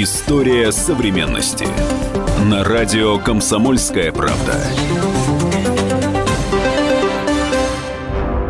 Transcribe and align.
История 0.00 0.70
современности. 0.70 1.66
На 2.44 2.62
радио 2.62 3.18
«Комсомольская 3.18 4.12
правда». 4.12 4.54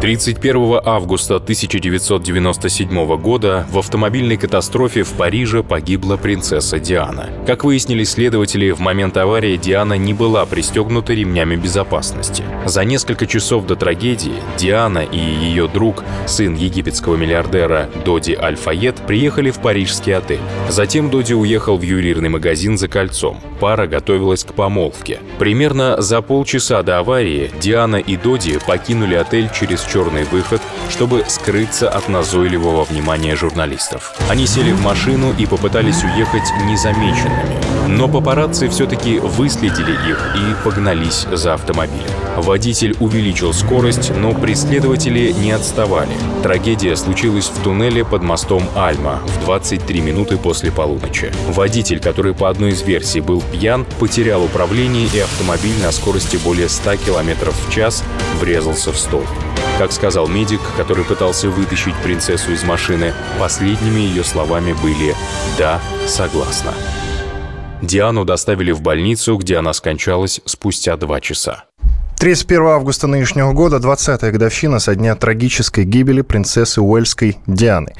31 0.00 0.79
августа 0.84 1.37
1997 1.37 3.16
года 3.16 3.66
в 3.68 3.79
автомобильной 3.79 4.36
катастрофе 4.36 5.02
в 5.02 5.12
Париже 5.14 5.64
погибла 5.64 6.16
принцесса 6.16 6.79
Диана. 6.79 7.30
Как 7.48 7.64
выяснили 7.64 8.05
следователи, 8.05 8.70
в 8.70 8.79
момент 8.79 9.16
аварии 9.16 9.56
Диана 9.56 9.95
не 9.95 10.14
была 10.14 10.46
пристегнута 10.46 11.14
ремнями 11.14 11.56
безопасности. 11.56 12.45
За 12.64 12.84
несколько 12.84 13.27
часов 13.27 13.66
до 13.66 13.74
трагедии 13.74 14.41
Диана 14.56 15.00
и 15.00 15.19
ее 15.19 15.66
друг, 15.66 16.05
сын 16.27 16.55
египетского 16.55 17.16
миллиардера 17.16 17.91
Доди 18.05 18.38
Аль-Файет, 18.41 19.05
приехали 19.05 19.51
в 19.51 19.59
парижский 19.59 20.15
отель. 20.15 20.38
Затем 20.69 21.10
Доди 21.10 21.34
уехал 21.34 21.77
в 21.77 21.83
ювелирный 21.83 22.28
магазин 22.28 22.78
за 22.78 22.87
кольцом. 22.87 23.41
Пара 23.59 23.88
готовилась 23.88 24.45
к 24.45 24.55
помолвке. 24.55 25.19
Примерно 25.41 26.01
за 26.01 26.23
полчаса 26.23 26.84
до 26.84 27.01
аварии 27.01 27.51
Диана 27.60 27.96
и 27.96 28.16
Доди 28.16 28.60
покинули 28.65 29.16
отель 29.16 29.51
через 29.52 29.88
черный 29.92 30.24
выход, 30.24 30.60
чтобы 30.91 31.24
скрыться 31.28 31.88
от 31.88 32.09
назойливого 32.09 32.84
внимания 32.84 33.37
журналистов. 33.37 34.14
Они 34.28 34.47
сели 34.47 34.73
в 34.73 34.83
машину 34.83 35.34
и 35.37 35.47
попытались 35.47 36.02
уехать 36.05 36.51
незамеченными. 36.66 37.56
Но 37.88 38.09
папарацци 38.09 38.69
все-таки 38.69 39.19
выследили 39.19 39.92
их 39.92 40.37
и 40.37 40.64
погнались 40.64 41.27
за 41.33 41.55
автомобилем. 41.55 42.05
Водитель 42.37 42.97
увеличил 43.01 43.52
скорость, 43.52 44.12
но 44.14 44.34
преследователи 44.34 45.33
не 45.33 45.52
отставали. 45.52 46.12
Трагедия 46.42 46.97
случилась 46.97 47.47
в 47.47 47.62
туннеле 47.62 48.05
под 48.05 48.23
мостом 48.23 48.69
Альма 48.77 49.20
в 49.27 49.45
23 49.45 50.00
минуты 50.00 50.36
после 50.36 50.70
полуночи. 50.70 51.33
Водитель, 51.48 52.00
который 52.00 52.34
по 52.34 52.48
одной 52.50 52.70
из 52.70 52.83
версий 52.83 53.20
был 53.20 53.42
пьян, 53.53 53.86
потерял 53.98 54.44
управление 54.44 55.09
и 55.12 55.19
автомобиль 55.20 55.81
на 55.83 55.91
скорости 55.91 56.36
более 56.36 56.69
100 56.69 56.97
км 56.97 57.50
в 57.50 57.72
час 57.72 58.05
врезался 58.41 58.92
в 58.92 58.98
столб. 58.98 59.27
Как 59.79 59.93
сказал 59.93 60.27
медик, 60.27 60.61
который 60.77 61.05
пытался 61.05 61.48
вытащить 61.48 61.95
принцессу 62.03 62.51
из 62.51 62.65
машины, 62.65 63.15
последними 63.39 64.01
ее 64.01 64.25
словами 64.25 64.75
были 64.83 65.15
«да, 65.57 65.81
согласна». 66.05 66.75
Диану 67.81 68.25
доставили 68.25 68.73
в 68.73 68.83
больницу, 68.83 69.37
где 69.37 69.56
она 69.56 69.73
скончалась 69.73 70.41
спустя 70.47 70.97
два 70.97 71.21
часа. 71.21 71.67
31 72.19 72.67
августа 72.67 73.06
нынешнего 73.06 73.53
года, 73.53 73.77
20-я 73.77 74.33
годовщина 74.33 74.81
со 74.81 74.97
дня 74.97 75.15
трагической 75.15 75.84
гибели 75.84 76.23
принцессы 76.23 76.83
Уэльской 76.83 77.39
Дианы. 77.47 77.95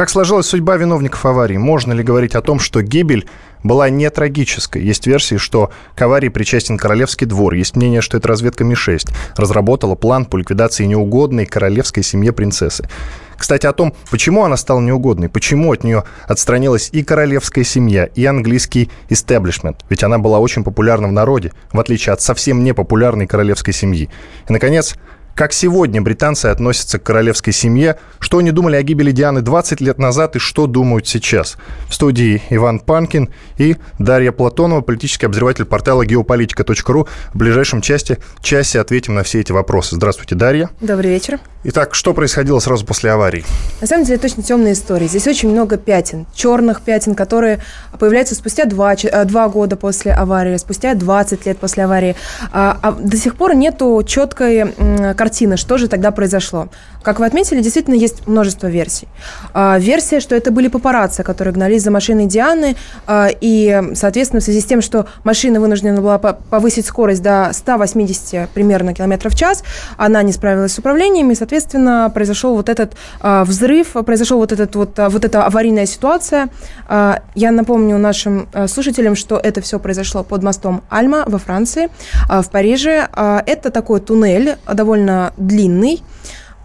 Как 0.00 0.08
сложилась 0.08 0.46
судьба 0.46 0.78
виновников 0.78 1.26
аварии? 1.26 1.58
Можно 1.58 1.92
ли 1.92 2.02
говорить 2.02 2.34
о 2.34 2.40
том, 2.40 2.58
что 2.58 2.80
гибель 2.80 3.26
была 3.62 3.90
не 3.90 4.08
трагической. 4.08 4.82
Есть 4.82 5.06
версии, 5.06 5.36
что 5.36 5.70
к 5.94 6.00
аварии 6.00 6.30
причастен 6.30 6.78
Королевский 6.78 7.26
двор. 7.26 7.52
Есть 7.52 7.76
мнение, 7.76 8.00
что 8.00 8.16
это 8.16 8.28
разведка 8.28 8.64
Ми-6 8.64 9.10
разработала 9.36 9.94
план 9.94 10.24
по 10.24 10.38
ликвидации 10.38 10.84
неугодной 10.86 11.44
королевской 11.44 12.02
семье 12.02 12.32
принцессы. 12.32 12.88
Кстати, 13.36 13.66
о 13.66 13.72
том, 13.72 13.94
почему 14.10 14.44
она 14.44 14.56
стала 14.56 14.80
неугодной, 14.80 15.28
почему 15.28 15.72
от 15.72 15.82
нее 15.82 16.04
отстранилась 16.26 16.90
и 16.92 17.02
королевская 17.02 17.64
семья, 17.64 18.04
и 18.04 18.24
английский 18.24 18.90
истеблишмент. 19.08 19.84
Ведь 19.88 20.02
она 20.02 20.18
была 20.18 20.38
очень 20.38 20.64
популярна 20.64 21.08
в 21.08 21.12
народе, 21.12 21.52
в 21.72 21.80
отличие 21.80 22.12
от 22.12 22.20
совсем 22.20 22.64
непопулярной 22.64 23.26
королевской 23.26 23.72
семьи. 23.72 24.10
И, 24.48 24.52
наконец, 24.52 24.94
как 25.40 25.54
сегодня 25.54 26.02
британцы 26.02 26.48
относятся 26.48 26.98
к 26.98 27.02
королевской 27.02 27.54
семье, 27.54 27.96
что 28.18 28.36
они 28.36 28.50
думали 28.50 28.76
о 28.76 28.82
гибели 28.82 29.10
Дианы 29.10 29.40
20 29.40 29.80
лет 29.80 29.96
назад 29.96 30.36
и 30.36 30.38
что 30.38 30.66
думают 30.66 31.08
сейчас. 31.08 31.56
В 31.88 31.94
студии 31.94 32.42
Иван 32.50 32.78
Панкин 32.78 33.30
и 33.56 33.76
Дарья 33.98 34.32
Платонова, 34.32 34.82
политический 34.82 35.24
обозреватель 35.24 35.64
портала 35.64 36.04
geopolitica.ru. 36.04 37.08
В 37.32 37.38
ближайшем 37.38 37.80
части, 37.80 38.18
часе 38.42 38.80
ответим 38.80 39.14
на 39.14 39.22
все 39.22 39.40
эти 39.40 39.50
вопросы. 39.50 39.94
Здравствуйте, 39.94 40.34
Дарья. 40.34 40.68
Добрый 40.82 41.12
вечер. 41.12 41.40
Итак, 41.64 41.94
что 41.94 42.12
происходило 42.12 42.58
сразу 42.58 42.84
после 42.84 43.10
аварии? 43.10 43.44
На 43.80 43.86
самом 43.86 44.04
деле, 44.04 44.18
точно 44.18 44.42
темная 44.42 44.72
история. 44.72 45.06
Здесь 45.08 45.26
очень 45.26 45.50
много 45.50 45.78
пятен, 45.78 46.26
черных 46.34 46.82
пятен, 46.82 47.14
которые 47.14 47.60
появляются 47.98 48.34
спустя 48.34 48.66
два, 48.66 48.94
э, 48.94 49.24
два 49.24 49.48
года 49.48 49.76
после 49.76 50.12
аварии, 50.12 50.58
спустя 50.58 50.94
20 50.94 51.46
лет 51.46 51.58
после 51.58 51.84
аварии. 51.84 52.14
А, 52.52 52.78
а 52.82 52.92
до 52.92 53.16
сих 53.16 53.36
пор 53.36 53.54
нету 53.54 54.02
четкой 54.06 54.74
картины, 55.14 55.29
что 55.56 55.78
же 55.78 55.88
тогда 55.88 56.10
произошло. 56.10 56.68
Как 57.02 57.18
вы 57.18 57.26
отметили, 57.26 57.62
действительно 57.62 57.94
есть 57.94 58.26
множество 58.26 58.66
версий. 58.66 59.08
А, 59.54 59.78
версия, 59.78 60.20
что 60.20 60.34
это 60.34 60.50
были 60.50 60.68
папарацци, 60.68 61.22
которые 61.22 61.54
гнались 61.54 61.82
за 61.82 61.90
машиной 61.90 62.26
Дианы, 62.26 62.76
а, 63.06 63.28
и, 63.40 63.82
соответственно, 63.94 64.40
в 64.40 64.44
связи 64.44 64.60
с 64.60 64.64
тем, 64.64 64.82
что 64.82 65.06
машина 65.24 65.60
вынуждена 65.60 66.00
была 66.00 66.18
повысить 66.18 66.86
скорость 66.86 67.22
до 67.22 67.50
180 67.52 68.50
примерно 68.50 68.92
километров 68.92 69.32
в 69.32 69.36
час, 69.36 69.62
она 69.96 70.22
не 70.22 70.32
справилась 70.32 70.74
с 70.74 70.78
управлением, 70.78 71.30
и, 71.30 71.34
соответственно, 71.34 72.10
произошел 72.12 72.54
вот 72.54 72.68
этот 72.68 72.92
а, 73.20 73.44
взрыв, 73.44 73.92
произошел 74.04 74.38
вот, 74.38 74.52
этот 74.52 74.76
вот, 74.76 74.98
вот 74.98 75.24
эта 75.24 75.44
аварийная 75.44 75.86
ситуация. 75.86 76.48
Я 77.34 77.50
напомню 77.50 77.98
нашим 77.98 78.48
слушателям, 78.66 79.14
что 79.14 79.36
это 79.36 79.60
все 79.60 79.78
произошло 79.78 80.22
под 80.22 80.42
мостом 80.42 80.82
Альма 80.88 81.24
во 81.26 81.38
Франции, 81.38 81.88
в 82.28 82.50
Париже. 82.50 83.08
Это 83.46 83.70
такой 83.70 84.00
туннель, 84.00 84.56
довольно 84.72 85.19
длинный, 85.36 86.02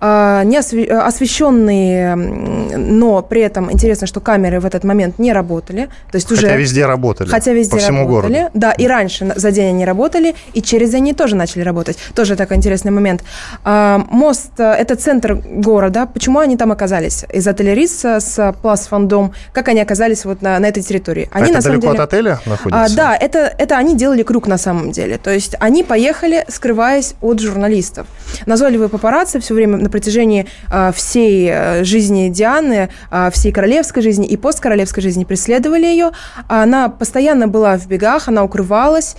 не 0.01 0.57
освещенные, 0.57 2.15
но 2.15 3.21
при 3.21 3.41
этом 3.41 3.71
интересно, 3.71 4.07
что 4.07 4.19
камеры 4.19 4.59
в 4.59 4.65
этот 4.65 4.83
момент 4.83 5.19
не 5.19 5.33
работали. 5.33 5.89
То 6.11 6.15
есть 6.17 6.31
уже, 6.31 6.41
хотя 6.41 6.55
везде 6.57 6.85
работали. 6.85 7.29
Хотя 7.29 7.53
везде 7.53 7.71
по 7.71 7.77
всему 7.77 7.99
работали. 7.99 8.33
Городу. 8.33 8.51
Да, 8.53 8.71
и 8.71 8.87
раньше 8.87 9.33
за 9.35 9.51
день 9.51 9.69
они 9.69 9.85
работали, 9.85 10.35
и 10.53 10.61
через 10.61 10.91
день 10.91 11.05
они 11.05 11.13
тоже 11.13 11.35
начали 11.35 11.61
работать. 11.61 11.97
Тоже 12.13 12.35
такой 12.35 12.57
интересный 12.57 12.91
момент. 12.91 13.23
А, 13.63 14.03
мост– 14.09 14.51
это 14.57 14.95
центр 14.95 15.35
города. 15.35 16.07
Почему 16.07 16.39
они 16.39 16.57
там 16.57 16.71
оказались? 16.71 17.25
Из 17.31 17.47
отеля 17.47 17.73
Рис 17.73 18.03
с 18.03 18.55
Плас 18.61 18.87
Фандом. 18.87 19.33
Как 19.53 19.67
они 19.67 19.81
оказались 19.81 20.25
вот 20.25 20.41
на, 20.41 20.59
на 20.59 20.67
этой 20.67 20.83
территории? 20.83 21.29
Они, 21.31 21.51
это 21.51 21.57
на 21.57 21.61
далеко 21.61 21.81
деле, 21.81 21.93
от 21.93 21.99
отеля 21.99 22.39
находится? 22.45 22.83
А, 22.83 22.95
да, 22.95 23.15
это, 23.15 23.53
это 23.57 23.77
они 23.77 23.95
делали 23.95 24.23
круг 24.23 24.47
на 24.47 24.57
самом 24.57 24.91
деле. 24.91 25.17
То 25.17 25.31
есть 25.31 25.55
они 25.59 25.83
поехали, 25.83 26.45
скрываясь 26.47 27.15
от 27.21 27.39
журналистов. 27.39 28.07
Назойливые 28.45 28.89
папарацци 28.89 29.39
все 29.39 29.53
время 29.53 29.77
на 29.85 29.89
протяжении 29.89 30.47
а, 30.69 30.91
всей 30.91 31.49
э, 31.49 31.83
жизни 31.83 32.29
Дианы, 32.29 32.89
а, 33.09 33.29
всей 33.29 33.51
королевской 33.51 34.01
жизни 34.01 34.27
и 34.27 34.35
посткоролевской 34.35 35.01
жизни 35.01 35.23
преследовали 35.23 35.85
ее. 35.85 36.11
Она 36.47 36.89
постоянно 36.89 37.47
была 37.47 37.77
в 37.77 37.87
бегах, 37.87 38.27
она 38.27 38.43
укрывалась. 38.43 39.15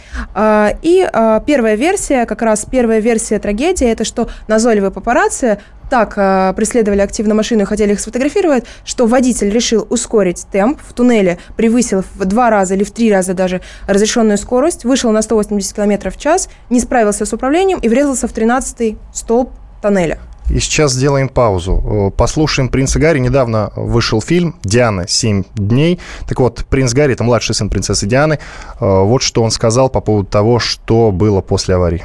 И 0.83 1.09
первая 1.47 1.77
версия, 1.77 2.27
как 2.27 2.43
раз 2.43 2.67
первая 2.71 3.01
версия 3.01 3.39
трагедии, 3.39 3.87
это 3.87 4.05
что 4.05 4.29
назойливые 4.49 4.91
папарацци 4.91 5.59
так 5.89 6.15
э, 6.17 6.53
преследовали 6.57 7.01
активно 7.01 7.35
машину 7.35 7.63
и 7.63 7.65
хотели 7.65 7.93
их 7.93 8.01
сфотографировать, 8.01 8.65
что 8.85 9.07
водитель 9.07 9.51
решил 9.51 9.87
ускорить 9.89 10.47
темп 10.51 10.81
в 10.83 10.93
туннеле, 10.93 11.39
превысил 11.57 12.03
в 12.15 12.25
два 12.25 12.51
раза 12.51 12.75
или 12.75 12.85
в 12.85 12.91
три 12.91 13.13
раза 13.13 13.35
даже 13.35 13.61
разрешенную 13.87 14.39
скорость, 14.39 14.85
вышел 14.85 15.13
на 15.13 15.23
180 15.23 15.75
км 15.75 16.11
в 16.11 16.17
час, 16.17 16.49
не 16.71 16.81
справился 16.81 17.25
с 17.25 17.33
управлением 17.33 17.79
и 17.79 17.89
врезался 17.89 18.29
в 18.29 18.35
13-й 18.35 18.99
столб 19.13 19.51
тоннеля. 19.81 20.19
И 20.51 20.61
сейчас 20.61 20.93
сделаем 20.93 21.29
паузу. 21.29 22.13
Послушаем 22.17 22.69
принца 22.69 22.99
Гарри. 22.99 23.19
Недавно 23.19 23.73
вышел 23.77 24.21
фильм 24.21 24.55
«Диана. 24.63 25.07
Семь 25.09 25.45
дней». 25.55 25.99
Так 26.29 26.41
вот, 26.41 26.65
принц 26.71 26.93
Гарри, 26.93 27.15
это 27.15 27.25
младший 27.25 27.55
сын 27.55 27.69
принцессы 27.69 28.07
Дианы. 28.07 28.39
Вот 28.79 29.23
что 29.23 29.43
он 29.43 29.51
сказал 29.51 29.89
по 29.89 30.01
поводу 30.01 30.29
того, 30.29 30.59
что 30.59 31.11
было 31.11 31.41
после 31.41 31.75
аварии. 31.75 32.05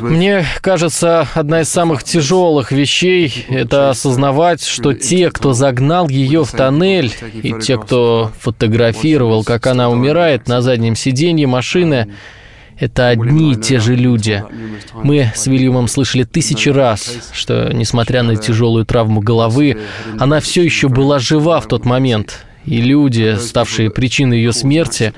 Мне 0.00 0.44
кажется, 0.60 1.28
одна 1.34 1.60
из 1.60 1.68
самых 1.68 2.02
тяжелых 2.02 2.72
вещей– 2.72 3.46
это 3.48 3.90
осознавать, 3.90 4.64
что 4.64 4.92
те, 4.92 5.30
кто 5.30 5.52
загнал 5.52 6.08
ее 6.08 6.44
в 6.44 6.50
тоннель, 6.50 7.14
и 7.32 7.54
те, 7.60 7.78
кто 7.78 8.32
фотографировал, 8.40 9.44
как 9.44 9.68
она 9.68 9.88
умирает 9.88 10.48
на 10.48 10.62
заднем 10.62 10.96
сиденье 10.96 11.46
машины, 11.46 12.08
это 12.78 13.08
одни 13.08 13.52
и 13.52 13.56
те 13.56 13.80
же 13.80 13.94
люди. 13.94 14.44
Мы 14.94 15.32
с 15.34 15.46
Вильямом 15.46 15.88
слышали 15.88 16.24
тысячи 16.24 16.68
раз, 16.68 17.30
что, 17.32 17.70
несмотря 17.72 18.22
на 18.22 18.36
тяжелую 18.36 18.84
травму 18.84 19.20
головы, 19.20 19.78
она 20.18 20.40
все 20.40 20.62
еще 20.62 20.88
была 20.88 21.18
жива 21.18 21.60
в 21.60 21.66
тот 21.66 21.84
момент. 21.84 22.44
И 22.64 22.80
люди, 22.80 23.36
ставшие 23.38 23.90
причиной 23.90 24.38
ее 24.38 24.52
смерти, 24.52 25.14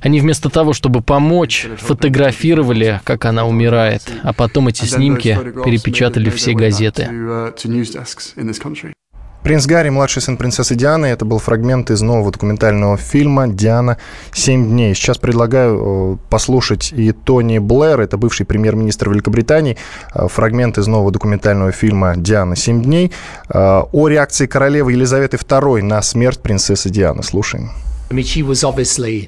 они 0.00 0.20
вместо 0.20 0.48
того, 0.48 0.72
чтобы 0.72 1.02
помочь, 1.02 1.66
фотографировали, 1.78 3.00
как 3.04 3.26
она 3.26 3.46
умирает, 3.46 4.02
а 4.22 4.32
потом 4.32 4.68
эти 4.68 4.84
снимки 4.84 5.38
перепечатали 5.64 6.30
все 6.30 6.54
газеты. 6.54 7.08
Принц 9.42 9.64
Гарри, 9.64 9.88
младший 9.88 10.20
сын 10.20 10.36
принцессы 10.36 10.74
Дианы. 10.74 11.06
Это 11.06 11.24
был 11.24 11.38
фрагмент 11.38 11.90
из 11.90 12.02
нового 12.02 12.30
документального 12.30 12.98
фильма 12.98 13.48
«Диана. 13.48 13.96
Семь 14.32 14.68
дней». 14.68 14.94
Сейчас 14.94 15.16
предлагаю 15.16 15.78
э, 16.14 16.16
послушать 16.28 16.92
и 16.92 17.12
Тони 17.12 17.58
Блэр, 17.58 18.00
это 18.00 18.18
бывший 18.18 18.44
премьер-министр 18.44 19.08
Великобритании, 19.08 19.78
э, 20.14 20.28
фрагмент 20.28 20.76
из 20.76 20.86
нового 20.86 21.10
документального 21.10 21.72
фильма 21.72 22.16
«Диана. 22.16 22.54
Семь 22.54 22.82
дней» 22.82 23.12
э, 23.48 23.82
о 23.92 24.08
реакции 24.08 24.46
королевы 24.46 24.92
Елизаветы 24.92 25.38
II 25.38 25.82
на 25.82 26.02
смерть 26.02 26.40
принцессы 26.40 26.90
Дианы. 26.90 27.22
Слушаем. 27.22 27.70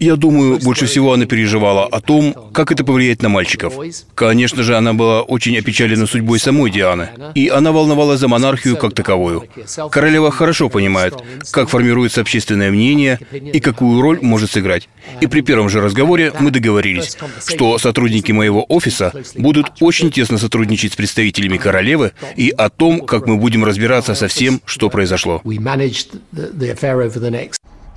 Я 0.01 0.17
думаю, 0.17 0.59
больше 0.59 0.87
всего 0.87 1.13
она 1.13 1.25
переживала 1.25 1.87
о 1.87 2.01
том, 2.01 2.35
как 2.53 2.73
это 2.73 2.83
повлияет 2.83 3.23
на 3.23 3.29
мальчиков. 3.29 3.75
Конечно 4.17 4.65
же, 4.65 4.77
она 4.77 4.93
была 4.93 5.23
очень 5.23 5.57
опечалена 5.57 6.05
судьбой 6.07 6.41
самой 6.41 6.73
Дианы, 6.73 7.11
и 7.37 7.47
она 7.47 7.71
волновалась 7.71 8.19
за 8.19 8.27
монархию 8.27 8.77
как 8.77 8.93
таковую. 8.93 9.45
Королева 9.93 10.33
хорошо 10.33 10.69
понимает, 10.69 11.15
как 11.53 11.69
формируется 11.69 12.23
общественное 12.23 12.73
мнение 12.73 13.21
и 13.31 13.61
какую 13.61 14.03
роль 14.03 14.19
может 14.21 14.51
сыграть. 14.51 14.89
И 15.21 15.29
при 15.29 15.43
первом 15.43 15.69
же 15.69 15.81
разговоре 15.81 16.33
мы 16.41 16.51
договорились, 16.51 17.17
что 17.47 17.79
сотрудники 17.79 18.33
моего 18.33 18.65
офиса 18.69 19.13
будут 19.37 19.71
очень 19.79 20.11
тесно 20.11 20.39
сотрудничать 20.39 20.95
с 20.95 20.97
представителями 20.97 21.57
королевы 21.57 22.13
и 22.35 22.51
о 22.51 22.69
том, 22.69 23.07
как 23.07 23.29
мы 23.29 23.37
будем 23.37 23.65
разбираться 23.65 24.17
со 24.17 24.27
всем, 24.27 24.61
что 24.65 24.91
произошло. 24.91 25.41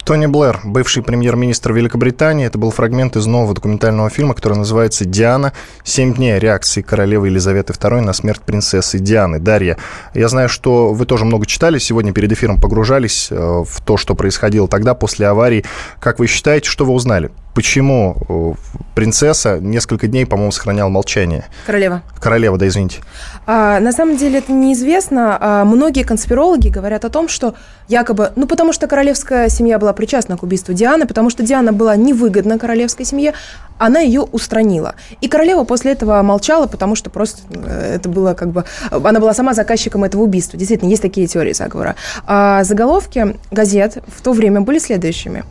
Тони 0.06 0.28
Блэр, 0.28 0.60
бывший 0.64 1.02
премьер-министр 1.02 1.74
Великобритании. 1.74 2.46
Это 2.46 2.60
был 2.60 2.70
фрагмент 2.70 3.16
из 3.16 3.26
нового 3.26 3.56
документального 3.56 4.12
фильма, 4.12 4.36
который 4.36 4.56
называется 4.56 5.04
«Диана. 5.04 5.52
Семь 5.84 6.14
дней. 6.14 6.38
Реакции 6.38 6.84
королевы 6.84 7.30
Елизаветы 7.30 7.74
II 7.74 8.02
на 8.02 8.14
смерть 8.14 8.42
принцессы 8.42 9.00
Дианы». 9.00 9.40
Дарья, 9.40 9.78
я 10.14 10.28
знаю, 10.30 10.48
что 10.48 10.94
вы 10.94 11.08
тоже 11.08 11.26
много 11.26 11.48
читали. 11.48 11.80
Сегодня 11.80 12.14
перед 12.14 12.32
эфиром 12.32 12.62
погружались 12.62 13.30
э, 13.32 13.36
в 13.36 13.82
то, 13.84 13.98
что 13.98 14.14
происходило 14.14 14.68
тогда, 14.68 14.94
после 14.94 15.26
аварии. 15.26 15.66
Как 16.00 16.20
вы 16.20 16.28
считаете, 16.28 16.70
что 16.70 16.86
вы 16.86 16.94
узнали? 16.94 17.32
Почему 17.56 18.18
э, 18.28 18.54
принцесса 18.96 19.60
несколько 19.60 20.08
дней, 20.08 20.26
по-моему, 20.26 20.52
сохраняла 20.52 20.90
молчание. 20.90 21.46
Королева. 21.66 22.02
Королева, 22.20 22.58
да, 22.58 22.68
извините. 22.68 23.00
А, 23.48 23.80
на 23.80 23.94
самом 23.94 24.18
деле 24.18 24.40
это 24.40 24.52
неизвестно. 24.52 25.38
А, 25.40 25.66
многие 25.66 26.04
конспирологи 26.04 26.68
говорят 26.68 27.06
о 27.06 27.10
том, 27.10 27.30
что 27.30 27.56
якобы, 27.88 28.34
ну 28.36 28.46
потому 28.46 28.74
что 28.74 28.88
королевская 28.88 29.48
семья 29.50 29.80
была 29.80 29.94
причастна 29.94 30.38
к 30.38 30.44
убийству 30.44 30.74
Дианы, 30.74 31.08
потому 31.08 31.30
что 31.30 31.44
Диана 31.44 31.72
была 31.72 31.96
невыгодна 31.96 32.60
королевской 32.60 33.06
семье, 33.06 33.34
она 33.78 34.00
ее 34.00 34.22
устранила. 34.22 34.96
И 35.22 35.28
королева 35.28 35.64
после 35.64 35.92
этого 35.92 36.22
молчала, 36.22 36.68
потому 36.68 36.96
что 36.96 37.10
просто 37.10 37.42
э, 37.50 37.96
это 37.96 38.10
было 38.10 38.34
как 38.34 38.50
бы... 38.50 38.66
Она 38.92 39.20
была 39.20 39.34
сама 39.34 39.54
заказчиком 39.54 40.04
этого 40.04 40.22
убийства. 40.22 40.58
Действительно, 40.58 40.90
есть 40.90 41.02
такие 41.02 41.28
теории 41.28 41.54
заговора. 41.54 41.96
А 42.26 42.64
заголовки 42.64 43.38
газет 43.52 43.98
в 44.08 44.22
то 44.22 44.34
время 44.34 44.62
были 44.62 44.80
следующими. 44.80 45.44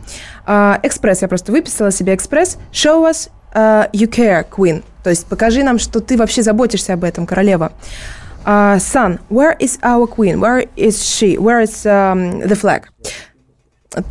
А, 0.45 0.79
экспресс, 0.83 1.21
я 1.21 1.27
просто 1.27 1.51
выписала 1.51 1.91
себе 1.91 2.15
экспресс. 2.15 2.57
Show 2.71 3.09
us 3.09 3.29
uh, 3.53 3.89
you 3.91 4.07
care, 4.07 4.45
queen. 4.49 4.83
То 5.03 5.09
есть 5.09 5.25
покажи 5.25 5.63
нам, 5.63 5.79
что 5.79 5.99
ты 5.99 6.17
вообще 6.17 6.41
заботишься 6.41 6.93
об 6.93 7.03
этом, 7.03 7.25
королева. 7.25 7.71
Uh, 8.45 8.77
son, 8.77 9.19
where 9.29 9.57
is 9.57 9.79
our 9.81 10.05
queen? 10.05 10.39
Where 10.39 10.67
is 10.75 11.03
she? 11.03 11.35
Where 11.37 11.61
is 11.61 11.83
um, 11.85 12.41
the 12.47 12.55
flag? 12.55 12.83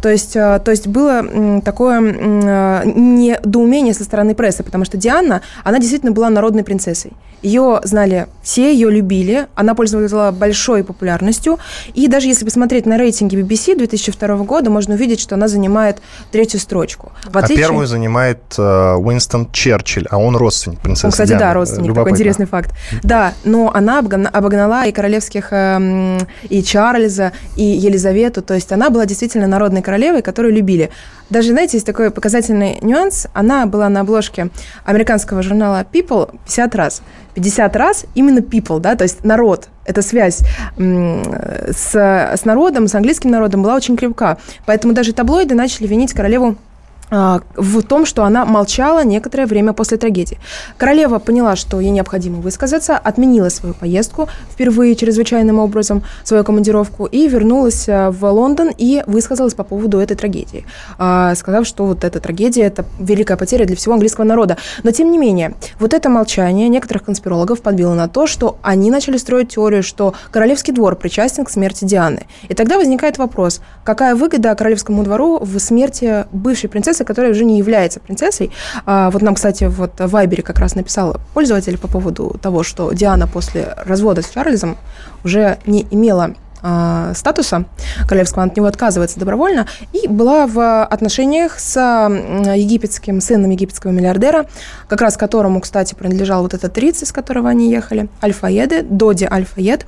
То 0.01 0.09
есть, 0.09 0.37
э, 0.37 0.61
то 0.65 0.71
есть 0.71 0.87
было 0.87 1.61
такое 1.63 2.01
э, 2.01 2.83
недоумение 2.87 3.93
со 3.93 4.05
стороны 4.05 4.35
прессы, 4.35 4.63
потому 4.63 4.85
что 4.85 4.97
Диана, 4.97 5.43
она 5.63 5.79
действительно 5.79 6.13
была 6.13 6.31
народной 6.31 6.65
принцессой. 6.65 7.13
Ее 7.43 7.81
знали 7.85 8.27
все, 8.43 8.73
ее 8.73 8.91
любили, 8.91 9.49
она 9.55 9.75
пользовалась 9.75 10.35
большой 10.35 10.83
популярностью. 10.83 11.59
И 11.93 12.09
даже 12.09 12.27
если 12.27 12.47
посмотреть 12.47 12.87
на 12.87 12.97
рейтинги 12.97 13.37
BBC 13.37 13.77
2002 13.77 14.37
года, 14.39 14.71
можно 14.71 14.95
увидеть, 14.95 15.21
что 15.21 15.35
она 15.35 15.47
занимает 15.47 16.01
третью 16.33 16.59
строчку. 16.59 17.13
В 17.27 17.37
отличие... 17.37 17.67
А 17.67 17.69
первую 17.69 17.87
занимает 17.87 18.39
э, 18.57 18.95
Уинстон 18.95 19.51
Черчилль, 19.53 20.07
а 20.11 20.17
он 20.17 20.37
родственник 20.37 20.81
принцессы 20.81 21.07
он, 21.07 21.11
кстати, 21.11 21.29
Дианы. 21.29 21.41
да, 21.41 21.53
родственник, 21.53 21.95
такой 21.95 22.13
интересный 22.13 22.47
факт. 22.47 22.73
Да, 23.03 23.35
но 23.45 23.71
она 23.75 23.99
обогнала 23.99 24.87
и 24.87 24.93
королевских, 24.93 25.49
э, 25.51 26.19
и 26.49 26.63
Чарльза, 26.63 27.33
и 27.57 27.63
Елизавету, 27.63 28.41
то 28.41 28.55
есть 28.55 28.73
она 28.73 28.89
была 28.89 29.05
действительно 29.05 29.47
народной 29.47 29.64
королевой, 29.83 30.23
которую 30.23 30.55
любили. 30.55 30.91
Даже, 31.31 31.51
знаете, 31.51 31.77
есть 31.77 31.87
такой 31.87 32.11
показательный 32.11 32.79
нюанс. 32.83 33.27
Она 33.33 33.67
была 33.67 33.89
на 33.89 34.01
обложке 34.01 34.51
американского 34.85 35.43
журнала 35.43 35.85
People 35.91 36.31
50 36.45 36.75
раз. 36.75 37.03
50 37.35 37.77
раз 37.77 38.07
именно 38.15 38.39
people, 38.39 38.79
да, 38.79 38.95
то 38.95 39.05
есть 39.05 39.25
народ. 39.25 39.69
Эта 39.85 40.03
связь 40.03 40.41
с, 40.79 41.95
с 41.95 42.45
народом, 42.45 42.89
с 42.89 42.95
английским 42.95 43.31
народом 43.31 43.63
была 43.63 43.75
очень 43.75 43.97
крепка. 43.97 44.39
Поэтому 44.67 44.95
даже 44.95 45.13
таблоиды 45.13 45.55
начали 45.55 45.87
винить 45.87 46.13
королеву 46.13 46.57
в 47.11 47.83
том, 47.83 48.07
что 48.07 48.25
она 48.25 48.45
молчала 48.45 49.05
некоторое 49.05 49.47
время 49.47 49.73
после 49.73 49.99
трагедии. 49.99 50.39
Королева 50.79 51.19
поняла, 51.19 51.57
что 51.57 51.81
ей 51.81 51.91
необходимо 51.91 52.41
высказаться, 52.41 52.97
отменила 52.97 53.49
свою 53.49 53.75
поездку 53.75 54.29
впервые 54.51 54.97
чрезвычайным 54.97 55.59
образом, 55.59 56.03
свою 56.25 56.45
командировку, 56.45 57.07
и 57.07 57.29
вернулась 57.29 57.89
а, 57.89 58.11
в 58.11 58.25
Лондон 58.25 58.71
и 58.77 59.03
высказалась 59.07 59.55
по 59.55 59.65
поводу 59.65 59.99
этой 59.99 60.17
трагедии, 60.17 60.65
а, 60.99 61.35
сказав, 61.35 61.67
что 61.67 61.87
вот 61.87 62.05
эта 62.05 62.21
трагедия– 62.21 62.63
это 62.65 62.85
великая 62.99 63.37
потеря 63.37 63.67
для 63.67 63.77
всего 63.77 63.95
английского 63.95 64.25
народа. 64.25 64.57
Но, 64.83 64.91
тем 64.91 65.11
не 65.11 65.19
менее, 65.19 65.55
вот 65.79 65.95
это 65.95 66.09
молчание 66.09 66.69
некоторых 66.69 67.05
конспирологов 67.05 67.61
подбило 67.61 67.95
на 67.95 68.09
то, 68.09 68.27
что 68.27 68.59
они 68.63 68.91
начали 68.91 69.17
строить 69.17 69.51
теорию, 69.51 69.83
что 69.83 70.15
Королевский 70.31 70.73
двор 70.73 70.97
причастен 70.97 71.45
к 71.45 71.51
смерти 71.51 71.85
Дианы. 71.85 72.27
И 72.49 72.55
тогда 72.55 72.79
возникает 72.79 73.19
вопрос, 73.19 73.61
какая 73.85 74.15
выгода 74.15 74.55
Королевскому 74.55 75.05
двору 75.05 75.39
в 75.39 75.59
смерти 75.59 76.27
бывшей 76.33 76.69
принцессы 76.69 76.94
принцессы, 76.95 77.05
которая 77.05 77.33
уже 77.33 77.45
не 77.45 77.59
является 77.59 78.01
принцессой. 78.01 78.51
А, 78.87 79.11
вот 79.11 79.23
нам, 79.23 79.35
кстати, 79.35 79.65
вот 79.65 79.93
в 79.99 80.09
Вайбере 80.09 80.43
как 80.43 80.59
раз 80.59 80.75
написал 80.75 81.17
пользователь 81.35 81.79
по 81.79 81.89
поводу 81.89 82.37
того, 82.41 82.63
что 82.63 82.93
Диана 82.93 83.27
после 83.27 83.75
развода 83.87 84.23
с 84.23 84.31
Чарльзом 84.31 84.77
уже 85.25 85.59
не 85.67 85.87
имела 85.91 86.35
а, 86.63 87.13
статуса 87.15 87.65
королевского, 88.09 88.43
она 88.43 88.51
от 88.51 88.57
него 88.57 88.67
отказывается 88.67 89.21
добровольно, 89.21 89.67
и 89.93 90.09
была 90.09 90.47
в 90.47 90.85
отношениях 90.85 91.59
с 91.59 91.79
египетским 92.57 93.21
сыном 93.21 93.51
египетского 93.51 93.91
миллиардера, 93.91 94.47
как 94.89 95.01
раз 95.01 95.17
которому, 95.17 95.61
кстати, 95.61 95.95
принадлежал 95.95 96.43
вот 96.43 96.55
этот 96.55 96.79
риц, 96.79 97.03
из 97.03 97.13
которого 97.13 97.51
они 97.51 97.71
ехали, 97.71 98.09
Альфаеды, 98.23 98.83
Доди 98.83 99.27
Альфаед. 99.31 99.87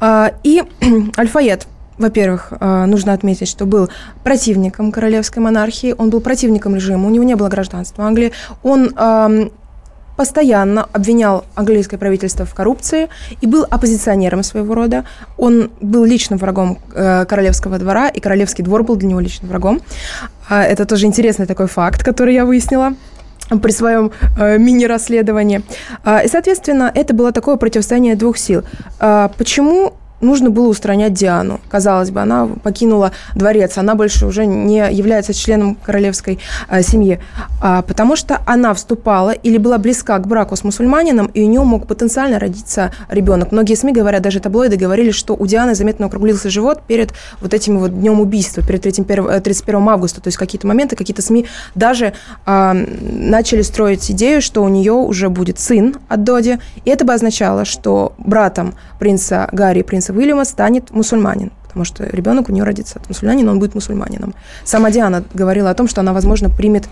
А, 0.00 0.30
и 0.44 0.62
Альфаед 1.18 1.66
во-первых, 1.98 2.52
э, 2.58 2.84
нужно 2.86 3.12
отметить, 3.12 3.48
что 3.48 3.66
был 3.66 3.88
противником 4.24 4.92
королевской 4.92 5.42
монархии, 5.42 5.94
он 5.96 6.10
был 6.10 6.20
противником 6.20 6.74
режима, 6.74 7.06
у 7.06 7.10
него 7.10 7.24
не 7.24 7.36
было 7.36 7.48
гражданства 7.48 8.04
Англии, 8.04 8.32
он 8.62 8.94
постоянно 10.16 10.88
обвинял 10.92 11.44
английское 11.54 11.98
правительство 11.98 12.44
в 12.44 12.54
коррупции 12.54 13.08
и 13.40 13.46
был 13.46 13.66
оппозиционером 13.68 14.42
своего 14.42 14.74
рода. 14.74 15.04
Он 15.38 15.70
был 15.80 16.04
личным 16.04 16.38
врагом 16.38 16.78
э, 16.94 17.24
королевского 17.24 17.78
двора, 17.78 18.08
и 18.08 18.20
королевский 18.20 18.62
двор 18.62 18.82
был 18.82 18.96
для 18.96 19.08
него 19.08 19.20
личным 19.20 19.48
врагом. 19.48 19.80
А, 20.48 20.62
это 20.62 20.84
тоже 20.84 21.06
интересный 21.06 21.46
такой 21.46 21.66
факт, 21.66 22.04
который 22.04 22.34
я 22.34 22.44
выяснила 22.44 22.94
при 23.62 23.72
своем 23.72 24.12
э, 24.38 24.58
мини-расследовании. 24.58 25.62
А, 26.04 26.20
и, 26.20 26.28
соответственно, 26.28 26.90
это 26.94 27.14
было 27.14 27.32
такое 27.32 27.56
противостояние 27.56 28.14
двух 28.14 28.38
сил. 28.38 28.62
А, 28.98 29.28
почему 29.36 29.94
нужно 30.22 30.50
было 30.50 30.68
устранять 30.68 31.12
Диану. 31.12 31.60
Казалось 31.68 32.10
бы, 32.10 32.20
она 32.20 32.46
покинула 32.46 33.12
дворец, 33.34 33.76
она 33.76 33.94
больше 33.94 34.26
уже 34.26 34.46
не 34.46 34.78
является 34.92 35.34
членом 35.34 35.74
королевской 35.74 36.38
э, 36.68 36.82
семьи, 36.82 37.20
а, 37.60 37.82
потому 37.82 38.16
что 38.16 38.40
она 38.46 38.72
вступала 38.72 39.30
или 39.30 39.58
была 39.58 39.78
близка 39.78 40.18
к 40.18 40.26
браку 40.26 40.56
с 40.56 40.64
мусульманином, 40.64 41.26
и 41.26 41.42
у 41.42 41.48
нее 41.48 41.62
мог 41.62 41.86
потенциально 41.86 42.38
родиться 42.38 42.92
ребенок. 43.08 43.52
Многие 43.52 43.74
СМИ 43.74 43.92
говорят, 43.92 44.22
даже 44.22 44.40
таблоиды 44.40 44.76
говорили, 44.76 45.10
что 45.10 45.34
у 45.34 45.46
Дианы 45.46 45.74
заметно 45.74 46.06
округлился 46.06 46.48
живот 46.48 46.82
перед 46.86 47.12
вот 47.40 47.52
этим 47.52 47.78
вот 47.78 47.98
днем 47.98 48.20
убийства, 48.20 48.62
перед 48.64 48.82
31, 48.82 49.42
31 49.42 49.76
э, 49.88 49.90
августа. 49.90 50.20
То 50.20 50.28
есть 50.28 50.38
какие-то 50.38 50.66
моменты, 50.66 50.96
какие-то 50.96 51.22
СМИ 51.22 51.46
даже 51.74 52.12
а, 52.46 52.74
начали 52.74 53.62
строить 53.62 54.10
идею, 54.10 54.40
что 54.40 54.62
у 54.62 54.68
нее 54.68 54.92
уже 54.92 55.28
будет 55.28 55.58
сын 55.58 55.96
от 56.08 56.24
Доди, 56.24 56.58
и 56.84 56.90
это 56.90 57.04
бы 57.04 57.12
означало, 57.12 57.64
что 57.64 58.12
братом 58.18 58.74
принца 58.98 59.48
Гарри, 59.52 59.82
принца 59.82 60.11
принца 60.12 60.18
Уильяма 60.18 60.44
станет 60.44 60.90
мусульманин, 60.90 61.50
потому 61.62 61.84
что 61.84 62.04
ребенок 62.04 62.48
у 62.48 62.52
нее 62.52 62.64
родится 62.64 62.98
от 62.98 63.08
мусульманина, 63.08 63.50
он 63.50 63.58
будет 63.58 63.74
мусульманином. 63.74 64.34
Сама 64.64 64.90
Диана 64.90 65.24
говорила 65.34 65.70
о 65.70 65.74
том, 65.74 65.88
что 65.88 66.00
она, 66.00 66.12
возможно, 66.12 66.48
примет 66.48 66.88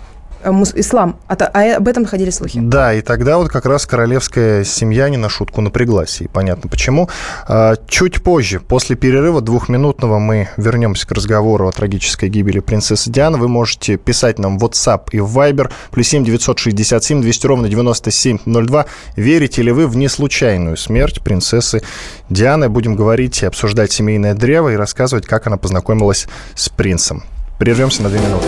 ислам. 0.75 1.17
А, 1.27 1.35
а 1.35 1.77
об 1.77 1.87
этом 1.87 2.05
ходили 2.05 2.29
слухи. 2.29 2.59
Да, 2.61 2.93
и 2.93 3.01
тогда 3.01 3.37
вот 3.37 3.49
как 3.49 3.65
раз 3.65 3.85
королевская 3.85 4.63
семья 4.63 5.09
не 5.09 5.17
на 5.17 5.29
шутку 5.29 5.61
напряглась. 5.61 6.21
И 6.21 6.27
понятно 6.27 6.69
почему. 6.69 7.09
А, 7.47 7.75
чуть 7.87 8.23
позже, 8.23 8.59
после 8.59 8.95
перерыва 8.95 9.41
двухминутного, 9.41 10.19
мы 10.19 10.49
вернемся 10.57 11.07
к 11.07 11.11
разговору 11.11 11.67
о 11.67 11.71
трагической 11.71 12.29
гибели 12.29 12.59
принцессы 12.59 13.09
Дианы. 13.09 13.37
Вы 13.37 13.47
можете 13.47 13.97
писать 13.97 14.39
нам 14.39 14.57
в 14.57 14.65
WhatsApp 14.65 15.09
и 15.11 15.19
в 15.19 15.37
Viber. 15.37 15.71
Плюс 15.91 16.07
7 16.07 16.23
967 16.23 17.21
200 17.21 17.47
ровно 17.47 17.69
9702. 17.69 18.85
Верите 19.15 19.61
ли 19.61 19.71
вы 19.71 19.87
в 19.87 19.95
неслучайную 19.95 20.77
смерть 20.77 21.21
принцессы 21.21 21.81
Дианы? 22.29 22.69
Будем 22.69 22.95
говорить 22.95 23.43
и 23.43 23.45
обсуждать 23.45 23.91
семейное 23.91 24.33
древо 24.33 24.69
и 24.69 24.75
рассказывать, 24.75 25.25
как 25.25 25.47
она 25.47 25.57
познакомилась 25.57 26.27
с 26.55 26.69
принцем. 26.69 27.23
Прервемся 27.59 28.03
на 28.03 28.09
две 28.09 28.19
минуты. 28.19 28.47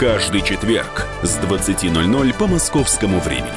каждый 0.00 0.40
четверг 0.40 1.06
с 1.22 1.36
20.00 1.40 2.34
по 2.38 2.46
московскому 2.46 3.20
времени. 3.20 3.50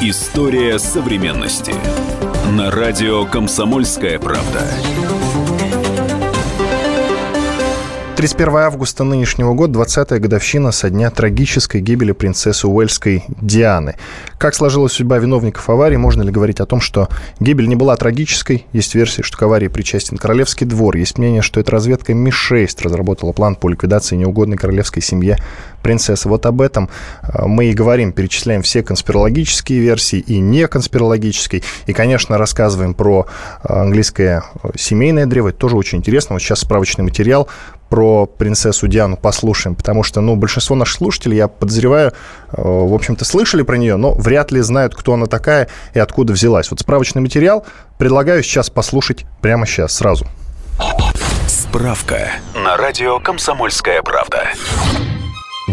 История 0.00 0.78
современности. 0.78 1.74
На 2.52 2.70
радио 2.70 3.26
«Комсомольская 3.26 4.18
правда». 4.18 4.66
31 8.20 8.54
августа 8.56 9.02
нынешнего 9.02 9.54
года, 9.54 9.80
20-я 9.80 10.18
годовщина 10.18 10.72
со 10.72 10.90
дня 10.90 11.08
трагической 11.08 11.80
гибели 11.80 12.12
принцессы 12.12 12.68
Уэльской 12.68 13.24
Дианы. 13.40 13.96
Как 14.36 14.54
сложилась 14.54 14.92
судьба 14.92 15.16
виновников 15.16 15.70
аварии? 15.70 15.96
Можно 15.96 16.20
ли 16.20 16.30
говорить 16.30 16.60
о 16.60 16.66
том, 16.66 16.82
что 16.82 17.08
гибель 17.38 17.66
не 17.66 17.76
была 17.76 17.96
трагической? 17.96 18.66
Есть 18.74 18.94
версия, 18.94 19.22
что 19.22 19.38
к 19.38 19.42
аварии 19.42 19.68
причастен 19.68 20.18
Королевский 20.18 20.66
двор. 20.66 20.98
Есть 20.98 21.16
мнение, 21.16 21.40
что 21.40 21.60
эта 21.60 21.70
разведка 21.70 22.12
Ми-6 22.12 22.82
разработала 22.82 23.32
план 23.32 23.54
по 23.54 23.70
ликвидации 23.70 24.16
неугодной 24.16 24.58
королевской 24.58 25.00
семье 25.00 25.38
принцессы. 25.82 26.28
Вот 26.28 26.44
об 26.44 26.60
этом 26.60 26.90
э, 27.22 27.46
мы 27.46 27.70
и 27.70 27.72
говорим, 27.72 28.12
перечисляем 28.12 28.60
все 28.60 28.82
конспирологические 28.82 29.80
версии 29.80 30.18
и 30.18 30.40
не 30.40 30.68
конспирологические. 30.68 31.62
И, 31.86 31.94
конечно, 31.94 32.36
рассказываем 32.36 32.92
про 32.92 33.26
э, 33.64 33.72
английское 33.72 34.44
семейное 34.76 35.24
древо. 35.24 35.48
Это 35.48 35.58
тоже 35.58 35.76
очень 35.76 35.96
интересно. 35.96 36.34
Вот 36.34 36.42
сейчас 36.42 36.60
справочный 36.60 37.04
материал 37.04 37.48
про 37.90 38.26
принцессу 38.26 38.88
Диану 38.88 39.16
послушаем, 39.16 39.74
потому 39.74 40.02
что, 40.02 40.22
ну, 40.22 40.36
большинство 40.36 40.76
наших 40.76 40.96
слушателей, 40.96 41.36
я 41.36 41.48
подозреваю, 41.48 42.12
э, 42.12 42.14
в 42.56 42.94
общем-то, 42.94 43.24
слышали 43.24 43.62
про 43.62 43.76
нее, 43.76 43.96
но 43.96 44.14
вряд 44.14 44.52
ли 44.52 44.60
знают, 44.60 44.94
кто 44.94 45.12
она 45.12 45.26
такая 45.26 45.68
и 45.92 45.98
откуда 45.98 46.32
взялась. 46.32 46.70
Вот 46.70 46.80
справочный 46.80 47.20
материал 47.20 47.66
предлагаю 47.98 48.42
сейчас 48.42 48.70
послушать 48.70 49.26
прямо 49.42 49.66
сейчас, 49.66 49.92
сразу. 49.92 50.26
Справка 51.46 52.30
на 52.54 52.76
радио 52.76 53.18
«Комсомольская 53.18 54.02
правда». 54.02 54.48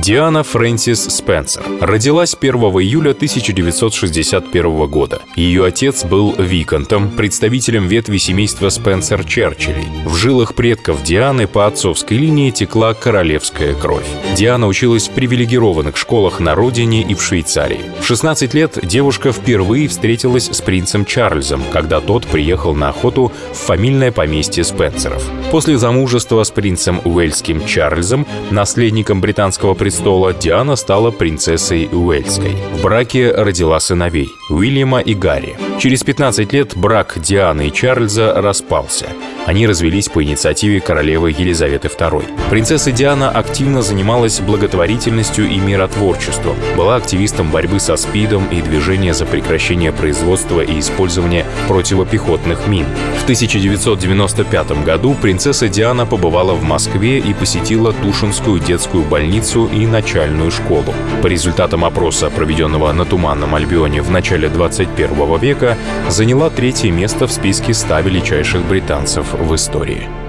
Диана 0.01 0.43
Фрэнсис 0.43 1.05
Спенсер 1.05 1.63
родилась 1.81 2.37
1 2.39 2.53
июля 2.53 3.11
1961 3.11 4.87
года. 4.87 5.21
Ее 5.35 5.65
отец 5.65 6.05
был 6.05 6.35
виконтом, 6.37 7.09
представителем 7.09 7.87
ветви 7.87 8.17
семейства 8.17 8.69
Спенсер 8.69 9.23
Черчиллей. 9.23 9.87
В 10.05 10.13
жилах 10.15 10.53
предков 10.53 11.01
Дианы 11.01 11.47
по 11.47 11.65
отцовской 11.65 12.13
линии 12.13 12.51
текла 12.51 12.93
королевская 12.93 13.73
кровь. 13.73 14.05
Диана 14.35 14.67
училась 14.67 15.09
в 15.09 15.13
привилегированных 15.13 15.97
школах 15.97 16.39
на 16.39 16.53
родине 16.53 17.01
и 17.01 17.15
в 17.15 17.23
Швейцарии. 17.23 17.81
В 17.99 18.05
16 18.05 18.53
лет 18.53 18.77
девушка 18.83 19.31
впервые 19.31 19.87
встретилась 19.87 20.49
с 20.51 20.61
принцем 20.61 21.05
Чарльзом, 21.05 21.63
когда 21.73 22.01
тот 22.01 22.27
приехал 22.27 22.75
на 22.75 22.89
охоту 22.89 23.31
в 23.51 23.55
фамильное 23.57 24.11
поместье 24.11 24.63
Спенсеров. 24.63 25.23
После 25.49 25.77
замужества 25.79 26.43
с 26.43 26.51
принцем 26.51 27.01
Уэльским 27.03 27.65
Чарльзом, 27.65 28.27
наследником 28.51 29.21
британского 29.21 29.73
престола, 29.87 30.33
Диана 30.33 30.75
стала 30.75 31.11
принцессой 31.11 31.87
Уэльской. 31.89 32.57
В 32.73 32.81
браке 32.81 33.31
родила 33.31 33.79
сыновей– 33.79 34.27
Уильяма 34.49 34.99
и 34.99 35.13
Гарри. 35.13 35.55
Через 35.79 36.03
15 36.03 36.51
лет 36.51 36.75
брак 36.75 37.17
Дианы 37.17 37.67
и 37.67 37.71
Чарльза 37.71 38.33
распался. 38.33 39.07
Они 39.45 39.65
развелись 39.65 40.09
по 40.09 40.21
инициативе 40.21 40.81
королевы 40.81 41.29
Елизаветы 41.29 41.87
II. 41.87 42.25
Принцесса 42.49 42.91
Диана 42.91 43.29
активно 43.29 43.81
занималась 43.81 44.41
благотворительностью 44.41 45.49
и 45.49 45.57
миротворчеством, 45.57 46.57
была 46.75 46.97
активистом 46.97 47.49
борьбы 47.51 47.79
со 47.79 47.95
СПИДом 47.95 48.47
и 48.51 48.61
движения 48.61 49.13
за 49.13 49.25
прекращение 49.25 49.93
производства 49.93 50.59
и 50.59 50.79
использования 50.79 51.45
противопехотных 51.69 52.67
мин. 52.67 52.87
В 53.19 53.23
1995 53.23 54.83
году 54.83 55.15
принцесса 55.21 55.69
Диана 55.69 56.05
побывала 56.05 56.53
в 56.53 56.63
Москве 56.63 57.19
и 57.19 57.33
посетила 57.33 57.93
Тушинскую 57.93 58.59
детскую 58.59 59.03
больницу 59.05 59.69
и 59.77 59.85
начальную 59.85 60.51
школу. 60.51 60.93
По 61.21 61.27
результатам 61.27 61.85
опроса, 61.85 62.29
проведенного 62.29 62.91
на 62.91 63.05
Туманном 63.05 63.53
Альбионе 63.55 64.01
в 64.01 64.09
начале 64.09 64.49
21 64.49 65.37
века, 65.39 65.77
заняла 66.09 66.49
третье 66.49 66.91
место 66.91 67.27
в 67.27 67.31
списке 67.31 67.73
100 67.73 67.99
величайших 67.99 68.65
британцев 68.65 69.33
в 69.33 69.53
истории. 69.53 70.26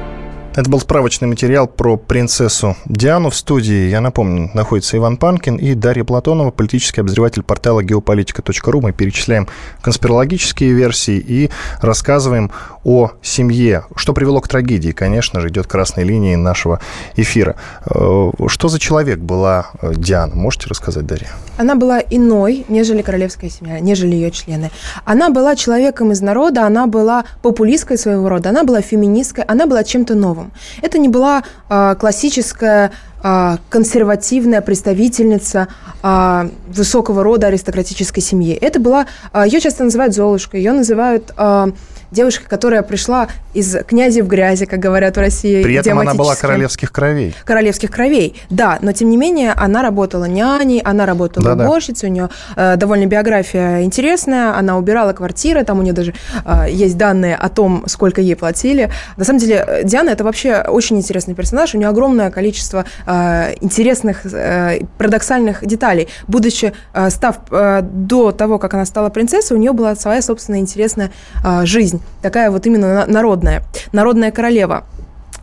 Это 0.58 0.68
был 0.70 0.80
справочный 0.80 1.28
материал 1.28 1.68
про 1.68 1.96
принцессу 1.96 2.76
Диану 2.84 3.30
в 3.30 3.36
студии. 3.36 3.88
Я 3.90 4.00
напомню, 4.00 4.50
находится 4.54 4.96
Иван 4.96 5.16
Панкин 5.16 5.54
и 5.54 5.74
Дарья 5.74 6.02
Платонова, 6.02 6.50
политический 6.50 7.00
обозреватель 7.00 7.44
портала 7.44 7.80
geopolitica.ru. 7.80 8.80
Мы 8.82 8.92
перечисляем 8.92 9.46
конспирологические 9.82 10.72
версии 10.72 11.16
и 11.16 11.50
рассказываем 11.80 12.50
о 12.82 13.12
семье. 13.22 13.84
Что 13.94 14.12
привело 14.12 14.40
к 14.40 14.48
трагедии, 14.48 14.90
конечно 14.90 15.40
же, 15.40 15.48
идет 15.48 15.68
красной 15.68 16.02
линией 16.02 16.34
нашего 16.34 16.80
эфира. 17.14 17.54
Э, 17.86 18.30
что 18.48 18.66
за 18.66 18.80
человек 18.80 19.20
была 19.20 19.68
э, 19.80 19.92
Диана? 19.94 20.34
Можете 20.34 20.66
рассказать, 20.70 21.06
Дарья? 21.06 21.28
Она 21.56 21.76
была 21.76 22.00
иной, 22.00 22.64
нежели 22.68 23.02
королевская 23.02 23.48
семья, 23.48 23.78
нежели 23.78 24.16
ее 24.16 24.32
члены. 24.32 24.72
Она 25.04 25.30
была 25.30 25.54
человеком 25.54 26.10
из 26.10 26.20
народа, 26.20 26.66
она 26.66 26.88
была 26.88 27.26
популисткой 27.42 27.96
своего 27.96 28.28
рода, 28.28 28.48
она 28.48 28.64
была 28.64 28.80
феминисткой, 28.80 29.44
она 29.44 29.66
была 29.66 29.84
чем-то 29.84 30.16
новым. 30.16 30.47
Это 30.82 30.98
не 30.98 31.08
была 31.08 31.42
э, 31.68 31.96
классическая 31.98 32.92
э, 33.22 33.56
консервативная 33.68 34.60
представительница 34.60 35.68
э, 36.02 36.50
высокого 36.68 37.22
рода 37.22 37.48
аристократической 37.48 38.22
семьи. 38.22 38.54
Это 38.54 38.80
была, 38.80 39.06
э, 39.32 39.44
ее 39.46 39.60
часто 39.60 39.84
называют 39.84 40.14
Золушкой, 40.14 40.60
ее 40.60 40.72
называют 40.72 41.32
э, 41.36 41.66
девушкой, 42.10 42.46
которая 42.46 42.82
пришла 42.82 43.28
из 43.54 43.76
князей 43.86 44.22
в 44.22 44.28
грязи, 44.28 44.66
как 44.66 44.78
говорят 44.78 45.16
в 45.16 45.20
России. 45.20 45.62
При 45.62 45.74
этом 45.74 45.98
она 45.98 46.14
была 46.14 46.34
королевских 46.34 46.92
кровей. 46.92 47.34
Королевских 47.44 47.90
кровей, 47.90 48.40
да. 48.50 48.78
Но, 48.82 48.92
тем 48.92 49.10
не 49.10 49.16
менее, 49.16 49.52
она 49.52 49.82
работала 49.82 50.24
няней, 50.24 50.80
она 50.80 51.06
работала 51.06 51.54
да 51.54 51.64
-да. 51.64 51.66
уборщицей, 51.66 52.08
у 52.08 52.12
нее 52.12 52.28
э, 52.56 52.76
довольно 52.76 53.06
биография 53.06 53.82
интересная, 53.82 54.56
она 54.56 54.76
убирала 54.78 55.12
квартиры, 55.12 55.64
там 55.64 55.78
у 55.78 55.82
нее 55.82 55.92
даже 55.92 56.14
э, 56.44 56.66
есть 56.70 56.96
данные 56.96 57.36
о 57.36 57.48
том, 57.48 57.84
сколько 57.86 58.20
ей 58.20 58.36
платили. 58.36 58.90
На 59.16 59.24
самом 59.24 59.40
деле, 59.40 59.82
Диана– 59.84 60.10
это 60.10 60.24
вообще 60.24 60.62
очень 60.68 60.98
интересный 60.98 61.34
персонаж, 61.34 61.74
у 61.74 61.78
нее 61.78 61.88
огромное 61.88 62.30
количество 62.30 62.84
э, 63.06 63.54
интересных, 63.60 64.24
э, 64.24 64.80
парадоксальных 64.98 65.66
деталей. 65.66 66.08
Будучи, 66.26 66.72
э, 66.94 67.10
став 67.10 67.36
э, 67.50 67.82
до 67.82 68.32
того, 68.32 68.58
как 68.58 68.74
она 68.74 68.84
стала 68.84 69.08
принцессой, 69.10 69.56
у 69.56 69.60
нее 69.60 69.72
была 69.72 69.94
своя 69.96 70.22
собственная 70.22 70.60
интересная 70.60 71.10
э, 71.44 71.64
жизнь, 71.64 71.97
такая 72.22 72.50
вот 72.50 72.66
именно 72.66 73.06
народная, 73.06 73.62
народная 73.92 74.30
королева. 74.30 74.84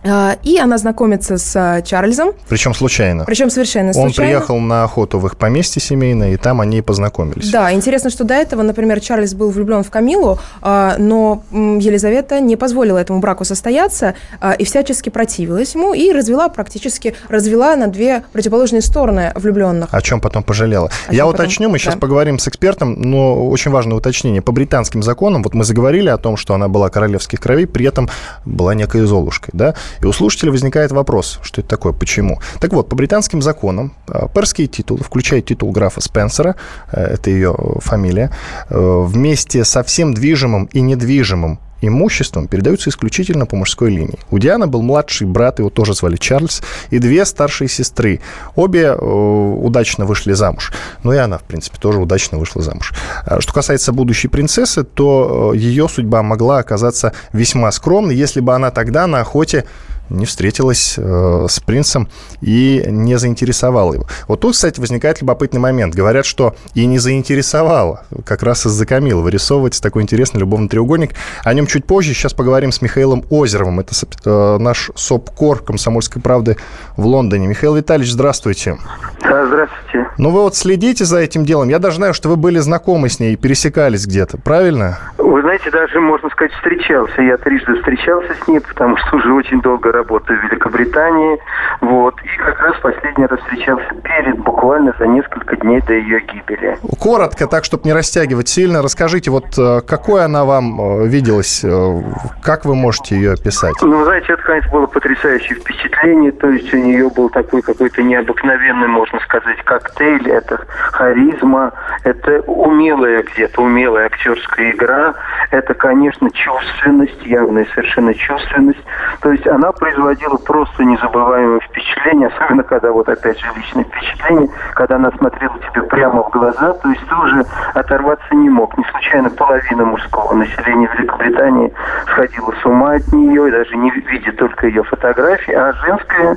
А, 0.05 0.37
и 0.43 0.57
она 0.57 0.77
знакомится 0.77 1.37
с 1.37 1.55
а, 1.55 1.81
Чарльзом. 1.81 2.33
Причем 2.47 2.73
случайно. 2.73 3.25
Причем 3.25 3.49
совершенно 3.49 3.93
случайно. 3.93 4.09
Он 4.09 4.13
приехал 4.13 4.59
на 4.59 4.83
охоту 4.83 5.19
в 5.19 5.25
их 5.27 5.37
поместье 5.37 5.81
семейное, 5.81 6.33
и 6.33 6.37
там 6.37 6.61
они 6.61 6.81
познакомились. 6.81 7.49
Да, 7.49 7.73
интересно, 7.73 8.09
что 8.09 8.23
до 8.23 8.33
этого, 8.33 8.61
например, 8.61 8.99
Чарльз 8.99 9.33
был 9.33 9.49
влюблен 9.49 9.83
в 9.83 9.89
Камилу, 9.89 10.39
а, 10.61 10.95
но 10.97 11.43
Елизавета 11.51 12.39
не 12.39 12.55
позволила 12.55 12.97
этому 12.97 13.19
браку 13.19 13.45
состояться 13.45 14.15
и 14.57 14.63
всячески 14.63 15.09
противилась 15.09 15.73
ему 15.75 15.93
и 15.93 16.11
развела 16.11 16.49
практически, 16.49 17.15
развела 17.29 17.75
на 17.75 17.87
две 17.87 18.23
противоположные 18.33 18.81
стороны 18.81 19.31
влюбленных. 19.35 19.89
О 19.91 20.01
чем 20.01 20.21
потом 20.21 20.43
пожалела. 20.43 20.89
О 21.07 21.13
Я 21.13 21.27
уточню, 21.27 21.69
мы 21.69 21.79
сейчас 21.79 21.95
да. 21.95 21.99
поговорим 21.99 22.39
с 22.39 22.47
экспертом, 22.47 22.93
но 23.01 23.47
очень 23.47 23.71
важное 23.71 23.97
уточнение. 23.97 24.41
По 24.41 24.51
британским 24.51 25.03
законам, 25.03 25.43
вот 25.43 25.53
мы 25.53 25.63
заговорили 25.63 26.09
о 26.09 26.17
том, 26.17 26.37
что 26.37 26.53
она 26.53 26.67
была 26.67 26.89
королевских 26.89 27.39
кровей, 27.39 27.65
при 27.65 27.85
этом 27.85 28.09
была 28.45 28.73
некой 28.75 29.01
Золушкой, 29.01 29.51
да? 29.53 29.75
И 30.01 30.05
у 30.05 30.11
слушателя 30.11 30.51
возникает 30.51 30.91
вопрос, 30.91 31.39
что 31.43 31.61
это 31.61 31.69
такое, 31.69 31.93
почему. 31.93 32.39
Так 32.59 32.73
вот, 32.73 32.89
по 32.89 32.95
британским 32.95 33.41
законам 33.41 33.93
а, 34.07 34.27
перские 34.27 34.67
титулы, 34.67 35.03
включая 35.03 35.41
титул 35.41 35.71
графа 35.71 36.01
Спенсера, 36.01 36.55
э, 36.91 37.01
это 37.01 37.29
ее 37.29 37.55
фамилия, 37.79 38.31
э, 38.69 39.03
вместе 39.05 39.63
со 39.63 39.83
всем 39.83 40.13
движимым 40.13 40.65
и 40.65 40.81
недвижимым 40.81 41.59
имуществом 41.87 42.47
передаются 42.47 42.89
исключительно 42.89 43.45
по 43.45 43.55
мужской 43.55 43.89
линии. 43.89 44.19
У 44.31 44.39
Дианы 44.39 44.67
был 44.67 44.81
младший 44.81 45.27
брат, 45.27 45.59
его 45.59 45.69
тоже 45.69 45.93
звали 45.93 46.15
Чарльз, 46.15 46.61
и 46.89 46.99
две 46.99 47.25
старшие 47.25 47.67
сестры. 47.67 48.21
Обе 48.55 48.85
э, 48.85 48.95
удачно 48.95 50.05
вышли 50.05 50.33
замуж. 50.33 50.71
Ну 51.03 51.13
и 51.13 51.17
она, 51.17 51.37
в 51.37 51.43
принципе, 51.43 51.77
тоже 51.79 51.99
удачно 51.99 52.37
вышла 52.37 52.61
замуж. 52.61 52.93
А 53.25 53.41
что 53.41 53.53
касается 53.53 53.91
будущей 53.91 54.27
принцессы, 54.27 54.83
то 54.83 55.53
э, 55.53 55.57
ее 55.57 55.87
судьба 55.87 56.23
могла 56.23 56.59
оказаться 56.59 57.13
весьма 57.33 57.71
скромной, 57.71 58.15
если 58.15 58.39
бы 58.39 58.53
она 58.53 58.71
тогда 58.71 59.07
на 59.07 59.21
охоте 59.21 59.65
не 60.09 60.25
встретилась 60.25 60.95
э, 60.97 61.45
с 61.49 61.59
принцем 61.59 62.07
и 62.41 62.83
не 62.87 63.17
заинтересовала 63.17 63.93
его. 63.93 64.05
Вот 64.27 64.41
тут, 64.41 64.53
кстати, 64.53 64.79
возникает 64.79 65.21
любопытный 65.21 65.59
момент. 65.59 65.95
Говорят, 65.95 66.25
что 66.25 66.55
и 66.73 66.85
не 66.85 66.99
заинтересовала, 66.99 68.03
как 68.25 68.43
раз 68.43 68.65
из-за 68.65 68.85
Камила, 68.85 69.21
вырисовывается 69.21 69.81
такой 69.81 70.03
интересный 70.03 70.39
любовный 70.39 70.69
треугольник. 70.69 71.11
О 71.43 71.53
нем 71.53 71.67
чуть 71.67 71.85
позже. 71.85 72.13
Сейчас 72.13 72.33
поговорим 72.33 72.71
с 72.71 72.81
Михаилом 72.81 73.23
Озеровым. 73.29 73.79
Это 73.79 73.93
э, 74.25 74.57
наш 74.59 74.91
СОПКОР 74.95 75.63
«Комсомольской 75.63 76.21
правды» 76.21 76.57
в 76.97 77.05
Лондоне. 77.05 77.47
Михаил 77.47 77.75
Витальевич, 77.75 78.11
здравствуйте. 78.11 78.77
Да, 79.21 79.45
здравствуйте. 79.47 80.09
Ну, 80.17 80.29
вы 80.29 80.41
вот 80.41 80.55
следите 80.55 81.05
за 81.05 81.19
этим 81.19 81.45
делом. 81.45 81.69
Я 81.69 81.79
даже 81.79 81.97
знаю, 81.97 82.13
что 82.13 82.29
вы 82.29 82.35
были 82.35 82.59
знакомы 82.59 83.09
с 83.09 83.19
ней, 83.19 83.35
пересекались 83.35 84.05
где-то, 84.05 84.37
правильно? 84.37 84.99
Вы 85.17 85.41
знаете, 85.41 85.71
даже, 85.71 85.99
можно 85.99 86.29
сказать, 86.29 86.53
встречался. 86.53 87.21
Я 87.21 87.37
трижды 87.37 87.75
встречался 87.75 88.33
с 88.33 88.47
ней, 88.47 88.59
потому 88.59 88.97
что 88.97 89.17
уже 89.17 89.33
очень 89.33 89.61
долго 89.61 89.91
работаю 89.95 90.39
в 90.39 90.43
Великобритании. 90.43 91.39
Вот. 91.81 92.15
И 92.23 92.37
как 92.37 92.59
раз 92.59 92.75
последний 92.81 93.25
раз 93.25 93.39
встречался 93.41 93.93
перед, 94.03 94.37
буквально 94.39 94.93
за 94.99 95.07
несколько 95.07 95.55
дней 95.57 95.81
до 95.81 95.93
ее 95.93 96.21
гибели. 96.21 96.77
Коротко, 96.99 97.47
так, 97.47 97.63
чтобы 97.63 97.83
не 97.85 97.93
растягивать 97.93 98.47
сильно, 98.47 98.81
расскажите, 98.81 99.31
вот 99.31 99.57
э, 99.57 99.81
какой 99.87 100.23
она 100.23 100.45
вам 100.45 100.79
э, 100.79 101.07
виделась, 101.07 101.63
э, 101.63 102.01
как 102.41 102.65
вы 102.65 102.75
можете 102.75 103.15
ее 103.15 103.33
описать? 103.33 103.75
Ну, 103.81 104.03
знаете, 104.03 104.33
это, 104.33 104.41
конечно, 104.41 104.71
было 104.71 104.85
потрясающее 104.87 105.57
впечатление, 105.59 106.31
то 106.31 106.49
есть 106.49 106.73
у 106.73 106.77
нее 106.77 107.09
был 107.09 107.29
такой 107.29 107.61
какой-то 107.61 108.01
необыкновенный, 108.03 108.87
можно 108.87 109.19
сказать, 109.19 109.57
коктейль, 109.63 110.29
это 110.29 110.59
харизма, 110.91 111.71
это 112.03 112.41
умелая 112.47 113.23
где-то, 113.23 113.61
умелая 113.61 114.07
актерская 114.07 114.71
игра, 114.71 115.13
это, 115.51 115.73
конечно, 115.73 116.29
чувственность, 116.31 117.25
явная 117.25 117.65
совершенно 117.73 118.13
чувственность, 118.13 118.83
то 119.21 119.31
есть 119.31 119.47
она 119.47 119.71
производила 119.85 120.37
просто 120.37 120.83
незабываемое 120.83 121.59
впечатление, 121.59 122.29
особенно 122.29 122.63
когда 122.63 122.91
вот 122.91 123.07
опять 123.07 123.39
же 123.39 123.45
личное 123.55 123.83
впечатление, 123.83 124.49
когда 124.73 124.95
она 124.95 125.11
смотрела 125.11 125.59
тебе 125.59 125.83
прямо 125.83 126.23
в 126.23 126.31
глаза, 126.31 126.73
то 126.73 126.89
есть 126.89 127.07
ты 127.07 127.15
уже 127.15 127.45
оторваться 127.75 128.33
не 128.33 128.49
мог. 128.49 128.75
Не 128.79 128.83
случайно 128.85 129.29
половина 129.29 129.85
мужского 129.85 130.33
населения 130.33 130.89
Великобритании 130.97 131.71
сходила 132.07 132.51
с 132.59 132.65
ума 132.65 132.93
от 132.93 133.13
нее, 133.13 133.47
и 133.47 133.51
даже 133.51 133.75
не 133.75 133.91
видя 133.91 134.31
только 134.31 134.65
ее 134.65 134.81
фотографии, 134.83 135.53
а 135.53 135.71
женская 135.73 136.35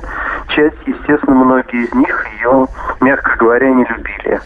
часть, 0.49 0.77
естественно, 0.85 1.33
многие 1.43 1.85
из 1.85 1.93
них 1.95 2.27
ее, 2.37 2.67
мягко 3.01 3.35
говоря, 3.39 3.71
не 3.71 3.83
любили. 3.85 4.39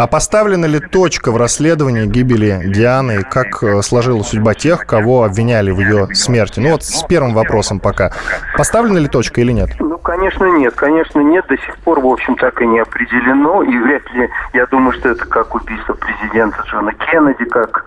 А 0.00 0.06
поставлена 0.06 0.64
ли 0.64 0.80
точка 0.80 1.30
в 1.30 1.36
расследовании 1.36 2.06
гибели 2.06 2.62
Дианы? 2.64 3.22
Как 3.22 3.62
э, 3.62 3.82
сложилась 3.82 4.28
судьба 4.28 4.54
тех, 4.54 4.86
кого 4.86 5.24
обвиняли 5.24 5.72
в 5.72 5.78
ее 5.78 6.08
смерти? 6.14 6.58
Ну 6.58 6.70
вот 6.70 6.84
с 6.84 7.02
первым 7.02 7.34
вопросом 7.34 7.80
пока. 7.80 8.10
Поставлена 8.56 8.98
ли 8.98 9.08
точка 9.08 9.40
или 9.40 9.52
нет? 9.52 9.70
Ну, 9.78 9.98
конечно, 9.98 10.44
нет. 10.44 10.74
Конечно, 10.74 11.20
нет. 11.20 11.46
До 11.48 11.56
сих 11.56 11.76
пор, 11.78 12.00
в 12.00 12.06
общем, 12.06 12.36
так 12.36 12.60
и 12.60 12.66
не 12.66 12.80
определено. 12.80 13.62
И 13.62 13.76
вряд 13.78 14.02
ли, 14.12 14.28
я 14.52 14.66
думаю, 14.66 14.92
что 14.92 15.10
это 15.10 15.26
как 15.26 15.54
убийство 15.54 15.94
президента 15.94 16.62
Джона 16.66 16.92
Кеннеди, 16.92 17.44
как 17.44 17.84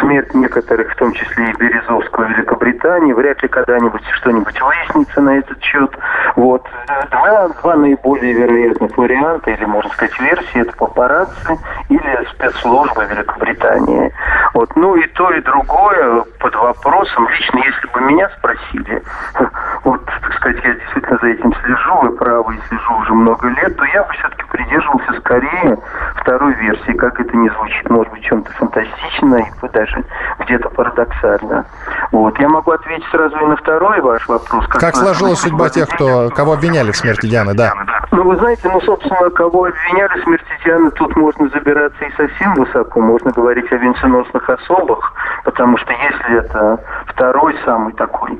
смерть 0.00 0.34
некоторых, 0.34 0.92
в 0.92 0.96
том 0.96 1.12
числе 1.12 1.50
и 1.50 1.56
Березовского 1.56 2.24
Великобритании. 2.24 3.12
Вряд 3.12 3.42
ли 3.42 3.48
когда-нибудь 3.48 4.02
что-нибудь 4.20 4.60
выяснится 4.60 5.20
на 5.20 5.38
этот 5.38 5.62
счет. 5.62 5.90
Вот. 6.36 6.66
Два, 7.10 7.48
два 7.48 7.76
наиболее 7.76 8.32
вероятных 8.32 8.96
варианта, 8.96 9.50
или, 9.50 9.64
можно 9.64 9.90
сказать, 9.92 10.18
версии, 10.20 10.60
это 10.60 10.72
папарацци 10.76 11.58
или 11.88 12.28
спецслужбы 12.32 13.04
Великобритании. 13.04 14.12
Вот. 14.54 14.74
Ну 14.76 14.96
и 14.96 15.06
то, 15.08 15.30
и 15.32 15.40
другое 15.40 16.22
под 16.38 16.54
вопросом. 16.56 17.28
Лично, 17.28 17.58
если 17.58 17.86
бы 17.92 18.00
меня 18.00 18.28
спросили, 18.38 19.02
вот, 19.84 19.99
так 20.06 20.34
сказать, 20.34 20.64
я 20.64 20.74
действительно 20.74 21.18
за 21.20 21.28
этим 21.28 21.54
слежу, 21.54 21.94
вы 22.02 22.10
правы, 22.16 22.56
и 22.56 22.68
слежу 22.68 22.94
уже 23.00 23.14
много 23.14 23.48
лет, 23.48 23.76
то 23.76 23.84
я 23.84 24.02
бы 24.02 24.12
все-таки 24.14 24.44
придерживался 24.50 25.12
скорее 25.20 25.78
второй 26.16 26.54
версии, 26.54 26.92
как 26.92 27.20
это 27.20 27.36
не 27.36 27.48
звучит, 27.50 27.90
может 27.90 28.12
быть, 28.12 28.22
чем-то 28.22 28.50
фантастично 28.52 29.36
и 29.36 29.68
даже 29.72 30.04
где-то 30.40 30.68
парадоксально. 30.70 31.64
Вот. 32.12 32.38
Я 32.38 32.48
могу 32.48 32.70
ответить 32.72 33.06
сразу 33.10 33.36
и 33.36 33.46
на 33.46 33.56
второй 33.56 34.00
ваш 34.00 34.26
вопрос. 34.28 34.66
Как, 34.68 34.80
как 34.80 34.96
сложилась 34.96 35.40
судьба 35.40 35.68
тех, 35.68 35.88
кто, 35.88 36.30
кого 36.30 36.52
обвиняли 36.54 36.90
в 36.90 36.96
смерти 36.96 37.26
Дианы, 37.26 37.54
да? 37.54 37.72
Ну, 38.12 38.24
вы 38.24 38.36
знаете, 38.36 38.68
ну, 38.68 38.80
собственно, 38.80 39.30
кого 39.30 39.66
обвиняли 39.66 40.20
в 40.20 40.24
смерти 40.24 40.44
Дианы, 40.64 40.90
тут 40.90 41.14
можно 41.14 41.48
забираться 41.50 42.04
и 42.04 42.12
совсем 42.16 42.54
высоко. 42.54 43.00
Можно 43.00 43.30
говорить 43.30 43.70
о 43.70 43.76
венценосных 43.76 44.50
особах, 44.50 45.12
потому 45.44 45.76
что 45.78 45.92
если 45.92 46.38
это 46.38 46.80
второй 47.06 47.56
самый 47.64 47.92
такой, 47.92 48.36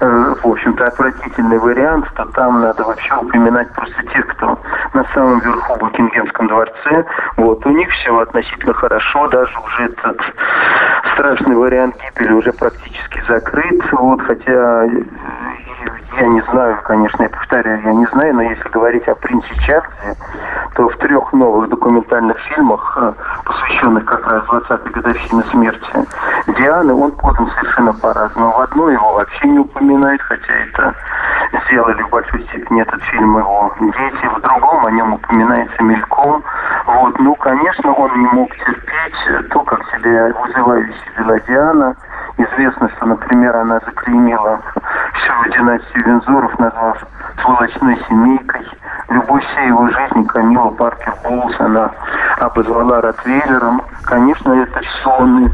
э, 0.00 0.34
в 0.42 0.46
общем-то, 0.46 0.86
отвратительный 0.86 1.58
вариант, 1.58 2.06
то 2.14 2.24
там 2.26 2.62
надо 2.62 2.84
вообще 2.84 3.14
упоминать 3.16 3.70
просто 3.74 4.02
тех, 4.14 4.26
кто 4.28 4.58
на 4.94 5.04
самом 5.12 5.40
верху 5.40 5.74
в 5.74 5.78
Букингемском 5.78 6.48
дворце. 6.48 7.04
Вот, 7.36 7.66
у 7.66 7.70
них 7.70 7.90
все 7.90 8.18
относительно 8.18 8.72
хорошо, 8.72 9.28
даже 9.28 9.52
уже 9.58 9.84
этот 9.84 10.20
страшный 11.12 11.56
вариант 11.56 11.96
гибели 11.96 12.32
уже 12.32 12.52
практически 12.52 13.22
закрыт. 13.28 13.92
Вот, 13.92 14.22
хотя 14.22 14.84
я 16.18 16.26
не 16.28 16.40
знаю, 16.42 16.78
конечно, 16.84 17.22
я 17.22 17.28
повторяю, 17.28 17.82
я 17.82 17.92
не 17.92 18.06
знаю, 18.06 18.34
но 18.34 18.42
если 18.42 18.68
говорить 18.70 19.06
о 19.08 19.14
принце 19.14 19.48
Чарльзе, 19.66 20.16
то 20.74 20.88
в 20.88 20.96
трех 20.96 21.32
новых 21.32 21.68
документальных 21.68 22.38
фильмах, 22.40 22.98
э, 23.00 23.12
посвященных 23.44 24.04
как 24.04 24.26
раз 24.26 24.44
20-й 24.44 24.90
годовщине 24.90 25.42
смерти 25.50 26.06
Дианы, 26.58 26.94
он 26.94 27.12
подан 27.12 27.50
совершенно 27.58 27.92
по-разному. 27.92 28.52
В 28.52 28.60
одной 28.60 28.94
его 28.94 29.14
вообще 29.14 29.48
не 29.48 29.58
упоминает, 29.58 30.20
хотя 30.22 30.52
это 30.52 30.94
сделали 31.66 32.02
в 32.02 32.10
большой 32.10 32.42
степени 32.44 32.82
этот 32.82 33.02
фильм 33.04 33.38
его 33.38 33.74
дети, 33.80 34.26
в 34.34 34.40
другом 34.40 34.86
о 34.86 34.90
нем 34.90 35.14
упоминается 35.14 35.82
мельком. 35.82 36.42
Вот. 36.86 37.18
Ну, 37.18 37.34
конечно, 37.36 37.92
он 37.92 38.20
не 38.20 38.26
мог 38.26 38.50
терпеть 38.56 39.50
то, 39.50 39.60
как 39.60 39.84
себя 39.90 40.32
вызывающе 40.42 40.94
вела 41.18 41.38
Диана. 41.40 41.96
Известно, 42.38 42.88
что, 42.96 43.06
например, 43.06 43.56
она 43.56 43.80
заклеймила 43.80 44.60
всю 45.14 45.52
династию 45.52 46.04
Вензоров, 46.04 46.58
назвав 46.58 47.06
сволочной 47.42 47.98
семейкой. 48.08 48.66
Любовь 49.08 49.44
всей 49.52 49.68
его 49.68 49.88
жизни 49.88 50.24
Камила 50.24 50.70
Паркер 50.70 51.14
Боулс 51.22 51.54
она 51.60 51.90
обозвала 52.38 53.00
Ротвейлером. 53.00 53.82
Конечно, 54.04 54.52
это 54.52 54.80
все 54.80 55.10
он 55.10 55.50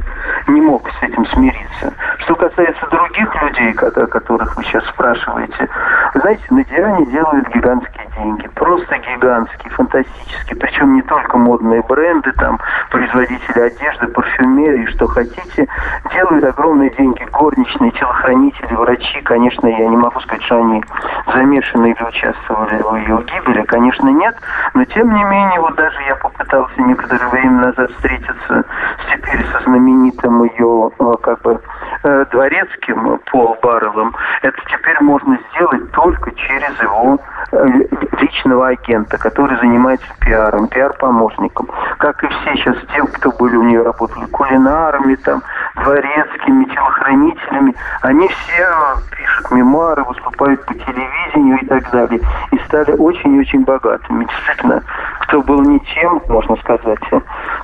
не 0.49 0.61
мог 0.61 0.88
с 0.88 1.03
этим 1.03 1.25
смириться. 1.27 1.92
Что 2.18 2.35
касается 2.35 2.87
других 2.90 3.42
людей, 3.42 3.73
о 3.73 4.07
которых 4.07 4.57
вы 4.57 4.64
сейчас 4.64 4.85
спрашиваете, 4.87 5.68
знаете, 6.14 6.42
на 6.51 6.64
Диане 6.64 7.07
делают 7.07 7.49
гигантские 7.49 8.09
деньги. 8.16 8.49
Просто 8.55 8.99
гигантские, 8.99 9.71
фантастические. 9.71 10.57
Причем 10.59 10.95
не 10.95 11.03
только 11.03 11.37
модные 11.37 11.83
бренды, 11.83 12.33
там, 12.33 12.59
производители 12.90 13.61
одежды, 13.61 14.07
парфюмерии, 14.09 14.87
что 14.87 15.07
хотите. 15.07 15.68
Делают 16.12 16.45
огромные 16.45 16.71
деньги 16.78 17.24
горничные, 17.32 17.90
телохранители, 17.92 18.74
врачи. 18.74 19.20
Конечно, 19.22 19.66
я 19.66 19.87
не 19.87 19.96
могу 19.96 20.20
сказать, 20.20 20.42
что 20.44 20.56
они 20.56 20.82
замешаны 21.32 21.92
или 21.92 22.02
участвовали 22.02 22.82
в 22.82 22.94
ее 22.96 23.24
гибели. 23.24 23.62
Конечно, 23.62 24.08
нет. 24.08 24.37
Но, 24.74 24.85
тем 24.85 25.14
не 25.14 25.24
менее, 25.24 25.61
вот 25.61 25.74
даже 25.74 26.00
я 26.02 26.16
попытался 26.16 26.80
некоторое 26.82 27.28
время 27.28 27.66
назад 27.66 27.90
встретиться 27.92 28.64
теперь 29.12 29.44
со 29.52 29.61
знаменитым 29.64 30.44
ее, 30.44 30.90
э, 30.98 31.14
как 31.22 31.42
бы, 31.42 31.61
э, 32.02 32.24
дворецким 32.30 33.18
Пол 33.30 33.56
Барреллом. 33.62 34.14
Это 34.42 34.56
теперь 34.70 35.00
можно 35.00 35.38
сделать 35.52 35.90
только 35.92 36.30
через 36.32 36.80
его 36.80 37.18
э, 37.52 37.66
личного 38.20 38.68
агента, 38.68 39.18
который 39.18 39.58
занимается 39.58 40.06
пиаром, 40.20 40.68
пиар-помощником. 40.68 41.68
Как 41.98 42.22
и 42.24 42.28
все 42.28 42.56
сейчас 42.56 42.76
те, 42.94 43.02
кто 43.04 43.30
были 43.32 43.56
у 43.56 43.62
нее 43.62 43.82
работали 43.82 44.24
кулинарами, 44.26 45.14
там, 45.16 45.42
дворецкими, 45.76 46.64
телохранителями, 46.64 47.74
они 48.02 48.28
все 48.28 48.68
пишут 49.16 49.50
мемуары, 49.50 50.04
выступают 50.04 50.64
по 50.66 50.74
телевидению 50.74 51.58
и 51.60 51.66
так 51.66 51.90
далее. 51.90 52.20
И 52.50 52.58
стали 52.66 52.92
очень-очень 52.92 53.64
богатыми. 53.64 54.24
Действительно, 54.24 54.82
кто 55.20 55.42
был 55.42 55.62
не 55.62 55.80
тем, 55.94 56.22
можно 56.28 56.56
сказать, 56.56 56.98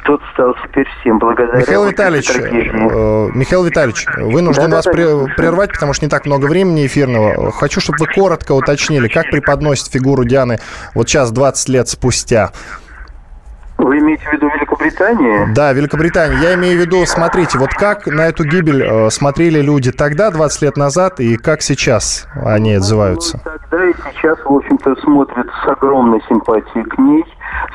тот 0.05 0.23
стал 0.33 0.55
теперь 0.65 0.89
всем 1.01 1.19
благодаря 1.19 1.59
Михаил 1.59 1.85
Витальевич, 1.85 2.31
э, 2.31 3.29
Михаил 3.35 3.65
Витальевич, 3.65 4.07
вынужден 4.29 4.71
да, 4.71 4.77
вас 4.77 4.85
да, 4.85 4.93
прервать, 4.93 5.73
потому 5.73 5.93
что 5.93 6.05
не 6.05 6.11
так 6.11 6.27
много 6.27 6.47
времени 6.47 6.87
эфирного. 6.87 7.53
Хочу, 7.53 7.81
чтобы 7.81 7.99
вы 8.01 8.07
коротко 8.07 8.53
уточнили, 8.53 9.09
как 9.09 9.31
преподносит 9.31 9.89
фигуру 9.89 10.25
Дианы 10.25 10.59
вот 10.95 11.09
сейчас, 11.09 11.31
20 11.31 11.69
лет 11.69 11.89
спустя. 11.89 12.53
Вы 13.79 13.99
имеете 14.01 14.25
в 14.29 14.33
виду 14.33 14.49
Великобританию? 14.49 15.55
Да, 15.55 15.73
Великобритания. 15.73 16.37
Я 16.43 16.55
имею 16.55 16.77
в 16.77 16.81
виду, 16.81 17.07
смотрите, 17.07 17.59
вот 17.59 17.71
как 17.71 18.09
на 18.09 18.23
эту 18.23 18.45
гибель 18.45 18.83
э, 18.83 19.11
смотрели 19.11 19.61
люди 19.61 19.93
тогда, 19.93 20.33
20 20.33 20.63
лет 20.63 20.77
назад, 20.77 21.21
и 21.21 21.37
как 21.37 21.63
сейчас 21.63 22.27
они 22.45 22.75
отзываются? 22.75 23.41
Ну, 23.45 23.53
тогда 23.53 23.89
и 23.89 23.95
сейчас, 24.13 24.37
в 24.45 24.53
общем-то, 24.53 24.97
смотрят 24.97 25.47
с 25.65 25.69
огромной 25.69 26.21
симпатией 26.29 26.85
к 26.87 26.99
ней 26.99 27.25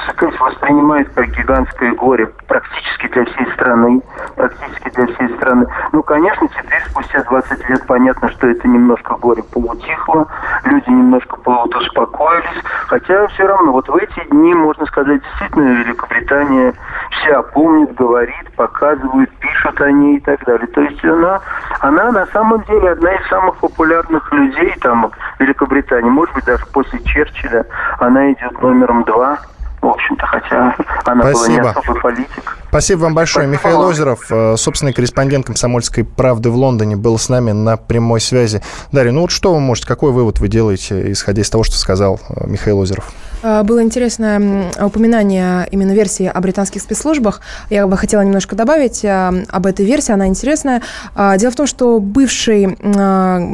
сказать, 0.10 0.40
воспринимает 0.40 1.10
как 1.14 1.28
гигантское 1.28 1.94
горе 1.94 2.28
практически 2.48 3.08
для 3.08 3.26
всей 3.26 3.52
страны. 3.54 4.02
Практически 4.36 4.90
для 4.90 5.08
всей 5.08 5.36
страны. 5.38 5.68
Ну, 5.92 6.04
конечно, 6.04 6.48
теперь, 6.48 6.82
спустя 6.90 7.24
20 7.24 7.70
лет, 7.70 7.86
понятно, 7.88 8.30
что 8.30 8.48
это 8.48 8.68
немножко 8.68 9.16
горе 9.16 9.44
полутихло, 9.44 10.28
люди 10.66 10.90
немножко 10.90 11.36
успокоились. 11.36 12.64
Хотя 12.88 13.28
все 13.28 13.48
равно, 13.48 13.72
вот 13.72 13.88
в 13.88 13.96
эти 13.96 14.24
дни, 14.30 14.54
можно 14.54 14.86
сказать, 14.86 15.22
действительно, 15.22 15.84
Великобритания 15.84 16.74
вся 17.12 17.42
помнит, 17.42 17.94
говорит, 17.96 18.52
показывает, 18.56 19.30
пишут 19.38 19.82
о 19.82 19.92
ней 19.92 20.18
и 20.18 20.20
так 20.20 20.44
далее. 20.46 20.68
То 20.68 20.82
есть 20.82 21.04
она, 21.04 21.42
она 21.80 22.12
на 22.12 22.26
самом 22.28 22.64
деле 22.64 22.92
одна 22.92 23.14
из 23.14 23.28
самых 23.28 23.56
популярных 23.58 24.32
людей 24.34 24.76
там 24.82 25.12
в 25.38 25.40
Великобритании. 25.40 26.10
Может 26.10 26.36
быть, 26.36 26.46
даже 26.46 26.66
после 26.68 27.00
Черчилля 27.04 27.66
она 28.00 28.32
идет 28.32 28.62
номером 28.62 29.04
два 29.04 29.40
в 29.84 29.90
общем-то, 29.90 30.26
хотя 30.26 30.76
она 31.06 31.24
Спасибо. 31.32 31.34
была 31.34 31.74
не 31.74 31.80
особый 31.80 32.02
политик. 32.02 32.58
Спасибо 32.70 33.00
вам 33.02 33.14
большое. 33.14 33.48
Спасибо. 33.48 33.70
Михаил 33.70 33.88
Озеров, 33.88 34.26
э, 34.32 34.56
собственный 34.58 34.94
корреспондент 34.94 35.46
«Комсомольской 35.46 36.04
правды» 36.04 36.50
в 36.50 36.56
Лондоне, 36.56 36.96
был 36.96 37.18
с 37.18 37.30
нами 37.30 37.52
на 37.52 37.78
прямой 37.78 38.22
связи. 38.22 38.62
Дарья, 38.92 39.12
ну 39.12 39.22
вот 39.22 39.32
что 39.32 39.54
вы 39.54 39.60
можете, 39.60 39.88
какой 39.88 40.12
вывод 40.12 40.40
вы 40.40 40.48
делаете, 40.48 41.12
исходя 41.12 41.42
из 41.42 41.50
того, 41.50 41.64
что 41.64 41.78
сказал 41.78 42.20
э, 42.30 42.48
Михаил 42.48 42.80
Озеров? 42.80 43.12
А, 43.44 43.64
было 43.64 43.84
интересное 43.84 44.72
упоминание 44.82 45.68
именно 45.70 45.92
версии 45.92 46.26
о 46.26 46.40
британских 46.40 46.82
спецслужбах. 46.82 47.42
Я 47.70 47.86
бы 47.88 47.98
хотела 47.98 48.22
немножко 48.22 48.56
добавить 48.56 49.04
а, 49.04 49.34
об 49.50 49.66
этой 49.66 49.86
версии, 49.86 50.14
она 50.14 50.28
интересная. 50.28 50.82
А, 51.14 51.38
дело 51.38 51.52
в 51.52 51.56
том, 51.56 51.68
что 51.68 52.00
бывший, 52.00 52.78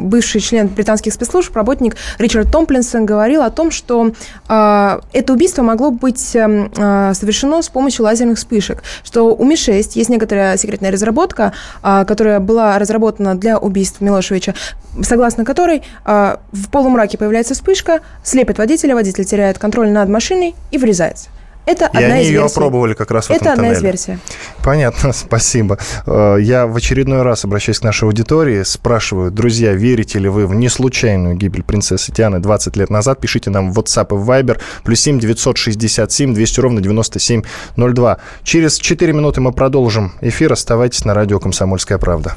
бывший 0.04 0.40
член 0.40 0.68
британских 0.68 1.12
спецслужб, 1.12 1.54
работник 1.56 1.96
Ричард 2.18 2.50
Томплинсон 2.52 3.04
говорил 3.04 3.42
о 3.42 3.50
том, 3.50 3.70
что 3.70 4.12
это 4.46 5.32
убийство 5.32 5.62
могло 5.62 5.90
быть 5.90 6.20
совершено 6.20 7.62
с 7.62 7.68
помощью 7.68 8.04
лазерных 8.04 8.38
вспышек, 8.38 8.82
что 9.02 9.34
у 9.34 9.44
Ми-6 9.44 9.92
есть 9.94 10.08
некоторая 10.08 10.56
секретная 10.56 10.92
разработка, 10.92 11.52
которая 11.82 12.38
была 12.40 12.78
разработана 12.78 13.34
для 13.34 13.58
убийства 13.58 14.04
Милошевича, 14.04 14.54
согласно 15.02 15.44
которой 15.44 15.82
в 16.04 16.68
полумраке 16.70 17.18
появляется 17.18 17.54
вспышка, 17.54 18.00
слепит 18.22 18.58
водителя, 18.58 18.94
водитель 18.94 19.24
теряет 19.24 19.58
контроль 19.58 19.90
над 19.90 20.08
машиной 20.08 20.54
и 20.70 20.78
врезается. 20.78 21.28
Это 21.66 21.84
и 21.92 21.98
одна 21.98 22.14
они 22.14 22.22
из 22.22 22.28
ее 22.28 22.40
версий. 22.40 22.54
опробовали 22.54 22.94
как 22.94 23.10
раз 23.10 23.26
в 23.26 23.30
Это 23.30 23.40
этом 23.40 23.52
одна 23.52 23.62
тоннеле. 23.64 23.78
из 23.78 23.82
версий. 23.82 24.18
Понятно, 24.64 25.12
спасибо. 25.12 25.78
Э, 26.06 26.38
я 26.40 26.66
в 26.66 26.74
очередной 26.74 27.22
раз 27.22 27.44
обращаюсь 27.44 27.78
к 27.78 27.84
нашей 27.84 28.04
аудитории, 28.04 28.62
спрашиваю, 28.62 29.30
друзья, 29.30 29.72
верите 29.72 30.18
ли 30.18 30.28
вы 30.28 30.46
в 30.46 30.54
неслучайную 30.54 31.36
гибель 31.36 31.62
принцессы 31.62 32.12
Дианы 32.12 32.40
20 32.40 32.76
лет 32.76 32.90
назад? 32.90 33.20
Пишите 33.20 33.50
нам 33.50 33.72
в 33.72 33.78
WhatsApp 33.78 34.08
и 34.10 34.18
в 34.18 34.28
Viber, 34.28 34.58
плюс 34.84 35.00
7 35.00 35.20
967 35.20 36.34
200 36.34 36.60
ровно 36.60 36.80
9702. 36.80 38.18
Через 38.42 38.78
4 38.78 39.12
минуты 39.12 39.40
мы 39.40 39.52
продолжим 39.52 40.12
эфир. 40.22 40.52
Оставайтесь 40.52 41.04
на 41.04 41.14
радио 41.14 41.38
«Комсомольская 41.38 41.98
правда». 41.98 42.34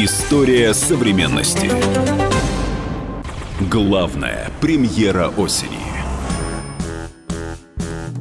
История 0.00 0.74
современности. 0.74 1.68
Главная 3.68 4.48
премьера 4.60 5.26
осени. 5.26 5.80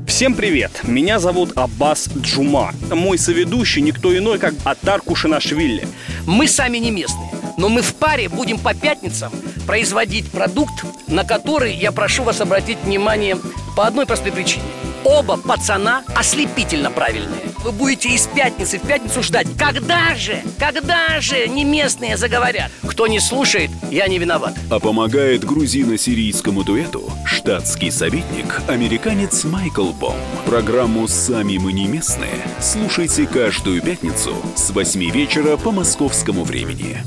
Всем 0.07 0.33
привет! 0.33 0.71
Меня 0.81 1.19
зовут 1.19 1.55
Аббас 1.55 2.09
Джума. 2.17 2.71
Мой 2.89 3.19
соведущий 3.19 3.83
никто 3.83 4.17
иной, 4.17 4.39
как 4.39 4.55
Атар 4.63 5.01
Кушинашвили. 5.01 5.87
Мы 6.25 6.47
сами 6.47 6.79
не 6.79 6.89
местные, 6.89 7.29
но 7.59 7.69
мы 7.69 7.83
в 7.83 7.93
паре 7.93 8.27
будем 8.27 8.57
по 8.57 8.73
пятницам 8.73 9.31
производить 9.67 10.31
продукт, 10.31 10.83
на 11.07 11.25
который 11.25 11.75
я 11.75 11.91
прошу 11.91 12.23
вас 12.23 12.41
обратить 12.41 12.79
внимание 12.85 13.37
по 13.75 13.85
одной 13.85 14.07
простой 14.07 14.31
причине. 14.31 14.65
Оба 15.03 15.37
пацана 15.37 16.03
ослепительно 16.15 16.89
правильные. 16.89 17.51
Вы 17.67 17.73
будете 17.73 18.15
из 18.15 18.27
пятницы 18.27 18.79
в 18.79 18.87
пятницу 18.87 19.21
ждать. 19.21 19.45
Когда 19.59 20.15
же, 20.15 20.41
когда 20.57 21.19
же 21.19 21.49
не 21.49 21.65
местные 21.65 22.15
заговорят? 22.15 22.71
Кто 22.87 23.07
не 23.07 23.19
слушает, 23.19 23.69
я 23.91 24.07
не 24.07 24.19
виноват. 24.19 24.55
А 24.69 24.79
помогает 24.79 25.43
грузино-сирийскому 25.43 26.63
дуэту 26.63 27.11
штатский 27.25 27.91
советник, 27.91 28.61
американец 28.69 29.43
Майкл 29.43 29.91
Бом. 29.91 30.15
Программу 30.45 31.09
«Сами 31.09 31.57
мы 31.57 31.73
не 31.73 31.87
местные» 31.87 32.41
слушайте 32.61 33.27
каждую 33.27 33.81
пятницу 33.81 34.33
с 34.55 34.69
8 34.69 35.11
вечера 35.11 35.57
по 35.57 35.71
московскому 35.71 36.45
времени. 36.45 37.03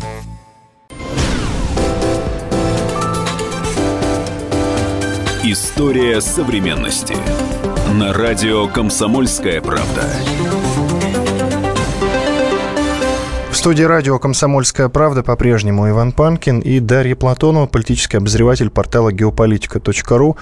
История 5.42 6.20
современности. 6.20 7.16
На 7.92 8.12
радио 8.12 8.68
«Комсомольская 8.68 9.60
правда». 9.60 10.08
В 13.50 13.56
студии 13.56 13.82
радио 13.82 14.20
«Комсомольская 14.20 14.88
правда» 14.88 15.24
по-прежнему 15.24 15.88
Иван 15.88 16.12
Панкин 16.12 16.60
и 16.60 16.78
Дарья 16.78 17.16
Платонова, 17.16 17.66
политический 17.66 18.18
обозреватель 18.18 18.70
портала 18.70 19.10
geopolitica.ru. 19.10 20.36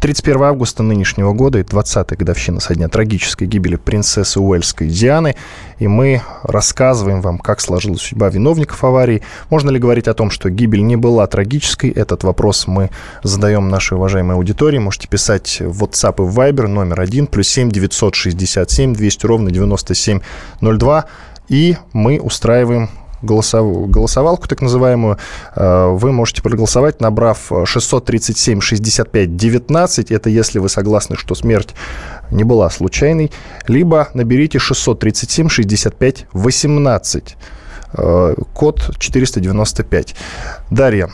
31 0.00 0.42
августа 0.42 0.84
нынешнего 0.84 1.32
года, 1.32 1.60
20-я 1.60 2.16
годовщина 2.16 2.60
со 2.60 2.74
дня 2.74 2.88
трагической 2.88 3.48
гибели 3.48 3.74
принцессы 3.74 4.38
Уэльской 4.38 4.88
Дианы, 4.88 5.34
и 5.78 5.88
мы 5.88 6.22
рассказываем 6.44 7.20
вам, 7.20 7.38
как 7.38 7.60
сложилась 7.60 8.02
судьба 8.02 8.28
виновников 8.28 8.84
аварии. 8.84 9.22
Можно 9.50 9.70
ли 9.70 9.80
говорить 9.80 10.06
о 10.06 10.14
том, 10.14 10.30
что 10.30 10.50
гибель 10.50 10.84
не 10.84 10.94
была 10.94 11.26
трагической? 11.26 11.90
Этот 11.90 12.22
вопрос 12.22 12.68
мы 12.68 12.90
задаем 13.24 13.70
нашей 13.70 13.94
уважаемой 13.96 14.36
аудитории. 14.36 14.78
Можете 14.78 15.08
писать 15.08 15.60
в 15.60 15.82
WhatsApp 15.82 16.24
и 16.24 16.28
в 16.28 16.38
Viber 16.38 16.68
номер 16.68 17.00
1, 17.00 17.26
плюс 17.26 17.48
7 17.48 17.70
967 17.70 18.94
200 18.94 19.26
ровно 19.26 19.50
9702, 19.50 21.06
и 21.48 21.76
мы 21.92 22.20
устраиваем 22.20 22.88
голосов... 23.22 23.90
голосовалку 23.90 24.48
так 24.48 24.60
называемую. 24.60 25.18
Э, 25.54 25.88
вы 25.88 26.12
можете 26.12 26.42
проголосовать, 26.42 27.00
набрав 27.00 27.50
637 27.64 28.60
65 28.60 29.36
19. 29.36 30.10
Это 30.10 30.30
если 30.30 30.58
вы 30.58 30.68
согласны, 30.68 31.16
что 31.16 31.34
смерть 31.34 31.74
не 32.30 32.44
была 32.44 32.70
случайной. 32.70 33.30
Либо 33.66 34.08
наберите 34.14 34.58
637 34.58 35.48
65 35.48 36.26
18. 36.32 37.36
Код 38.52 38.90
495. 38.98 40.14
Дарья, 40.70 41.08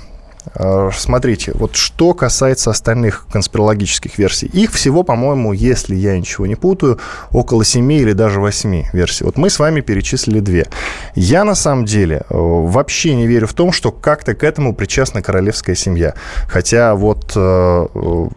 смотрите, 0.93 1.53
вот 1.55 1.77
что 1.77 2.15
касается 2.15 2.71
остальных 2.71 3.27
конспирологических 3.31 4.19
версий. 4.19 4.47
Их 4.47 4.73
всего, 4.73 5.03
по-моему, 5.03 5.53
если 5.53 5.95
я 5.95 6.19
ничего 6.19 6.47
не 6.47 6.55
путаю, 6.55 6.99
около 7.31 7.65
7 7.65 7.93
или 7.93 8.13
даже 8.13 8.41
8 8.41 8.85
версий. 8.93 9.25
Вот 9.25 9.37
мы 9.37 9.51
с 9.51 9.59
вами 9.59 9.81
перечислили 9.81 10.41
две. 10.41 10.67
Я, 11.15 11.45
на 11.45 11.55
самом 11.55 11.85
деле, 11.85 12.17
э, 12.17 12.25
вообще 12.31 13.15
не 13.15 13.27
верю 13.27 13.47
в 13.47 13.55
том, 13.55 13.73
что 13.73 13.93
как-то 13.93 14.35
к 14.35 14.45
этому 14.45 14.75
причастна 14.75 15.23
королевская 15.23 15.75
семья. 15.77 16.15
Хотя 16.49 16.95
вот 16.95 17.33
э, 17.35 17.87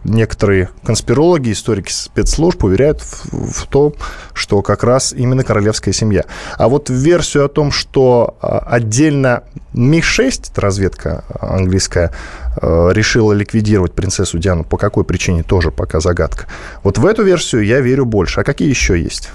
некоторые 0.04 0.70
конспирологи, 0.84 1.52
историки 1.52 1.92
спецслужб 1.92 2.64
уверяют 2.64 3.02
в, 3.02 3.62
в 3.62 3.66
том, 3.66 3.94
что 4.32 4.62
как 4.62 4.84
раз 4.84 5.12
именно 5.12 5.44
королевская 5.44 5.92
семья. 5.92 6.24
А 6.56 6.68
вот 6.68 6.90
версию 6.90 7.46
о 7.46 7.48
том, 7.48 7.70
что 7.70 8.36
отдельно 8.40 9.42
Ми-6, 9.72 10.52
разведка 10.56 11.24
английская, 11.40 11.97
э, 12.00 12.90
решила 12.92 13.32
ликвидировать 13.32 13.92
принцессу 13.92 14.38
Диану. 14.38 14.64
По 14.64 14.76
какой 14.76 15.04
причине, 15.04 15.42
тоже 15.42 15.70
пока 15.70 16.00
загадка. 16.00 16.46
Вот 16.82 16.98
в 16.98 17.06
эту 17.06 17.22
версию 17.22 17.64
я 17.64 17.80
верю 17.80 18.04
больше. 18.04 18.40
А 18.40 18.44
какие 18.44 18.68
еще 18.68 19.00
есть? 19.00 19.30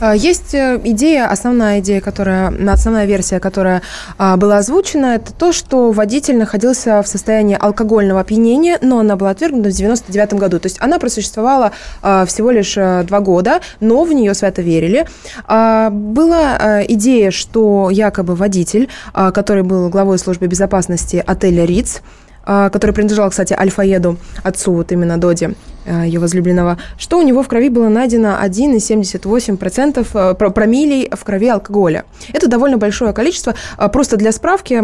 А, 0.00 0.14
есть 0.14 0.54
э, 0.54 0.80
идея, 0.84 1.26
основная 1.26 1.80
идея, 1.80 2.00
которая, 2.00 2.52
основная 2.72 3.04
версия, 3.06 3.40
которая 3.40 3.82
а, 4.16 4.36
была 4.36 4.58
озвучена, 4.58 5.16
это 5.16 5.32
то, 5.32 5.52
что 5.52 5.90
водитель 5.90 6.36
находился 6.36 7.02
в 7.02 7.08
состоянии 7.08 7.56
алкогольного 7.60 8.20
опьянения, 8.20 8.78
но 8.80 9.00
она 9.00 9.16
была 9.16 9.30
отвергнута 9.30 9.70
в 9.70 9.72
99 9.72 10.34
году. 10.34 10.60
То 10.60 10.66
есть 10.66 10.76
она 10.80 10.98
просуществовала 10.98 11.72
а, 12.02 12.26
всего 12.26 12.50
лишь 12.50 12.76
э, 12.76 13.02
два 13.04 13.20
года, 13.20 13.60
но 13.80 14.04
в 14.04 14.12
нее 14.12 14.34
свято 14.34 14.62
верили. 14.62 15.06
Была 15.46 16.82
идея, 16.88 17.30
что 17.30 17.90
якобы 17.90 18.34
водитель, 18.34 18.88
который 19.12 19.62
был 19.62 19.88
главой 19.88 20.18
службы 20.18 20.46
безопасности 20.46 21.22
отеля 21.26 21.64
«Риц», 21.64 22.02
который 22.48 22.92
принадлежал, 22.92 23.28
кстати, 23.28 23.52
Альфаеду, 23.52 24.16
отцу 24.42 24.72
вот 24.72 24.90
именно 24.90 25.18
Доди, 25.18 25.50
а, 25.88 26.04
ее 26.04 26.20
возлюбленного, 26.20 26.78
что 26.98 27.18
у 27.18 27.22
него 27.22 27.42
в 27.42 27.48
крови 27.48 27.68
было 27.68 27.88
найдено 27.88 28.36
1,78% 28.42 30.06
а, 30.14 30.34
промилей 30.34 31.10
в 31.12 31.24
крови 31.24 31.48
алкоголя. 31.48 32.04
Это 32.32 32.48
довольно 32.48 32.78
большое 32.78 33.12
количество. 33.12 33.54
Просто 33.92 34.16
для 34.16 34.32
справки, 34.32 34.82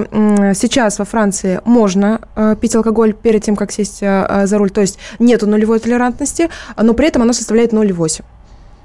сейчас 0.55 0.99
во 0.99 1.05
Франции 1.05 1.61
можно 1.65 2.21
пить 2.61 2.75
алкоголь 2.75 3.13
перед 3.15 3.43
тем, 3.43 3.57
как 3.57 3.73
сесть 3.73 4.01
за 4.01 4.59
руль, 4.59 4.71
то 4.71 4.81
есть 4.81 4.99
нету 5.19 5.47
нулевой 5.47 5.79
толерантности, 5.79 6.49
но 6.81 6.95
при 6.95 7.09
этом 7.09 7.23
оно 7.23 7.33
составляет 7.33 7.73
0,8. 7.73 8.23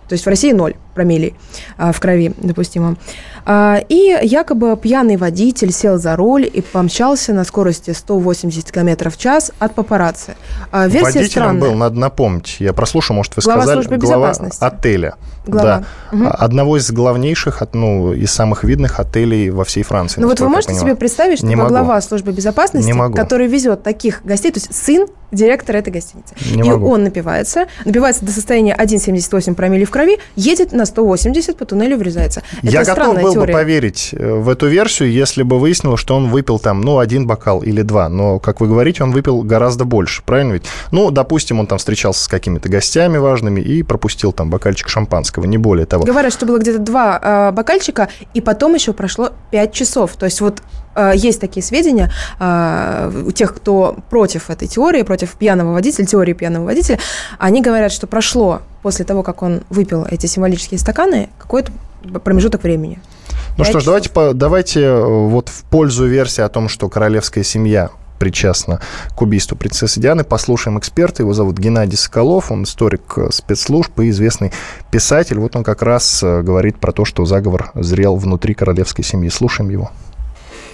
То 0.10 0.14
есть 0.14 0.26
в 0.26 0.28
России 0.28 0.52
ноль 0.52 0.74
промиллей 0.96 1.36
а, 1.78 1.92
в 1.92 2.00
крови 2.00 2.34
допустимо. 2.38 2.98
А, 3.46 3.82
и 3.90 4.18
якобы 4.22 4.76
пьяный 4.78 5.18
водитель 5.18 5.72
сел 5.72 5.98
за 5.98 6.16
руль 6.16 6.50
и 6.52 6.62
помчался 6.62 7.34
на 7.34 7.44
скорости 7.44 7.92
180 7.92 8.72
км 8.72 9.10
в 9.10 9.18
час 9.18 9.52
от 9.60 9.76
папарацци. 9.76 10.36
А, 10.72 10.88
версия 10.88 11.20
Водителем 11.20 11.30
странная. 11.30 11.62
был, 11.62 11.74
надо 11.76 12.00
напомнить. 12.00 12.58
Я 12.60 12.74
прослушал, 12.74 13.16
может, 13.16 13.36
вы 13.36 13.42
глава 13.44 13.62
сказали. 13.64 13.98
Глава 13.98 14.34
отеля. 14.60 15.16
Глава. 15.46 15.84
Да. 16.12 16.18
Угу. 16.18 16.28
Одного 16.30 16.78
из 16.78 16.92
главнейших, 16.92 17.64
ну, 17.74 18.14
из 18.14 18.32
самых 18.32 18.64
видных 18.64 19.00
отелей 19.00 19.50
во 19.50 19.64
всей 19.64 19.84
Франции. 19.84 20.22
Ну 20.22 20.28
вот 20.28 20.40
вы 20.40 20.50
можете 20.50 20.74
себе 20.76 20.96
представить, 20.96 21.40
что 21.40 21.48
глава 21.48 22.00
службы 22.02 22.32
безопасности, 22.32 22.88
Не 22.88 22.94
могу. 22.94 23.16
который 23.16 23.48
везет 23.48 23.84
таких 23.84 24.22
гостей, 24.24 24.52
то 24.52 24.60
есть 24.60 24.74
сын 24.76 25.08
директора 25.32 25.78
этой 25.78 25.92
гостиницы. 25.94 26.34
Не 26.52 26.68
и 26.68 26.72
могу. 26.72 26.90
он 26.90 27.04
напивается, 27.04 27.68
напивается 27.86 28.26
до 28.26 28.32
состояния 28.32 28.76
1,78 28.76 29.54
промилле 29.54 29.86
в 29.86 29.92
крови, 29.92 30.20
едет 30.36 30.72
на 30.72 30.86
180 30.86 31.56
по 31.56 31.66
туннелю, 31.66 31.98
врезается. 31.98 32.42
Это 32.64 32.72
Я 32.72 32.84
готов 32.84 33.22
был 33.22 33.29
теория. 33.34 33.54
бы 33.54 33.60
поверить 33.60 34.10
э, 34.12 34.34
в 34.34 34.50
эту 34.50 34.68
версию, 34.68 35.12
если 35.12 35.44
бы 35.44 35.60
выяснилось, 35.60 36.00
что 36.00 36.16
он 36.16 36.30
выпил 36.30 36.60
там, 36.60 36.82
ну, 36.82 37.00
один 37.00 37.28
бокал 37.28 37.62
или 37.62 37.82
два. 37.82 38.10
Но, 38.10 38.40
как 38.40 38.62
вы 38.62 38.68
говорите, 38.68 39.04
он 39.04 39.12
выпил 39.12 39.42
гораздо 39.42 39.86
больше, 39.86 40.22
правильно 40.24 40.54
ведь? 40.54 40.64
Ну, 40.92 41.12
допустим, 41.12 41.60
он 41.60 41.68
там 41.68 41.78
встречался 41.78 42.24
с 42.24 42.28
какими-то 42.28 42.70
гостями 42.70 43.18
важными 43.18 43.62
и 43.62 43.84
пропустил 43.84 44.32
там 44.32 44.50
бокальчик 44.50 44.90
шампанского, 44.90 45.46
не 45.46 45.58
более 45.58 45.86
того. 45.86 46.04
Говорят, 46.06 46.34
что 46.34 46.46
было 46.46 46.58
где-то 46.58 46.80
два 46.80 47.20
э, 47.22 47.52
бокальчика, 47.52 48.10
и 48.34 48.42
потом 48.42 48.76
еще 48.76 48.94
прошло 48.94 49.32
5 49.52 49.74
часов. 49.74 50.16
То 50.16 50.26
есть 50.26 50.42
вот 50.42 50.62
Э, 51.00 51.14
есть 51.16 51.40
такие 51.40 51.64
сведения 51.64 52.12
э, 52.40 53.24
у 53.26 53.32
тех, 53.32 53.56
кто 53.56 53.98
против 54.10 54.50
этой 54.50 54.68
теории, 54.68 55.04
против 55.04 55.34
пьяного 55.34 55.74
водителя, 55.74 56.06
теории 56.06 56.34
пьяного 56.34 56.66
водителя, 56.66 57.00
они 57.38 57.62
говорят, 57.62 57.92
что 57.92 58.08
прошло 58.08 58.62
после 58.82 59.06
того, 59.06 59.24
как 59.24 59.42
он 59.42 59.62
выпил 59.70 60.06
эти 60.10 60.26
символические 60.26 60.80
стаканы, 60.80 61.30
какой-то 61.38 61.72
промежуток 62.24 62.64
времени. 62.64 63.00
Ну 63.60 63.66
что 63.66 63.82
ж, 63.82 63.86
давайте, 63.86 64.10
давайте 64.36 64.80
э, 64.80 65.04
вот 65.04 65.50
в 65.50 65.70
пользу 65.70 66.06
версии 66.06 66.42
о 66.42 66.48
том, 66.48 66.70
что 66.70 66.88
королевская 66.88 67.44
семья 67.44 67.90
причастна 68.18 68.80
к 69.18 69.22
убийству 69.22 69.58
принцессы 69.58 70.00
Дианы. 70.00 70.24
Послушаем 70.24 70.80
эксперта. 70.80 71.24
Его 71.24 71.34
зовут 71.34 71.58
Геннадий 71.58 71.98
Соколов. 71.98 72.52
Он 72.52 72.64
историк 72.64 73.18
спецслужб 73.32 74.00
и 74.00 74.10
известный 74.12 74.52
писатель. 74.94 75.40
Вот 75.40 75.58
он 75.58 75.66
как 75.66 75.82
раз 75.82 76.24
говорит 76.24 76.80
про 76.80 76.94
то, 76.94 77.04
что 77.04 77.26
заговор 77.26 77.72
зрел 77.76 78.16
внутри 78.16 78.54
королевской 78.54 79.04
семьи. 79.04 79.28
Слушаем 79.28 79.70
его. 79.70 79.90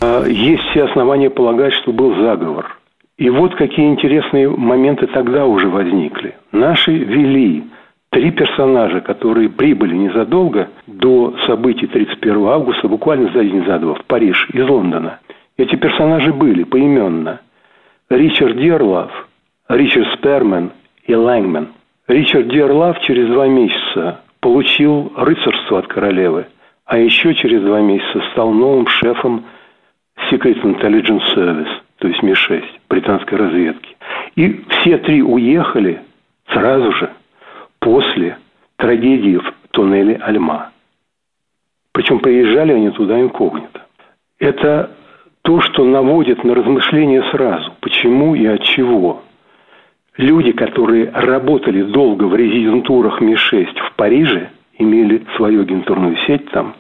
А, 0.02 0.24
есть 0.28 0.62
все 0.70 0.84
основания 0.84 1.32
полагать, 1.32 1.74
что 1.74 1.92
был 1.92 2.14
заговор. 2.22 2.68
И 3.18 3.32
вот 3.32 3.56
какие 3.56 3.88
интересные 3.88 4.48
моменты 4.48 5.08
тогда 5.08 5.46
уже 5.46 5.70
возникли. 5.70 6.36
Наши 6.52 6.92
вели 6.92 7.64
три 8.16 8.32
персонажа, 8.32 9.02
которые 9.02 9.50
прибыли 9.50 9.94
незадолго 9.94 10.70
до 10.88 11.36
событий 11.46 11.86
31 11.86 12.48
августа, 12.48 12.88
буквально 12.88 13.30
за 13.34 13.44
день 13.44 13.66
за 13.66 13.78
два, 13.78 13.96
в 13.96 14.06
Париж 14.06 14.48
из 14.54 14.66
Лондона. 14.66 15.20
Эти 15.58 15.76
персонажи 15.76 16.32
были 16.32 16.64
поименно 16.64 17.42
Ричард 18.10 18.56
Дерлав, 18.56 19.12
Ричард 19.68 20.08
Спермен 20.14 20.72
и 21.06 21.14
Лэнгмен. 21.14 21.68
Ричард 22.08 22.48
Дерлав 22.48 23.02
через 23.02 23.28
два 23.28 23.48
месяца 23.48 24.22
получил 24.40 25.12
рыцарство 25.18 25.80
от 25.80 25.88
королевы, 25.88 26.46
а 26.86 26.98
еще 26.98 27.36
через 27.36 27.64
два 27.64 27.82
месяца 27.82 28.24
стал 28.32 28.54
новым 28.54 28.88
шефом 28.88 29.44
Secret 30.32 30.62
Intelligence 30.64 31.36
Service, 31.36 31.82
то 31.98 32.08
есть 32.08 32.24
Ми-6, 32.24 32.64
британской 32.90 33.38
разведки. 33.38 33.98
И 34.38 34.64
все 34.70 35.00
три 35.00 35.22
уехали 35.22 36.00
сразу 36.48 36.94
же 36.94 37.10
после 37.86 38.40
трагедии 38.78 39.38
в 39.38 39.54
туннеле 39.70 40.16
Альма. 40.16 40.72
Причем 41.92 42.18
приезжали 42.18 42.74
они 42.74 42.90
туда 42.90 43.22
инкогнито. 43.22 43.86
Это 44.40 44.90
то, 45.44 45.62
что 45.62 45.86
наводит 45.86 46.44
на 46.44 46.56
размышления 46.56 47.24
сразу. 47.30 47.72
Почему 47.82 48.34
и 48.34 48.44
от 48.48 48.64
чего. 48.64 49.22
Люди, 50.18 50.52
которые 50.52 51.12
работали 51.12 51.84
долго 51.84 52.24
в 52.24 52.36
резидентурах 52.36 53.22
Ми-6 53.22 53.78
в 53.78 53.94
Париже, 53.96 54.50
имели 54.80 55.24
свою 55.36 55.62
агентурную 55.62 56.18
сеть 56.26 56.50
там, 56.50 56.74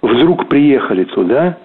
вдруг 0.00 0.48
приехали 0.48 1.04
туда 1.04 1.58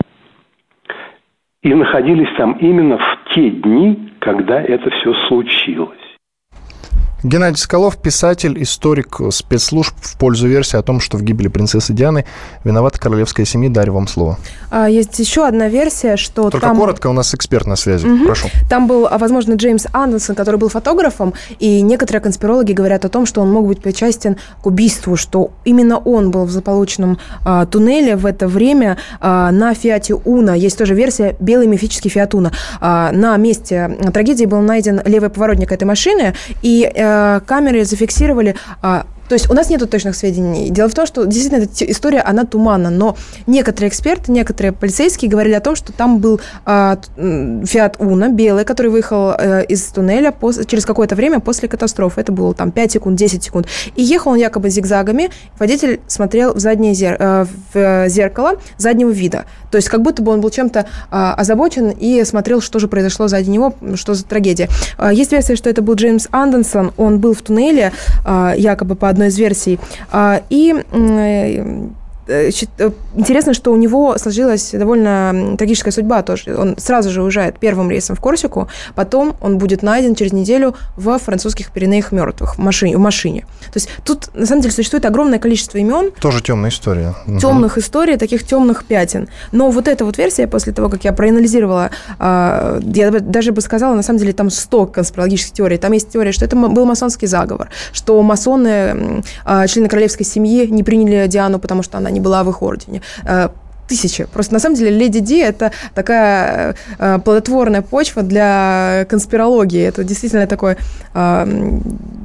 и 1.64 1.74
находились 1.74 2.30
там 2.36 2.58
именно 2.60 2.98
в 2.98 3.20
те 3.34 3.52
дни, 3.52 4.10
когда 4.20 4.62
это 4.62 4.90
все 4.90 5.14
случилось. 5.28 6.05
Геннадий 7.26 7.58
Соколов, 7.58 7.98
писатель, 7.98 8.62
историк 8.62 9.20
спецслужб 9.32 9.96
в 10.00 10.16
пользу 10.16 10.48
версии 10.48 10.78
о 10.78 10.84
том, 10.84 11.00
что 11.00 11.18
в 11.18 11.24
гибели 11.24 11.48
принцессы 11.48 11.92
Дианы 11.92 12.24
виновата 12.64 13.00
королевская 13.00 13.48
семья. 13.48 13.72
Дарья, 13.72 13.94
вам 13.94 14.08
слово. 14.08 14.38
А, 14.70 14.88
есть 14.88 15.18
еще 15.18 15.48
одна 15.48 15.68
версия, 15.68 16.18
что 16.18 16.52
Только 16.52 16.68
там... 16.68 16.78
коротко, 16.78 17.08
у 17.08 17.14
нас 17.14 17.34
эксперт 17.34 17.66
на 17.66 17.78
связи. 17.78 18.06
Угу. 18.06 18.26
Прошу. 18.26 18.50
Там 18.70 18.86
был, 18.86 19.08
а, 19.10 19.18
возможно, 19.18 19.54
Джеймс 19.54 19.88
Андерсон, 19.92 20.36
который 20.36 20.58
был 20.58 20.70
фотографом, 20.70 21.34
и 21.58 21.82
некоторые 21.82 22.22
конспирологи 22.22 22.74
говорят 22.74 23.06
о 23.06 23.10
том, 23.10 23.26
что 23.26 23.42
он 23.42 23.52
мог 23.52 23.66
быть 23.66 23.82
причастен 23.82 24.38
к 24.62 24.68
убийству, 24.68 25.16
что 25.16 25.50
именно 25.64 25.98
он 25.98 26.30
был 26.30 26.46
в 26.46 26.52
злополучном 26.52 27.18
а, 27.44 27.66
туннеле 27.66 28.18
в 28.18 28.28
это 28.28 28.48
время 28.48 28.98
а, 29.20 29.50
на 29.50 29.74
Фиате 29.74 30.14
Уна. 30.14 30.52
Есть 30.52 30.78
тоже 30.78 30.94
версия 30.94 31.36
белый 31.40 31.66
мифический 31.66 32.12
Фиат 32.12 32.36
Уна. 32.36 32.52
А, 32.80 33.12
на 33.12 33.36
месте 33.38 33.98
трагедии 34.14 34.46
был 34.46 34.62
найден 34.62 35.02
левый 35.06 35.32
поворотник 35.32 35.72
этой 35.72 35.86
машины, 35.86 36.36
и 36.62 36.86
а, 36.96 37.15
Э, 37.16 37.40
камеры 37.46 37.86
зафиксировали 37.86 38.56
а, 38.82 39.06
то 39.28 39.34
есть 39.34 39.50
у 39.50 39.54
нас 39.54 39.70
нет 39.70 39.90
точных 39.90 40.16
сведений. 40.16 40.70
Дело 40.70 40.88
в 40.88 40.94
том, 40.94 41.06
что 41.08 41.26
действительно 41.26 41.64
эта 41.64 41.92
история, 41.92 42.20
она 42.20 42.46
туманна, 42.46 42.90
но 42.90 43.18
некоторые 43.48 43.90
эксперты, 43.90 44.32
некоторые 44.32 44.72
полицейские 44.72 45.32
говорили 45.32 45.54
о 45.56 45.62
том, 45.62 45.76
что 45.76 45.92
там 45.94 46.20
был 46.20 46.40
э, 46.66 46.96
Фиат 47.66 47.96
Уна 48.00 48.30
белый, 48.30 48.66
который 48.66 48.92
выехал 48.92 49.32
э, 49.32 49.66
из 49.66 49.84
туннеля 49.86 50.30
пос- 50.30 50.66
через 50.68 50.86
какое-то 50.86 51.16
время 51.16 51.40
после 51.40 51.68
катастрофы. 51.68 52.22
Это 52.22 52.32
было 52.32 52.54
там 52.54 52.72
5 52.72 52.92
секунд, 52.92 53.18
10 53.18 53.44
секунд. 53.44 53.68
И 53.96 54.04
ехал 54.04 54.34
он 54.34 54.38
якобы 54.38 54.70
зигзагами. 54.70 55.32
Водитель 55.58 56.02
смотрел 56.08 56.54
в 56.54 56.60
заднее 56.60 56.94
зер- 56.94 57.18
э, 57.20 57.46
в 57.74 58.10
зеркало 58.10 58.58
заднего 58.78 59.10
вида. 59.10 59.46
То 59.76 59.78
есть 59.78 59.90
как 59.90 60.02
будто 60.02 60.24
бы 60.24 60.32
он 60.32 60.40
был 60.40 60.52
чем-то 60.52 60.80
э, 60.80 60.86
озабочен 61.12 61.90
и 61.90 62.24
смотрел, 62.24 62.62
что 62.62 62.80
же 62.80 62.88
произошло 62.88 63.28
сзади 63.28 63.50
него, 63.50 63.76
что 63.96 64.14
за 64.14 64.24
трагедия. 64.24 64.70
Э, 64.98 65.10
есть 65.14 65.34
версия, 65.34 65.58
что 65.58 65.70
это 65.70 65.82
был 65.82 65.96
Джеймс 65.96 66.30
Андерсон. 66.32 66.94
Он 66.96 67.20
был 67.20 67.34
в 67.34 67.42
туннеле, 67.42 67.92
э, 68.26 68.54
якобы 68.56 68.96
по 68.96 69.10
одной 69.10 69.28
из 69.28 69.38
версий. 69.38 69.78
А, 70.14 70.44
и 70.50 70.74
э, 70.94 71.88
интересно, 72.28 73.54
что 73.54 73.72
у 73.72 73.76
него 73.76 74.18
сложилась 74.18 74.72
довольно 74.72 75.56
трагическая 75.58 75.92
судьба 75.92 76.24
тоже. 76.24 76.56
Он 76.56 76.78
сразу 76.78 77.10
же 77.10 77.22
уезжает 77.22 77.60
первым 77.60 77.90
рейсом 77.90 78.16
в 78.16 78.20
Корсику, 78.20 78.68
потом 78.96 79.36
он 79.42 79.58
будет 79.58 79.84
найден 79.84 80.16
через 80.16 80.34
неделю 80.34 80.76
в 80.96 81.18
французских 81.20 81.72
Пиренеях 81.72 82.12
мертвых 82.12 82.56
в 82.56 82.60
машине, 82.60 82.98
в 82.98 83.00
машине. 83.00 83.46
То 83.66 83.78
есть 83.78 83.90
тут, 84.04 84.34
на 84.34 84.46
самом 84.46 84.62
деле, 84.62 84.74
существует 84.74 85.06
огромное 85.06 85.40
количество 85.40 85.78
имен. 85.78 86.12
Тоже 86.20 86.42
темная 86.42 86.70
история. 86.70 87.16
Темных 87.40 87.74
угу. 87.74 87.82
историй, 87.82 88.18
таких 88.18 88.44
темных 88.44 88.86
пятен. 88.86 89.28
Но 89.52 89.70
вот 89.70 89.88
эта 89.88 90.06
вот 90.06 90.18
версия, 90.18 90.48
после 90.48 90.74
того, 90.74 90.90
как 90.90 91.04
я 91.04 91.14
проанализировала, 91.14 91.92
а, 92.20 92.80
я 92.82 93.12
даже 93.12 93.52
бы 93.52 93.62
сказала, 93.62 93.96
на 93.96 94.04
самом 94.04 94.20
деле, 94.20 94.34
там 94.34 94.50
100 94.50 94.88
конспирологических 94.88 95.54
теорий. 95.54 95.78
Там 95.78 95.92
есть 95.92 96.10
теория, 96.10 96.32
что 96.32 96.46
это 96.46 96.56
был 96.56 96.86
масонский 96.86 97.28
заговор, 97.28 97.70
что 97.92 98.22
масоны, 98.22 99.24
а, 99.44 99.68
члены 99.68 99.90
королевской 99.90 100.26
семьи, 100.26 100.68
не 100.68 100.84
приняли 100.84 101.28
Диану, 101.28 101.60
потому 101.60 101.84
что 101.84 101.98
она 101.98 102.10
не 102.16 102.22
была 102.22 102.44
в 102.44 102.50
их 102.50 102.62
ордене 102.62 103.02
э, 103.26 103.50
тысячи. 103.88 104.26
Просто 104.26 104.54
на 104.54 104.60
самом 104.60 104.76
деле 104.76 104.90
Леди 104.90 105.20
Ди 105.20 105.38
это 105.38 105.72
такая 105.94 106.76
э, 106.98 107.20
плодотворная 107.24 107.82
почва 107.82 108.24
для 108.24 109.06
конспирологии. 109.10 109.84
Это 109.84 110.04
действительно 110.04 110.48
такое 110.48 110.78
э, 111.14 111.46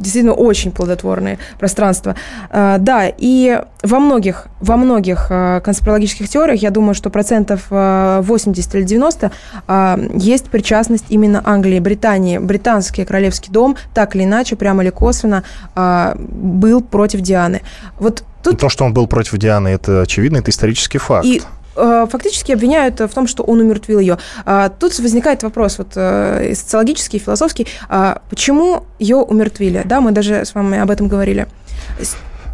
действительно 0.01 0.35
очень 0.35 0.73
плодотворное 0.73 1.39
пространство. 1.59 2.15
Да, 2.51 3.13
и 3.19 3.61
во 3.83 3.99
многих, 3.99 4.47
во 4.61 4.77
многих 4.77 5.27
э, 5.31 5.61
конспирологических 5.65 6.29
теориях, 6.29 6.61
я 6.63 6.71
думаю, 6.71 6.95
что 6.95 7.11
процентов 7.11 7.67
э, 7.71 8.21
80 8.23 8.75
или 8.75 8.83
90 8.83 9.31
э, 9.67 10.09
есть 10.15 10.47
причастность 10.47 11.07
именно 11.09 11.43
Англии 11.45 11.77
и 11.77 11.81
Британии. 11.81 12.39
Британский 12.39 13.05
королевский 13.05 13.53
дом 13.53 13.77
так 13.95 14.15
или 14.15 14.25
иначе, 14.25 14.57
прямо 14.57 14.83
или 14.83 14.91
косвенно, 14.91 15.45
э, 15.75 16.15
был 16.19 16.83
против 16.83 17.21
Дианы. 17.21 17.63
Вот 17.99 18.25
Тут... 18.43 18.59
То, 18.59 18.69
что 18.71 18.85
он 18.85 18.95
был 18.95 19.07
против 19.07 19.37
Дианы, 19.37 19.69
это 19.69 20.01
очевидно, 20.01 20.39
это 20.39 20.51
исторический 20.51 20.97
факт. 20.99 21.27
И 21.27 21.43
э, 21.77 22.07
фактически 22.11 22.53
обвиняют 22.53 22.99
в 22.99 23.09
том, 23.09 23.27
что 23.27 23.43
он 23.43 23.61
умертвил 23.61 23.99
ее. 23.99 24.17
А, 24.47 24.71
тут 24.71 24.99
возникает 24.99 25.43
вопрос 25.43 25.77
вот 25.77 25.93
э, 25.97 26.55
социологический, 26.55 27.19
философский, 27.19 27.67
а 27.89 28.23
почему 28.31 28.85
ее 28.99 29.17
умертвили? 29.17 29.83
Да, 29.85 30.01
мы 30.01 30.13
даже 30.13 30.47
с 30.47 30.55
вами 30.55 30.79
об 30.79 30.91
этом 30.91 31.09
говорили. 31.09 31.49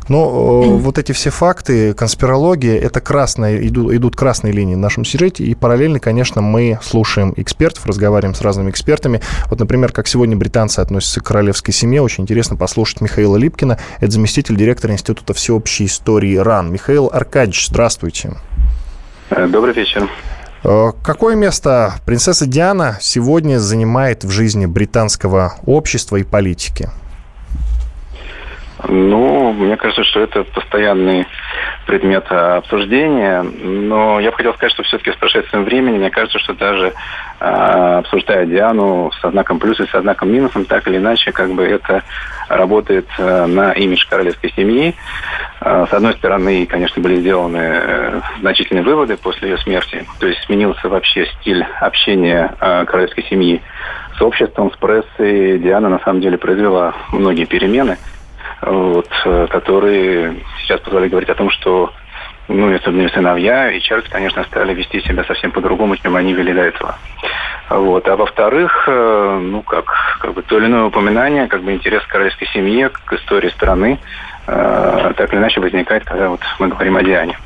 Но 0.08 0.62
э, 0.64 0.68
вот 0.78 0.98
эти 0.98 1.12
все 1.12 1.30
факты, 1.30 1.94
конспирология, 1.94 2.78
это 2.78 3.00
красные, 3.00 3.66
идут, 3.66 3.92
идут 3.92 4.16
красные 4.16 4.52
линии 4.52 4.74
в 4.74 4.78
нашем 4.78 5.04
сюжете, 5.04 5.44
и 5.44 5.54
параллельно, 5.54 6.00
конечно, 6.00 6.42
мы 6.42 6.78
слушаем 6.82 7.34
экспертов, 7.36 7.86
разговариваем 7.86 8.34
с 8.34 8.40
разными 8.40 8.70
экспертами. 8.70 9.20
Вот, 9.46 9.58
например, 9.58 9.92
как 9.92 10.06
сегодня 10.06 10.36
британцы 10.36 10.80
относятся 10.80 11.20
к 11.20 11.24
королевской 11.24 11.74
семье, 11.74 12.02
очень 12.02 12.24
интересно 12.24 12.56
послушать 12.56 13.00
Михаила 13.00 13.36
Липкина, 13.36 13.78
это 13.98 14.10
заместитель 14.10 14.56
директора 14.56 14.92
Института 14.92 15.34
всеобщей 15.34 15.86
истории 15.86 16.36
РАН. 16.36 16.72
Михаил 16.72 17.10
Аркадьевич, 17.12 17.68
здравствуйте. 17.68 18.34
Э, 19.30 19.46
добрый 19.46 19.74
вечер. 19.74 20.08
Э, 20.64 20.92
какое 21.02 21.36
место 21.36 21.94
принцесса 22.04 22.46
Диана 22.46 22.98
сегодня 23.00 23.58
занимает 23.58 24.24
в 24.24 24.30
жизни 24.30 24.66
британского 24.66 25.54
общества 25.64 26.16
и 26.16 26.22
политики? 26.22 26.90
Ну, 28.88 29.52
мне 29.52 29.76
кажется, 29.76 30.04
что 30.04 30.20
это 30.20 30.44
постоянный 30.44 31.26
предмет 31.86 32.30
обсуждения, 32.30 33.42
но 33.42 34.20
я 34.20 34.30
бы 34.30 34.36
хотел 34.36 34.54
сказать, 34.54 34.72
что 34.72 34.82
все-таки 34.84 35.12
с 35.12 35.16
прошествием 35.16 35.64
времени, 35.64 35.98
мне 35.98 36.10
кажется, 36.10 36.38
что 36.38 36.54
даже 36.54 36.92
э, 37.40 37.44
обсуждая 37.98 38.46
Диану 38.46 39.10
со 39.20 39.30
знаком 39.30 39.58
плюс 39.58 39.80
и 39.80 39.86
со 39.86 40.00
знаком 40.02 40.30
минусом, 40.32 40.64
так 40.64 40.86
или 40.88 40.98
иначе, 40.98 41.32
как 41.32 41.50
бы 41.52 41.64
это 41.64 42.02
работает 42.48 43.06
э, 43.18 43.46
на 43.46 43.72
имидж 43.72 44.06
королевской 44.08 44.52
семьи. 44.52 44.94
Э, 45.60 45.86
с 45.88 45.92
одной 45.92 46.14
стороны, 46.14 46.66
конечно, 46.66 47.02
были 47.02 47.16
сделаны 47.16 47.58
э, 47.58 48.20
значительные 48.40 48.84
выводы 48.84 49.16
после 49.16 49.50
ее 49.50 49.58
смерти, 49.58 50.04
то 50.20 50.26
есть 50.26 50.42
сменился 50.44 50.88
вообще 50.88 51.26
стиль 51.40 51.64
общения 51.80 52.54
э, 52.60 52.84
королевской 52.84 53.24
семьи 53.24 53.62
с 54.16 54.22
обществом, 54.22 54.72
с 54.72 54.76
прессой. 54.76 55.58
Диана 55.58 55.88
на 55.88 55.98
самом 56.00 56.20
деле 56.20 56.38
произвела 56.38 56.94
многие 57.12 57.46
перемены– 57.46 57.96
вот, 58.62 59.08
э, 59.24 59.46
которые 59.50 60.36
сейчас 60.62 60.80
позволяют 60.80 61.10
говорить 61.10 61.30
о 61.30 61.34
том, 61.34 61.50
что 61.50 61.92
ну, 62.48 62.74
особенно 62.74 63.08
сыновья 63.08 63.72
и 63.72 63.80
Чарльз, 63.80 64.08
конечно, 64.08 64.44
стали 64.44 64.72
вести 64.72 65.00
себя 65.00 65.24
совсем 65.24 65.50
по-другому, 65.50 65.96
чем 65.96 66.14
они 66.16 66.32
вели 66.32 66.52
до 66.52 66.62
этого. 66.62 66.96
Вот. 67.68 68.06
А 68.08 68.16
во-вторых, 68.16 68.84
э, 68.86 69.40
ну, 69.42 69.62
как, 69.62 69.86
как 70.20 70.34
бы 70.34 70.42
то 70.42 70.58
или 70.58 70.66
иное 70.66 70.84
упоминание, 70.84 71.48
как 71.48 71.62
бы 71.62 71.72
интерес 71.72 72.02
к 72.04 72.08
королевской 72.08 72.46
семье, 72.48 72.90
к 72.90 73.12
истории 73.12 73.48
страны, 73.48 73.98
э, 74.46 75.12
так 75.16 75.32
или 75.32 75.40
иначе 75.40 75.60
возникает, 75.60 76.04
когда 76.04 76.28
вот 76.28 76.40
мы 76.60 76.68
говорим 76.68 76.96
о 76.96 77.02
Диане. 77.02 77.36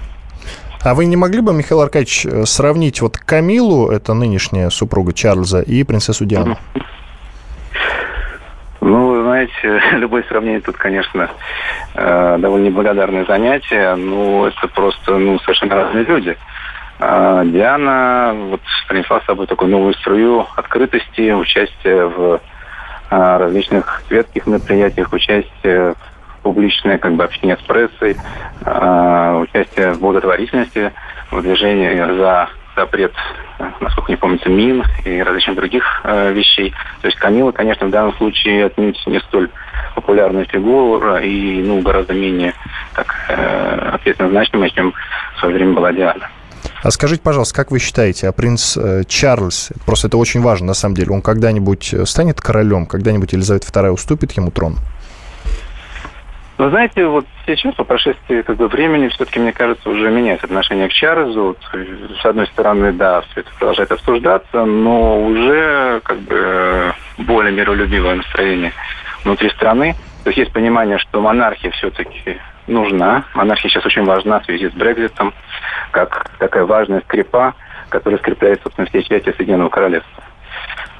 А 0.82 0.94
вы 0.94 1.06
не 1.06 1.16
могли 1.16 1.40
бы, 1.40 1.52
Михаил 1.54 1.80
Аркадьевич, 1.80 2.26
э, 2.26 2.44
сравнить 2.44 3.00
вот 3.00 3.16
Камилу, 3.16 3.90
это 3.90 4.12
нынешняя 4.12 4.68
супруга 4.68 5.14
Чарльза, 5.14 5.62
и 5.62 5.82
принцессу 5.84 6.26
Диану? 6.26 6.58
Mm-hmm. 6.74 6.82
Ну, 8.80 9.22
знаете, 9.22 9.82
любое 9.92 10.22
сравнение 10.24 10.60
тут, 10.60 10.76
конечно, 10.76 11.30
э, 11.94 12.38
довольно 12.38 12.66
неблагодарное 12.66 13.24
занятие. 13.24 13.94
Ну, 13.94 14.46
это 14.46 14.68
просто 14.68 15.16
ну, 15.16 15.38
совершенно 15.40 15.76
разные 15.76 16.04
люди. 16.04 16.36
А 16.98 17.44
Диана 17.44 18.34
вот 18.34 18.60
принесла 18.86 19.20
с 19.20 19.24
собой 19.24 19.46
такую 19.46 19.70
новую 19.70 19.94
струю 19.94 20.46
открытости, 20.54 21.32
участия 21.32 22.04
в 22.04 22.40
а, 23.08 23.38
различных 23.38 24.02
светских 24.06 24.46
мероприятиях, 24.46 25.10
участие 25.12 25.94
в 25.94 26.42
публичное 26.42 26.98
как 26.98 27.14
бы, 27.14 27.24
общение 27.24 27.56
с 27.56 27.62
прессой, 27.62 28.16
а, 28.66 29.38
участие 29.38 29.94
в 29.94 30.00
благотворительности, 30.00 30.92
в 31.30 31.40
движении 31.40 32.18
за 32.18 32.50
запрет, 32.80 33.12
насколько 33.80 34.10
не 34.10 34.16
помнится, 34.16 34.48
мин 34.48 34.84
и 35.04 35.20
различных 35.22 35.56
других 35.56 35.84
э, 36.04 36.32
вещей. 36.32 36.72
То 37.02 37.08
есть 37.08 37.18
Камила, 37.18 37.52
конечно, 37.52 37.86
в 37.86 37.90
данном 37.90 38.14
случае 38.16 38.66
отнюдь 38.66 39.00
не 39.06 39.20
столь 39.20 39.50
популярная 39.94 40.44
фигура 40.46 41.18
и 41.18 41.62
ну, 41.62 41.80
гораздо 41.82 42.14
менее 42.14 42.54
так, 42.94 43.14
э, 43.28 43.90
ответственно 43.94 44.30
значимая, 44.30 44.70
чем 44.70 44.94
в 45.36 45.40
свое 45.40 45.54
время 45.54 45.74
была 45.74 45.92
Диана. 45.92 46.28
А 46.82 46.90
скажите, 46.90 47.20
пожалуйста, 47.22 47.54
как 47.54 47.70
вы 47.70 47.78
считаете, 47.78 48.28
а 48.28 48.32
принц 48.32 48.76
э, 48.76 49.02
Чарльз, 49.06 49.70
просто 49.84 50.08
это 50.08 50.16
очень 50.16 50.40
важно 50.40 50.68
на 50.68 50.74
самом 50.74 50.94
деле, 50.94 51.10
он 51.10 51.20
когда-нибудь 51.20 51.94
станет 52.04 52.40
королем, 52.40 52.86
когда-нибудь 52.86 53.32
Елизавета 53.32 53.66
II 53.68 53.90
уступит 53.90 54.32
ему 54.32 54.50
трон? 54.50 54.78
Но 56.60 56.68
знаете, 56.68 57.06
вот 57.06 57.24
сейчас, 57.46 57.74
по 57.74 57.84
прошествии 57.84 58.42
как 58.42 58.56
бы, 58.56 58.68
времени, 58.68 59.08
все-таки, 59.08 59.40
мне 59.40 59.50
кажется, 59.50 59.88
уже 59.88 60.10
меняется 60.10 60.44
отношение 60.44 60.88
к 60.88 60.92
Чарльзу. 60.92 61.56
С 62.20 62.22
одной 62.22 62.46
стороны, 62.48 62.92
да, 62.92 63.22
все 63.22 63.40
это 63.40 63.50
продолжает 63.58 63.90
обсуждаться, 63.90 64.66
но 64.66 65.24
уже 65.24 66.02
как 66.04 66.18
бы 66.18 66.92
более 67.16 67.50
миролюбивое 67.54 68.16
настроение 68.16 68.74
внутри 69.24 69.48
страны. 69.48 69.94
То 70.22 70.28
есть 70.28 70.38
есть 70.38 70.52
понимание, 70.52 70.98
что 70.98 71.22
монархия 71.22 71.70
все-таки 71.70 72.36
нужна. 72.66 73.24
Монархия 73.32 73.70
сейчас 73.70 73.86
очень 73.86 74.04
важна 74.04 74.40
в 74.40 74.44
связи 74.44 74.68
с 74.68 74.72
Брекзитом, 74.72 75.32
как 75.92 76.30
такая 76.38 76.66
важная 76.66 77.00
скрипа, 77.00 77.54
которая 77.88 78.18
скрепляет, 78.18 78.60
собственно, 78.62 78.86
все 78.86 79.02
части 79.02 79.32
Соединенного 79.34 79.70
Королевства. 79.70 80.22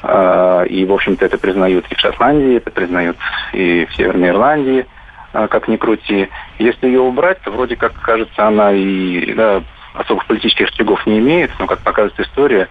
А, 0.04 0.62
и, 0.62 0.86
в 0.86 0.92
общем-то, 0.94 1.26
это 1.26 1.36
признают 1.36 1.84
и 1.90 1.94
в 1.94 2.00
Шотландии, 2.00 2.56
это 2.56 2.70
признают 2.70 3.18
и 3.52 3.84
в 3.84 3.94
Северной 3.94 4.30
Ирландии– 4.30 4.86
как 5.32 5.68
ни 5.68 5.76
крути. 5.76 6.28
Если 6.58 6.86
ее 6.86 7.00
убрать, 7.00 7.40
то 7.42 7.50
вроде 7.50 7.76
как 7.76 7.92
кажется, 8.00 8.46
она 8.46 8.72
и 8.72 9.32
да, 9.34 9.62
особых 9.94 10.26
политических 10.26 10.68
штригов 10.68 11.06
не 11.06 11.18
имеет, 11.18 11.50
но, 11.58 11.66
как 11.66 11.80
показывает 11.80 12.18
история, 12.20 12.68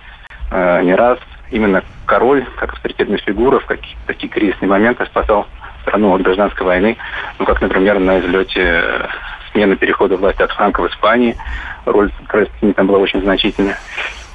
а, 0.51 0.81
не 0.81 0.95
раз 0.95 1.19
именно 1.51 1.83
король, 2.05 2.45
как 2.57 2.73
авторитетная 2.73 3.17
фигура, 3.17 3.59
в 3.59 3.65
какие 3.65 3.97
такие 4.05 4.29
кризисные 4.29 4.69
моменты 4.69 5.05
спасал 5.05 5.47
страну 5.81 6.13
от 6.13 6.21
гражданской 6.21 6.65
войны, 6.65 6.97
ну, 7.37 7.45
как, 7.45 7.61
например, 7.61 7.99
на 7.99 8.19
излете 8.19 8.61
э, 8.61 9.07
смены 9.51 9.75
перехода 9.75 10.17
власти 10.17 10.41
от 10.41 10.51
Франка 10.51 10.81
в 10.81 10.87
Испании, 10.87 11.35
роль 11.85 12.11
королевской 12.27 12.73
там 12.73 12.87
была 12.87 12.99
очень 12.99 13.21
значительная. 13.21 13.77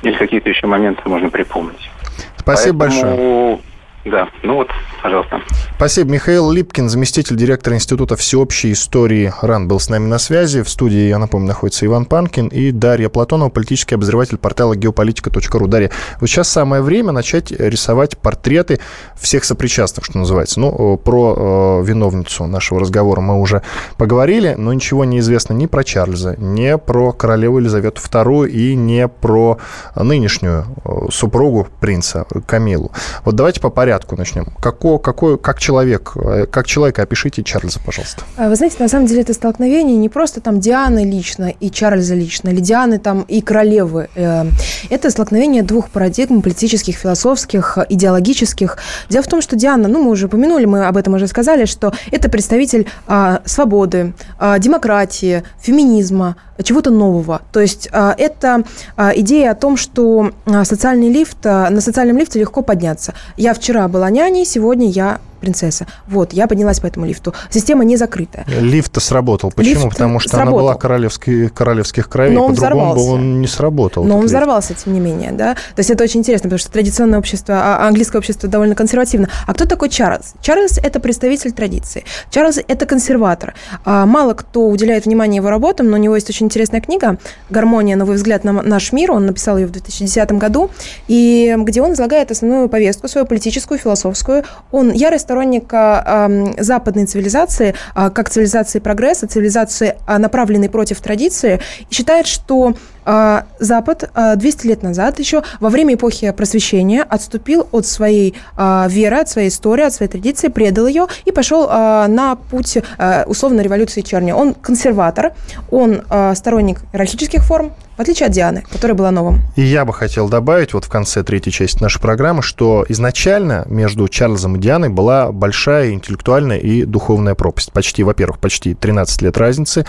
Или 0.02 0.14
какие-то 0.14 0.48
еще 0.48 0.66
моменты 0.66 1.02
можно 1.08 1.30
припомнить. 1.30 1.90
Спасибо 2.36 2.80
Поэтому... 2.80 3.08
большое. 3.10 3.58
Да, 4.04 4.28
ну 4.42 4.56
вот, 4.56 4.68
пожалуйста. 5.02 5.40
Спасибо. 5.76 6.10
Михаил 6.10 6.50
Липкин, 6.50 6.90
заместитель 6.90 7.36
директора 7.36 7.74
Института 7.76 8.16
всеобщей 8.16 8.72
истории 8.72 9.32
РАН, 9.40 9.66
был 9.66 9.80
с 9.80 9.88
нами 9.88 10.06
на 10.06 10.18
связи. 10.18 10.62
В 10.62 10.68
студии, 10.68 11.08
я 11.08 11.18
напомню, 11.18 11.48
находится 11.48 11.86
Иван 11.86 12.04
Панкин 12.04 12.48
и 12.48 12.70
Дарья 12.70 13.08
Платонова, 13.08 13.48
политический 13.48 13.94
обозреватель 13.94 14.36
портала 14.36 14.74
geopolitica.ru. 14.74 15.66
Дарья, 15.68 15.90
вот 16.20 16.28
сейчас 16.28 16.50
самое 16.50 16.82
время 16.82 17.12
начать 17.12 17.50
рисовать 17.50 18.18
портреты 18.18 18.78
всех 19.16 19.44
сопричастных, 19.44 20.04
что 20.04 20.18
называется. 20.18 20.60
Ну, 20.60 20.98
про 20.98 21.80
э, 21.80 21.86
виновницу 21.86 22.46
нашего 22.46 22.80
разговора 22.80 23.22
мы 23.22 23.40
уже 23.40 23.62
поговорили, 23.96 24.54
но 24.58 24.74
ничего 24.74 25.06
не 25.06 25.20
известно 25.20 25.54
ни 25.54 25.64
про 25.64 25.82
Чарльза, 25.82 26.36
ни 26.38 26.76
про 26.76 27.12
королеву 27.12 27.58
Елизавету 27.58 28.02
II 28.02 28.50
и 28.50 28.74
не 28.74 29.08
про 29.08 29.58
нынешнюю 29.96 30.66
супругу 31.10 31.68
принца 31.80 32.26
Камилу. 32.46 32.92
Вот 33.24 33.34
давайте 33.34 33.60
по 33.60 33.70
порядку 33.70 33.93
порядку 33.94 34.16
начнем. 34.16 34.46
Какой, 34.60 34.98
какой, 34.98 35.38
как 35.38 35.60
человек, 35.60 36.12
э, 36.16 36.46
как 36.46 36.66
человека 36.66 37.02
опишите 37.02 37.44
Чарльза, 37.44 37.78
пожалуйста. 37.84 38.22
А, 38.36 38.48
вы 38.48 38.56
знаете, 38.56 38.76
на 38.80 38.88
самом 38.88 39.06
деле 39.06 39.20
это 39.20 39.34
столкновение 39.34 39.96
не 39.96 40.08
просто 40.08 40.40
там 40.40 40.58
Дианы 40.58 41.04
лично 41.04 41.52
и 41.60 41.70
Чарльза 41.70 42.16
лично, 42.16 42.48
или 42.48 42.60
Дианы 42.60 42.98
там 42.98 43.22
и 43.22 43.40
королевы. 43.40 44.08
Э, 44.16 44.46
это 44.90 45.10
столкновение 45.10 45.62
двух 45.62 45.90
парадигм 45.90 46.42
политических, 46.42 46.96
философских, 46.96 47.78
идеологических. 47.88 48.78
Дело 49.08 49.22
в 49.22 49.28
том, 49.28 49.40
что 49.40 49.54
Диана, 49.54 49.86
ну, 49.88 50.02
мы 50.02 50.10
уже 50.10 50.26
упомянули, 50.26 50.64
мы 50.64 50.86
об 50.86 50.96
этом 50.96 51.14
уже 51.14 51.28
сказали, 51.28 51.64
что 51.64 51.92
это 52.10 52.28
представитель 52.28 52.86
а, 53.06 53.42
свободы, 53.44 54.12
а, 54.38 54.58
демократии, 54.58 55.44
феминизма, 55.60 56.36
чего-то 56.62 56.90
нового. 56.90 57.42
То 57.52 57.60
есть 57.60 57.88
а, 57.92 58.14
это 58.16 58.62
а, 58.96 59.12
идея 59.16 59.52
о 59.52 59.54
том, 59.54 59.76
что 59.76 60.30
а, 60.46 60.64
социальный 60.64 61.10
лифт, 61.10 61.44
на 61.44 61.80
социальном 61.80 62.18
лифте 62.18 62.40
легко 62.40 62.62
подняться. 62.62 63.14
Я 63.36 63.54
вчера 63.54 63.88
была 63.88 64.10
няней, 64.10 64.44
сегодня 64.44 64.88
я 64.88 65.20
принцесса. 65.44 65.86
Вот, 66.08 66.32
я 66.32 66.46
поднялась 66.46 66.80
по 66.80 66.86
этому 66.86 67.04
лифту. 67.04 67.34
Система 67.50 67.84
не 67.84 67.96
закрытая. 67.98 68.46
Лифт 68.46 69.00
сработал. 69.02 69.52
Почему? 69.54 69.84
Лифт 69.84 69.88
Потому 69.90 70.18
что 70.20 70.30
сработал. 70.30 70.52
она 70.54 70.62
была 70.62 70.74
королевский, 70.74 71.48
королевских 71.50 72.08
кровей, 72.08 72.34
Но 72.34 72.46
он 72.46 72.54
по-другому 72.56 72.94
бы 72.94 73.02
он 73.12 73.40
не 73.42 73.46
сработал. 73.46 74.04
Но 74.04 74.14
он 74.14 74.22
лифт. 74.22 74.30
взорвался, 74.34 74.74
тем 74.74 74.94
не 74.94 75.00
менее, 75.00 75.32
да. 75.32 75.54
То 75.54 75.80
есть 75.80 75.90
это 75.90 76.02
очень 76.04 76.20
интересно, 76.20 76.44
потому 76.44 76.58
что 76.58 76.70
традиционное 76.72 77.18
общество, 77.18 77.54
а, 77.56 77.86
английское 77.86 78.18
общество 78.18 78.48
довольно 78.48 78.74
консервативно. 78.74 79.28
А 79.46 79.52
кто 79.52 79.66
такой 79.66 79.88
Чарльз? 79.90 80.34
Чарльз– 80.40 80.78
это 80.82 81.00
представитель 81.00 81.52
традиции. 81.52 82.04
Чарльз– 82.30 82.58
это 82.68 82.86
консерватор. 82.86 83.54
А, 83.84 84.06
мало 84.06 84.32
кто 84.34 84.68
уделяет 84.68 85.04
внимание 85.04 85.36
его 85.36 85.50
работам, 85.50 85.90
но 85.90 85.96
у 85.96 86.00
него 86.00 86.14
есть 86.14 86.30
очень 86.30 86.46
интересная 86.46 86.80
книга 86.80 87.18
«Гармония. 87.50 87.96
Новый 87.96 88.16
взгляд 88.16 88.44
на 88.44 88.52
наш 88.62 88.92
мир». 88.92 89.12
Он 89.12 89.26
написал 89.26 89.58
ее 89.58 89.66
в 89.66 89.70
2010 89.70 90.32
году, 90.32 90.70
и 91.08 91.54
где 91.58 91.82
он 91.82 91.92
излагает 91.92 92.30
основную 92.30 92.68
повестку, 92.68 93.08
свою 93.08 93.26
политическую, 93.26 93.78
философскую. 93.78 94.44
Он 94.72 94.92
ярый 94.92 95.18
сторонник 95.34 95.72
э, 95.72 96.62
западной 96.62 97.06
цивилизации, 97.06 97.74
э, 97.96 98.10
как 98.10 98.30
цивилизации 98.30 98.78
прогресса, 98.78 99.26
цивилизации, 99.26 99.96
э, 100.06 100.18
направленной 100.18 100.68
против 100.68 101.00
традиции, 101.00 101.60
и 101.90 101.94
считает, 101.94 102.28
что 102.28 102.74
Запад 103.04 104.10
200 104.36 104.66
лет 104.66 104.82
назад 104.82 105.18
еще 105.18 105.42
во 105.60 105.68
время 105.68 105.94
эпохи 105.94 106.30
просвещения 106.32 107.02
отступил 107.02 107.68
от 107.70 107.86
своей 107.86 108.34
веры, 108.56 109.16
от 109.16 109.28
своей 109.28 109.48
истории, 109.48 109.84
от 109.84 109.92
своей 109.92 110.10
традиции, 110.10 110.48
предал 110.48 110.86
ее 110.86 111.06
и 111.24 111.32
пошел 111.32 111.66
на 111.68 112.36
путь 112.50 112.78
условно 113.26 113.60
революции 113.60 114.00
черни. 114.00 114.32
Он 114.32 114.54
консерватор, 114.54 115.32
он 115.70 116.02
сторонник 116.34 116.80
иерархических 116.92 117.42
форм, 117.44 117.72
в 117.96 118.00
отличие 118.00 118.26
от 118.26 118.32
Дианы, 118.32 118.64
которая 118.72 118.96
была 118.96 119.10
новым. 119.12 119.40
И 119.54 119.62
я 119.62 119.84
бы 119.84 119.92
хотел 119.92 120.28
добавить 120.28 120.74
вот 120.74 120.84
в 120.84 120.88
конце 120.88 121.22
третьей 121.22 121.52
части 121.52 121.80
нашей 121.80 122.00
программы, 122.00 122.42
что 122.42 122.84
изначально 122.88 123.64
между 123.68 124.08
Чарльзом 124.08 124.56
и 124.56 124.58
Дианой 124.58 124.88
была 124.88 125.30
большая 125.30 125.92
интеллектуальная 125.92 126.58
и 126.58 126.84
духовная 126.84 127.36
пропасть. 127.36 127.72
Почти, 127.72 128.02
во-первых, 128.02 128.40
почти 128.40 128.74
13 128.74 129.22
лет 129.22 129.38
разницы. 129.38 129.86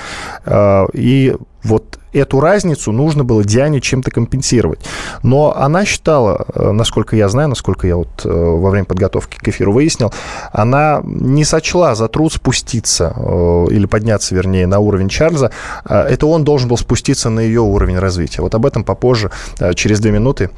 И 0.93 1.35
вот 1.65 1.99
эту 2.13 2.39
разницу 2.39 2.91
нужно 2.91 3.23
было 3.23 3.43
Диане 3.43 3.81
чем-то 3.81 4.11
компенсировать. 4.11 4.79
Но 5.23 5.55
она 5.55 5.83
считала, 5.83 6.45
э, 6.53 6.71
насколько 6.71 7.15
я 7.15 7.27
знаю, 7.27 7.49
насколько 7.49 7.87
я 7.87 7.97
вот 7.97 8.21
э, 8.23 8.29
во 8.29 8.69
время 8.69 8.85
подготовки 8.85 9.37
к 9.37 9.47
эфиру 9.47 9.73
выяснил, 9.73 10.13
она 10.53 11.01
не 11.03 11.43
сочла 11.43 11.95
за 11.95 12.07
труд 12.07 12.31
спуститься 12.33 13.13
э, 13.15 13.65
или 13.71 13.85
подняться, 13.85 14.35
вернее, 14.35 14.67
на 14.67 14.79
уровень 14.79 15.09
Чарльза. 15.09 15.51
Это 15.83 16.27
он 16.27 16.43
должен 16.43 16.69
был 16.69 16.77
спуститься 16.77 17.29
на 17.29 17.39
ее 17.39 17.61
уровень 17.61 17.97
развития. 17.97 18.41
Вот 18.41 18.55
об 18.55 18.65
этом 18.65 18.83
попозже, 18.83 19.31
через 19.75 19.99
две 19.99 20.11
минуты, 20.11 20.49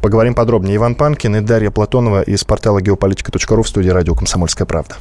поговорим 0.00 0.34
подробнее. 0.34 0.76
Иван 0.76 0.94
Панкин 0.94 1.36
и 1.36 1.40
Дарья 1.40 1.70
Платонова 1.70 2.22
из 2.22 2.44
портала 2.44 2.80
geopolitika.ru 2.80 3.62
в 3.62 3.68
студии 3.68 3.90
радио 3.90 4.14
«Комсомольская 4.14 4.66
правда». 4.66 4.96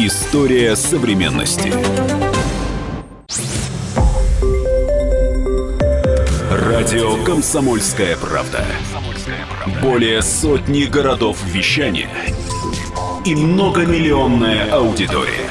История 0.00 0.76
современности. 0.76 1.72
Радио 6.52 7.24
«Комсомольская 7.24 8.16
правда». 8.16 8.64
Более 9.82 10.22
сотни 10.22 10.84
городов 10.84 11.42
вещания 11.46 12.08
и 13.24 13.34
многомиллионная 13.34 14.72
аудитория. 14.72 15.50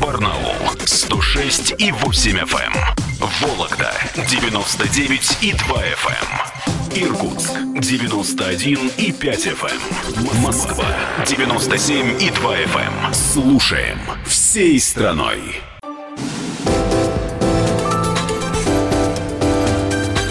Барнаул 0.00 0.56
106 0.84 1.74
и 1.78 1.92
8 1.92 2.36
FM. 2.36 2.74
Эм. 2.74 3.28
Вологда 3.42 3.92
99 4.28 5.38
и 5.42 5.52
2 5.52 5.76
FM. 5.76 6.49
Иркутск 6.94 7.52
91 7.80 8.90
и 8.96 9.12
5 9.12 9.46
FM. 9.46 9.80
Эм. 10.16 10.42
Москва 10.42 10.84
97 11.26 12.20
и 12.20 12.30
2 12.30 12.56
FM. 12.56 13.06
Эм. 13.06 13.14
Слушаем 13.14 13.98
всей 14.26 14.80
страной. 14.80 15.60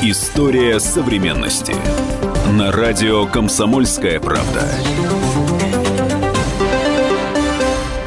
История 0.01 0.79
современности. 0.79 1.75
На 2.51 2.71
радио 2.71 3.25
«Комсомольская 3.25 4.19
правда» 4.19 4.67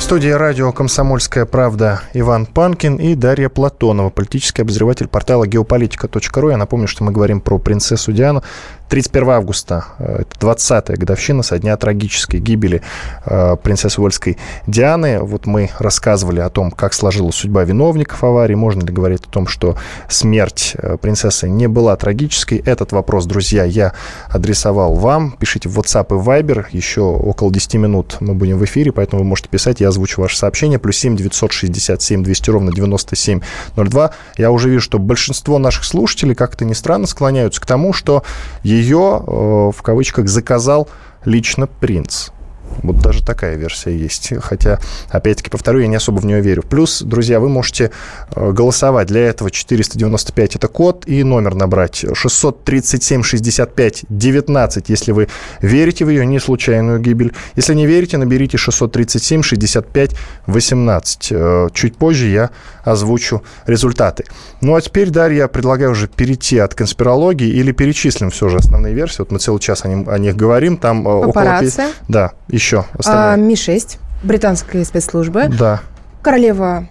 студии 0.03 0.31
радио 0.31 0.73
«Комсомольская 0.73 1.47
правда» 1.47 2.01
Иван 2.13 2.47
Панкин 2.47 2.97
и 2.97 3.15
Дарья 3.15 3.49
Платонова, 3.49 4.11
политический 4.11 4.63
обозреватель 4.63 5.07
портала 5.07 5.47
geopolitika.ru. 5.47 6.51
Я 6.51 6.57
напомню, 6.57 6.89
что 6.89 7.05
мы 7.05 7.13
говорим 7.13 7.41
про 7.41 7.59
принцессу 7.59 8.11
Диану, 8.11 8.43
31 8.93 9.31
августа, 9.31 9.87
э, 9.99 10.21
это 10.21 10.47
20-я 10.47 10.97
годовщина 10.99 11.43
со 11.43 11.59
дня 11.59 11.79
трагической 11.79 12.41
гибели 12.41 12.83
э, 13.25 13.57
принцессы 13.57 14.03
Уэльской 14.03 14.37
Дианы. 14.67 15.21
Вот 15.21 15.47
мы 15.47 15.71
рассказывали 15.79 16.41
о 16.41 16.51
том, 16.51 16.71
как 16.71 16.93
сложилась 16.93 17.37
судьба 17.37 17.65
виновников 17.65 18.23
аварии. 18.23 18.55
Можно 18.55 18.85
ли 18.85 18.93
говорить 18.93 19.23
о 19.25 19.31
том, 19.31 19.47
что 19.47 19.79
смерть 20.11 20.75
э, 20.77 20.99
принцессы 21.01 21.49
не 21.49 21.69
была 21.69 21.97
трагической? 21.97 22.59
Этот 22.59 22.93
вопрос, 22.93 23.25
друзья, 23.25 23.65
я 23.65 23.95
адресовал 24.29 24.95
вам. 24.95 25.37
Пишите 25.39 25.71
в 25.71 25.79
WhatsApp 25.79 26.09
и 26.11 26.23
Viber. 26.23 26.67
Еще 26.73 27.01
около 27.01 27.51
10 27.51 27.75
минут 27.77 28.19
мы 28.21 28.35
будем 28.35 28.59
в 28.59 28.65
эфире, 28.67 28.93
поэтому 28.93 29.23
вы 29.23 29.27
можете 29.27 29.49
писать. 29.49 29.81
Я 29.81 29.89
озвучу 29.89 30.21
ваше 30.21 30.37
сообщение. 30.37 30.79
Плюс 30.79 30.99
7 30.99 31.17
967 31.17 32.23
200 32.23 32.51
ровно 32.51 32.71
9702. 32.71 34.11
Я 34.37 34.51
уже 34.51 34.69
вижу, 34.69 34.83
что 34.83 34.99
большинство 34.99 35.59
наших 35.59 35.85
слушателей, 35.85 36.35
как 36.35 36.57
это 36.57 36.67
ни 36.67 36.75
странно, 36.75 37.07
склоняются 37.07 37.59
к 37.59 37.65
тому, 37.65 37.95
что 37.95 38.23
ее 38.63 38.82
ее, 38.83 39.23
э, 39.27 39.31
в 39.77 39.83
кавычках, 39.83 40.29
заказал 40.29 40.89
лично 41.25 41.67
принц. 41.67 42.31
Вот 42.83 43.01
даже 43.01 43.25
такая 43.25 43.57
версия 43.57 43.97
есть. 43.97 44.33
Хотя, 44.41 44.81
опять-таки, 45.09 45.51
повторю, 45.51 45.81
я 45.81 45.87
не 45.87 45.97
особо 45.97 46.21
в 46.21 46.27
нее 46.27 46.41
верю. 46.41 46.63
Плюс, 46.63 47.03
друзья, 47.03 47.41
вы 47.41 47.49
можете 47.49 47.91
э, 48.35 48.53
голосовать. 48.53 49.09
Для 49.09 49.23
этого 49.23 49.51
495 49.51 50.57
это 50.57 50.69
код 50.69 51.05
и 51.07 51.23
номер 51.23 51.55
набрать 51.55 52.05
637 52.15 53.23
65 53.23 54.05
19, 54.09 54.89
если 54.89 55.13
вы 55.13 55.29
верите 55.61 56.05
в 56.05 56.09
ее 56.09 56.27
не 56.27 56.39
случайную 56.39 57.01
гибель. 57.01 57.33
Если 57.57 57.75
не 57.75 57.87
верите, 57.87 58.17
наберите 58.17 58.57
637 58.57 59.43
65 59.43 60.17
18. 60.47 61.73
Чуть 61.73 61.97
позже 61.97 62.29
я 62.29 62.51
озвучу 62.85 63.43
результаты. 63.67 64.25
Ну 64.61 64.75
а 64.75 64.81
теперь, 64.81 65.11
Дарья, 65.11 65.43
я 65.43 65.49
предлагаю 65.49 65.93
уже 65.93 66.09
перейти 66.09 66.59
от 66.59 66.75
конспирологии 66.75 67.49
или 67.49 67.73
перечислим 67.73 68.31
все 68.31 68.49
же 68.49 68.59
основные 68.59 68.95
версии. 68.95 69.17
Вот 69.19 69.31
мы 69.31 69.39
целый 69.39 69.61
час 69.61 69.85
о, 69.85 69.89
них, 69.89 70.09
о 70.09 70.19
них 70.19 70.37
говорим. 70.37 70.77
Там 70.77 71.07
э, 71.07 71.27
Папарацци. 71.27 71.81
около... 71.81 71.93
Да, 72.09 72.33
еще 72.49 72.62
остальные. 72.97 73.35
А, 73.35 73.37
Ми-6, 73.37 73.99
британские 74.23 74.85
спецслужбы. 74.85 75.49
Да. 75.49 75.81
Королева 76.23 76.87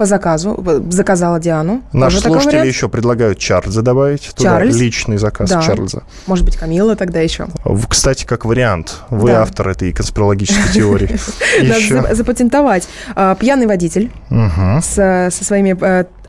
по 0.00 0.06
заказу, 0.06 0.64
заказала 0.88 1.38
Диану. 1.38 1.82
Наши 1.92 2.20
слушатели 2.20 2.66
еще 2.66 2.88
предлагают 2.88 3.38
Чарльза 3.38 3.82
добавить 3.82 4.32
туда. 4.34 4.52
Чарльз? 4.52 4.74
Личный 4.74 5.18
заказ 5.18 5.50
да. 5.50 5.60
Чарльза. 5.60 6.04
Может 6.26 6.46
быть, 6.46 6.56
Камила 6.56 6.96
тогда 6.96 7.20
еще. 7.20 7.48
Кстати, 7.86 8.24
как 8.24 8.46
вариант. 8.46 8.94
Вы 9.10 9.28
да. 9.28 9.42
автор 9.42 9.68
этой 9.68 9.92
конспирологической 9.92 10.72
теории. 10.72 11.18
Надо 11.92 12.14
запатентовать. 12.14 12.88
А, 13.14 13.34
пьяный 13.34 13.66
водитель 13.66 14.10
со 14.80 15.28
своими 15.30 15.74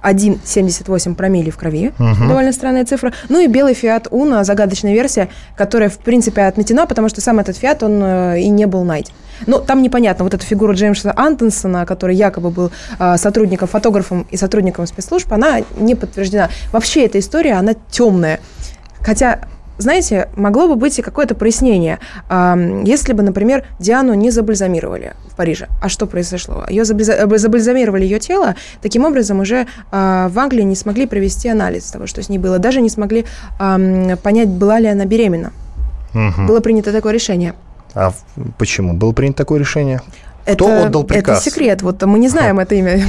1,78 0.03 1.11
э, 1.11 1.15
промилле 1.15 1.51
в 1.51 1.57
крови. 1.57 1.91
Угу. 1.99 2.27
Довольно 2.27 2.51
странная 2.51 2.85
цифра. 2.85 3.13
Ну 3.29 3.39
и 3.39 3.47
белый 3.47 3.73
Фиат 3.73 4.07
Уна, 4.11 4.43
загадочная 4.43 4.93
версия, 4.93 5.29
которая, 5.55 5.89
в 5.89 5.97
принципе, 5.99 6.43
отметена, 6.43 6.85
потому 6.85 7.09
что 7.09 7.21
сам 7.21 7.39
этот 7.39 7.57
Фиат, 7.57 7.83
он 7.83 8.01
э, 8.03 8.41
и 8.41 8.49
не 8.49 8.65
был 8.65 8.83
найден. 8.83 9.13
Ну, 9.47 9.59
там 9.59 9.81
непонятно, 9.81 10.23
вот 10.23 10.33
эта 10.33 10.45
фигура 10.45 10.73
Джеймса 10.73 11.13
Антонсона, 11.15 11.85
который 11.85 12.15
якобы 12.15 12.51
был 12.51 12.71
э, 12.99 13.17
сотрудником, 13.17 13.67
фотографом 13.67 14.27
и 14.29 14.37
сотрудником 14.37 14.85
спецслужб, 14.85 15.31
она 15.33 15.61
не 15.77 15.95
подтверждена. 15.95 16.49
Вообще 16.71 17.05
эта 17.05 17.19
история, 17.19 17.53
она 17.53 17.73
темная. 17.89 18.39
Хотя 19.01 19.41
знаете, 19.81 20.29
могло 20.35 20.67
бы 20.67 20.75
быть 20.75 20.97
и 20.99 21.01
какое-то 21.01 21.35
прояснение. 21.35 21.99
Если 22.29 23.13
бы, 23.13 23.23
например, 23.23 23.65
Диану 23.79 24.13
не 24.13 24.31
забальзамировали 24.31 25.13
в 25.31 25.35
Париже, 25.35 25.67
а 25.81 25.89
что 25.89 26.05
произошло? 26.05 26.65
Ее 26.69 26.85
забальзамировали 26.85 28.03
ее 28.03 28.19
тело, 28.19 28.55
таким 28.81 29.05
образом 29.05 29.39
уже 29.39 29.67
в 29.91 30.33
Англии 30.35 30.63
не 30.63 30.75
смогли 30.75 31.05
провести 31.07 31.49
анализ 31.49 31.91
того, 31.91 32.07
что 32.07 32.21
с 32.21 32.29
ней 32.29 32.37
было, 32.37 32.59
даже 32.59 32.81
не 32.81 32.89
смогли 32.89 33.25
понять, 33.57 34.49
была 34.49 34.79
ли 34.79 34.87
она 34.87 35.05
беременна. 35.05 35.51
Угу. 36.13 36.47
Было 36.47 36.59
принято 36.59 36.91
такое 36.91 37.13
решение. 37.13 37.53
А 37.93 38.13
почему 38.57 38.93
было 38.93 39.11
принято 39.11 39.39
такое 39.39 39.59
решение? 39.59 40.01
Кто 40.43 40.69
это, 40.69 40.87
отдал 40.87 41.03
приказ? 41.03 41.41
Это 41.41 41.51
секрет. 41.51 41.81
Вот 41.83 42.01
мы 42.03 42.17
не 42.17 42.27
знаем 42.27 42.59
это 42.59 42.73
имя. 42.73 42.99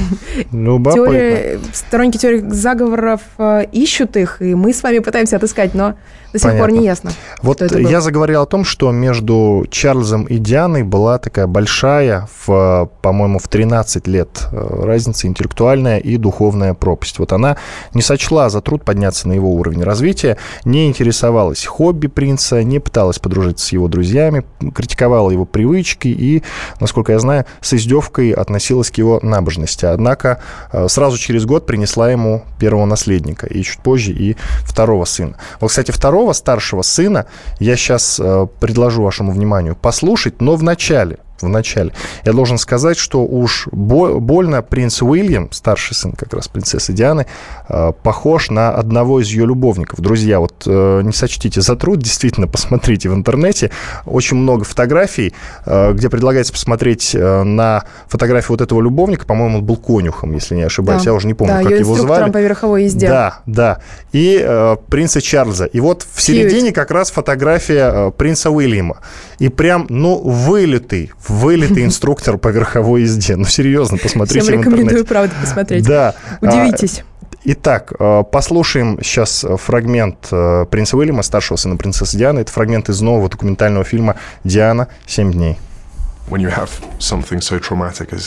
Любопытно. 0.51 1.05
Теория, 1.05 1.59
сторонники 1.73 2.17
теории 2.17 2.47
заговоров 2.49 3.21
э, 3.39 3.65
ищут 3.71 4.15
их, 4.17 4.41
и 4.41 4.53
мы 4.53 4.71
с 4.71 4.83
вами 4.83 4.99
пытаемся 4.99 5.37
отыскать, 5.37 5.73
но 5.73 5.95
до 6.33 6.39
сих 6.39 6.49
Понятно. 6.49 6.67
пор 6.67 6.79
не 6.79 6.85
ясно. 6.85 7.11
Вот 7.43 7.61
я 7.61 8.01
заговорил 8.01 8.41
о 8.41 8.45
том, 8.47 8.65
что 8.65 8.91
между 8.91 9.65
Чарльзом 9.69 10.23
и 10.23 10.39
Дианой 10.39 10.81
была 10.81 11.19
такая 11.19 11.45
большая, 11.45 12.27
в, 12.45 12.89
по-моему, 13.01 13.37
в 13.37 13.47
13 13.47 14.07
лет 14.07 14.47
э, 14.51 14.83
разница 14.83 15.27
интеллектуальная 15.27 15.99
и 15.99 16.17
духовная 16.17 16.73
пропасть. 16.73 17.19
Вот 17.19 17.33
она 17.33 17.57
не 17.93 18.01
сочла 18.01 18.49
за 18.49 18.61
труд 18.61 18.83
подняться 18.83 19.27
на 19.27 19.33
его 19.33 19.53
уровень 19.53 19.83
развития, 19.83 20.37
не 20.65 20.87
интересовалась 20.87 21.65
хобби 21.65 22.07
принца, 22.07 22.63
не 22.63 22.79
пыталась 22.79 23.19
подружиться 23.19 23.67
с 23.67 23.71
его 23.71 23.87
друзьями, 23.87 24.43
критиковала 24.73 25.29
его 25.29 25.45
привычки 25.45 26.07
и, 26.07 26.41
насколько 26.79 27.11
я 27.11 27.19
знаю, 27.19 27.45
с 27.61 27.73
издевкой 27.73 28.31
относилась 28.31 28.89
к 28.89 28.97
его 28.97 29.19
набожности. 29.21 29.85
Однако 29.85 30.41
э, 30.71 30.87
сразу 30.87 31.19
через 31.19 31.45
год 31.45 31.67
принесла 31.67 32.09
ему 32.09 32.43
первого 32.57 32.85
наследника, 32.85 33.45
и 33.45 33.61
чуть 33.61 33.79
позже 33.81 34.13
и 34.13 34.35
второго 34.63 35.05
сына. 35.05 35.37
Вот, 35.59 35.69
кстати, 35.69 35.91
второго 35.91 36.22
второго 36.23 36.33
старшего 36.33 36.81
сына 36.83 37.25
я 37.59 37.75
сейчас 37.75 38.19
э, 38.19 38.47
предложу 38.59 39.03
вашему 39.03 39.33
вниманию 39.33 39.75
послушать, 39.75 40.41
но 40.41 40.55
в 40.55 40.63
начале 40.63 41.17
в 41.43 41.49
начале. 41.49 41.91
Я 42.25 42.33
должен 42.33 42.57
сказать, 42.57 42.97
что 42.97 43.23
уж 43.23 43.67
больно 43.71 44.61
принц 44.61 45.01
Уильям, 45.01 45.51
старший 45.51 45.95
сын 45.95 46.13
как 46.13 46.33
раз 46.33 46.47
принцессы 46.47 46.93
Дианы, 46.93 47.25
э, 47.69 47.91
похож 48.03 48.49
на 48.49 48.71
одного 48.71 49.21
из 49.21 49.27
ее 49.27 49.45
любовников. 49.45 49.99
Друзья, 49.99 50.39
вот 50.39 50.63
э, 50.65 51.01
не 51.03 51.13
сочтите 51.13 51.61
за 51.61 51.75
труд, 51.75 51.99
действительно, 51.99 52.47
посмотрите 52.47 53.09
в 53.09 53.13
интернете. 53.13 53.71
Очень 54.05 54.37
много 54.37 54.63
фотографий, 54.63 55.33
э, 55.65 55.93
где 55.93 56.09
предлагается 56.09 56.53
посмотреть 56.53 57.13
на 57.13 57.83
фотографию 58.07 58.51
вот 58.53 58.61
этого 58.61 58.81
любовника. 58.81 59.25
По-моему, 59.25 59.57
он 59.57 59.63
был 59.63 59.77
конюхом, 59.77 60.33
если 60.33 60.55
не 60.55 60.63
ошибаюсь. 60.63 61.03
Да. 61.03 61.11
Я 61.11 61.13
уже 61.13 61.27
не 61.27 61.33
помню, 61.33 61.55
да, 61.55 61.63
как 61.63 61.79
его 61.79 61.95
звали. 61.95 62.31
по 62.31 62.41
верховой 62.41 62.85
езде. 62.85 63.07
Да, 63.07 63.39
да. 63.45 63.79
И 64.11 64.39
э, 64.41 64.77
принца 64.89 65.21
Чарльза. 65.21 65.65
И 65.65 65.79
вот 65.79 66.05
в 66.11 66.21
середине 66.21 66.69
Cute. 66.69 66.73
как 66.73 66.91
раз 66.91 67.11
фотография 67.11 68.11
принца 68.11 68.49
Уильяма. 68.49 68.97
И 69.39 69.49
прям, 69.49 69.85
ну, 69.89 70.17
вылитый, 70.17 71.11
вылитый 71.33 71.83
инструктор 71.83 72.37
по 72.37 72.49
верховой 72.49 73.01
езде. 73.01 73.35
Ну, 73.35 73.45
серьезно, 73.45 73.97
посмотрите 73.97 74.41
Всем 74.41 74.59
рекомендую, 74.61 75.05
правда, 75.05 75.33
посмотреть. 75.41 75.85
Да. 75.85 76.15
Удивитесь. 76.41 77.03
Итак, 77.45 77.91
э, 77.99 78.23
послушаем 78.31 78.99
сейчас 79.03 79.45
фрагмент 79.57 80.29
э, 80.31 80.65
принца 80.71 80.95
Уильяма, 80.95 81.23
старшего 81.23 81.57
сына 81.57 81.75
принцессы 81.75 82.17
Дианы. 82.17 82.39
Это 82.39 82.51
фрагмент 82.51 82.87
из 82.87 83.01
нового 83.01 83.27
документального 83.29 83.83
фильма 83.83 84.15
«Диана. 84.45 84.87
Семь 85.05 85.33
дней». 85.33 85.57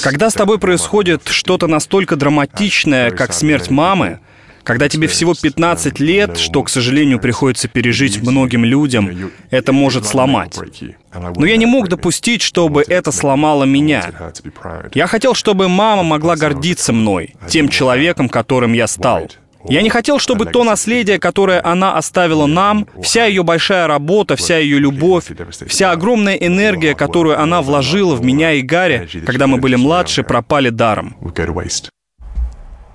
Когда 0.02 0.28
с 0.28 0.34
тобой 0.34 0.58
происходит 0.58 1.28
что-то 1.28 1.66
настолько 1.66 2.16
драматичное, 2.16 3.10
как 3.10 3.32
смерть 3.32 3.70
мамы, 3.70 4.20
когда 4.66 4.88
тебе 4.88 5.06
всего 5.06 5.32
15 5.40 6.00
лет, 6.00 6.36
что, 6.38 6.64
к 6.64 6.68
сожалению, 6.68 7.20
приходится 7.20 7.68
пережить 7.68 8.20
многим 8.20 8.64
людям, 8.64 9.30
это 9.50 9.72
может 9.72 10.04
сломать. 10.06 10.58
Но 11.36 11.46
я 11.46 11.56
не 11.56 11.66
мог 11.66 11.88
допустить, 11.88 12.42
чтобы 12.42 12.82
это 12.86 13.12
сломало 13.12 13.62
меня. 13.62 14.10
Я 14.92 15.06
хотел, 15.06 15.34
чтобы 15.34 15.68
мама 15.68 16.02
могла 16.02 16.34
гордиться 16.34 16.92
мной, 16.92 17.34
тем 17.48 17.68
человеком, 17.68 18.28
которым 18.28 18.72
я 18.72 18.88
стал. 18.88 19.28
Я 19.68 19.82
не 19.82 19.90
хотел, 19.90 20.18
чтобы 20.18 20.46
то 20.46 20.64
наследие, 20.64 21.18
которое 21.18 21.64
она 21.64 21.96
оставила 21.96 22.46
нам, 22.46 22.86
вся 23.02 23.26
ее 23.26 23.42
большая 23.42 23.86
работа, 23.86 24.36
вся 24.36 24.58
ее 24.58 24.78
любовь, 24.78 25.26
вся 25.66 25.92
огромная 25.92 26.34
энергия, 26.34 26.94
которую 26.94 27.40
она 27.40 27.62
вложила 27.62 28.14
в 28.16 28.24
меня 28.24 28.52
и 28.52 28.62
Гарри, 28.62 29.08
когда 29.24 29.46
мы 29.46 29.58
были 29.58 29.76
младше, 29.76 30.22
пропали 30.24 30.70
даром. 30.70 31.16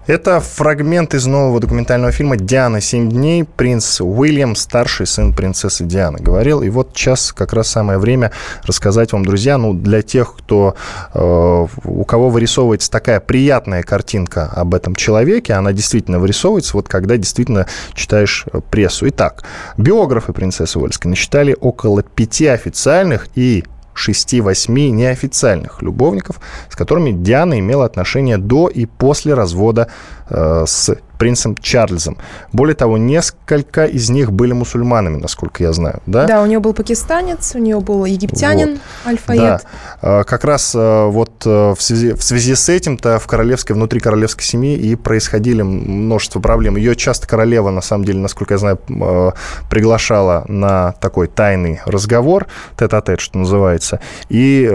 Это 0.08 0.40
фрагмент 0.40 1.14
из 1.14 1.28
нового 1.28 1.60
документального 1.60 2.12
фильма 2.12 2.36
«Диана. 2.36 2.82
Семь 2.82 3.08
дней». 3.08 3.44
Принц 3.44 4.02
Уильям, 4.02 4.56
старший 4.56 5.06
сын 5.06 5.32
принцессы 5.32 5.86
Дианы, 5.86 6.18
говорил. 6.18 6.64
И 6.64 6.70
вот 6.70 6.90
сейчас 6.96 7.32
как 7.32 7.54
раз 7.54 7.68
самое 7.68 8.00
время 8.00 8.32
рассказать 8.64 9.14
вам, 9.14 9.24
друзья, 9.24 9.60
ну, 9.60 9.76
для 9.76 10.02
тех, 10.02 10.36
кто, 10.36 10.76
э, 11.14 11.68
у 11.84 12.04
кого 12.04 12.32
вырисовывается 12.32 12.90
такая 12.90 13.20
приятная 13.20 13.84
картинка 13.84 14.52
об 14.56 14.74
этом 14.74 14.96
человеке, 14.96 15.54
она 15.54 15.72
действительно 15.72 16.18
вырисовывается, 16.18 16.78
вот 16.78 16.90
когда 16.90 17.18
действительно 17.18 17.68
читаешь 17.94 18.46
прессу. 18.72 19.08
Итак, 19.10 19.44
биографы 19.78 20.34
принцессы 20.34 20.80
Уэльской 20.80 21.12
насчитали 21.12 21.56
около 21.62 22.02
пяти 22.02 22.48
официальных 22.48 23.28
и 23.36 23.66
6-8 23.96 24.90
неофициальных 24.90 25.82
любовников, 25.82 26.40
с 26.70 26.76
которыми 26.76 27.12
Диана 27.12 27.60
имела 27.60 27.86
отношения 27.86 28.38
до 28.38 28.68
и 28.68 28.86
после 28.86 29.34
развода 29.34 29.90
с 30.32 30.96
принцем 31.22 31.56
Чарльзом. 31.56 32.18
Более 32.52 32.74
того, 32.74 32.98
несколько 32.98 33.86
из 33.86 34.10
них 34.10 34.32
были 34.32 34.54
мусульманами, 34.54 35.18
насколько 35.18 35.62
я 35.62 35.72
знаю. 35.72 36.02
Да, 36.08 36.26
да 36.26 36.42
у 36.42 36.48
нее 36.48 36.60
был 36.60 36.74
пакистанец, 36.74 37.54
у 37.54 37.60
нее 37.60 37.80
был 37.80 38.06
египтянин, 38.06 38.80
вот. 39.04 39.12
Альфаед. 39.12 39.40
Да. 39.40 39.62
А, 40.02 40.24
как 40.24 40.44
раз 40.46 40.74
э, 40.74 41.06
вот 41.06 41.44
э, 41.46 41.76
в 41.78 41.80
связи, 41.80 42.14
в 42.14 42.24
связи 42.24 42.56
с 42.56 42.70
этим-то 42.70 43.20
в 43.20 43.28
королевской, 43.28 43.76
внутри 43.76 44.00
королевской 44.00 44.44
семьи 44.44 44.76
и 44.76 44.96
происходили 44.96 45.62
множество 45.62 46.40
проблем. 46.40 46.76
Ее 46.76 46.96
часто 46.96 47.28
королева, 47.28 47.70
на 47.70 47.82
самом 47.82 48.04
деле, 48.04 48.18
насколько 48.18 48.56
я 48.56 48.58
знаю, 48.58 48.80
э, 48.90 49.32
приглашала 49.70 50.44
на 50.48 50.94
такой 50.94 51.28
тайный 51.28 51.82
разговор, 51.86 52.48
тет-а-тет, 52.80 53.20
что 53.20 53.38
называется, 53.38 54.00
и 54.30 54.68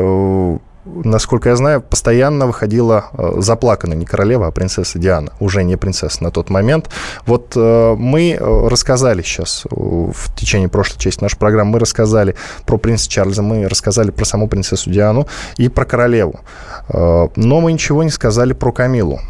насколько 0.86 1.48
я 1.48 1.56
знаю, 1.56 1.80
постоянно 1.80 2.46
выходила 2.46 3.06
э, 3.12 3.34
заплаканная 3.38 3.96
не 3.96 4.06
королева, 4.06 4.46
а 4.46 4.50
принцесса 4.50 4.98
Диана, 4.98 5.32
уже 5.40 5.64
не 5.64 5.76
принцесса 5.76 6.22
на 6.22 6.30
тот 6.30 6.50
момент. 6.50 6.88
Вот 7.26 7.52
э, 7.56 7.94
мы 7.98 8.32
э, 8.32 8.68
рассказали 8.68 9.22
сейчас 9.22 9.64
в 9.70 10.34
течение 10.34 10.68
прошлой 10.68 10.98
части 10.98 11.22
нашей 11.22 11.38
программы, 11.38 11.72
мы 11.72 11.78
рассказали 11.78 12.36
про 12.64 12.78
принца 12.78 13.08
Чарльза, 13.08 13.42
мы 13.42 13.66
рассказали 13.68 14.10
про 14.10 14.24
саму 14.24 14.48
принцессу 14.48 14.90
Диану 14.90 15.26
и 15.56 15.68
про 15.68 15.84
королеву. 15.84 16.40
Но 16.88 17.60
мы 17.60 17.72
ничего 17.72 18.02
не 18.04 18.10
сказали 18.10 18.52
про 18.52 18.70
Камилу. 18.70 19.20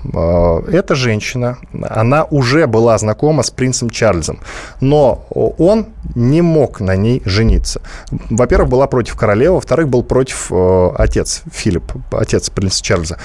Эта 0.69 0.95
женщина, 0.95 1.57
она 1.89 2.25
уже 2.25 2.67
была 2.67 2.99
знакома 2.99 3.43
с 3.43 3.51
принцем 3.51 3.89
Чарльзом, 3.89 4.41
но 4.81 5.27
он 5.31 5.87
не 6.15 6.43
мог 6.43 6.81
на 6.81 6.97
ней 6.97 7.23
жениться. 7.25 7.81
Во-первых, 8.11 8.69
была 8.69 8.87
против 8.87 9.17
королевы, 9.17 9.55
во-вторых, 9.55 9.89
был 9.89 10.03
против 10.03 10.53
отец 10.99 11.43
Филипп, 11.51 11.93
отец 12.13 12.51
принца 12.51 12.83
Чарльза. 12.83 13.19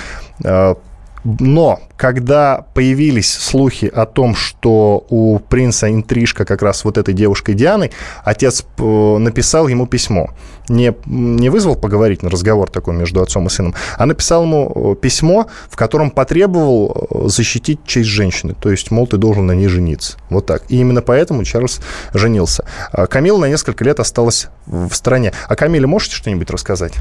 Э, 0.44 0.76
но 1.24 1.80
когда 1.98 2.66
появились 2.74 3.32
слухи 3.32 3.86
о 3.86 4.06
том, 4.06 4.36
что 4.36 5.06
у 5.10 5.38
принца 5.38 5.92
интрижка 5.92 6.46
как 6.46 6.64
раз 6.64 6.84
вот 6.84 6.98
этой 6.98 7.14
девушкой 7.14 7.54
Дианой, 7.54 7.92
отец 8.24 8.66
э, 8.80 9.18
написал 9.20 9.68
ему 9.68 9.86
письмо. 9.86 10.32
Не, 10.68 10.96
не 11.06 11.50
вызвал 11.50 11.76
поговорить 11.76 12.24
на 12.24 12.30
разговор 12.30 12.72
такой 12.72 12.96
между 12.96 13.22
отцом 13.22 13.46
и 13.46 13.50
сыном, 13.50 13.76
а 13.98 14.06
написал 14.08 14.44
ему 14.44 14.72
э, 14.74 14.96
письмо, 15.00 15.48
в 15.70 15.76
котором 15.76 16.10
потребовал 16.10 17.28
защитить 17.30 17.86
честь 17.86 18.10
женщины. 18.10 18.56
То 18.60 18.72
есть, 18.72 18.90
мол, 18.90 19.06
ты 19.06 19.18
должен 19.18 19.46
на 19.46 19.52
ней 19.52 19.68
жениться. 19.68 20.18
Вот 20.32 20.48
так. 20.48 20.64
И 20.70 20.78
именно 20.78 21.04
поэтому 21.04 21.44
Чарльз 21.44 21.82
женился. 22.16 22.66
А 22.92 23.06
Камила 23.06 23.38
на 23.38 23.46
несколько 23.46 23.84
лет 23.84 24.00
осталась 24.00 24.48
в 24.66 24.94
стране. 24.94 25.34
А 25.48 25.56
Камиле 25.56 25.86
можете 25.86 26.16
что-нибудь 26.16 26.50
рассказать? 26.50 26.94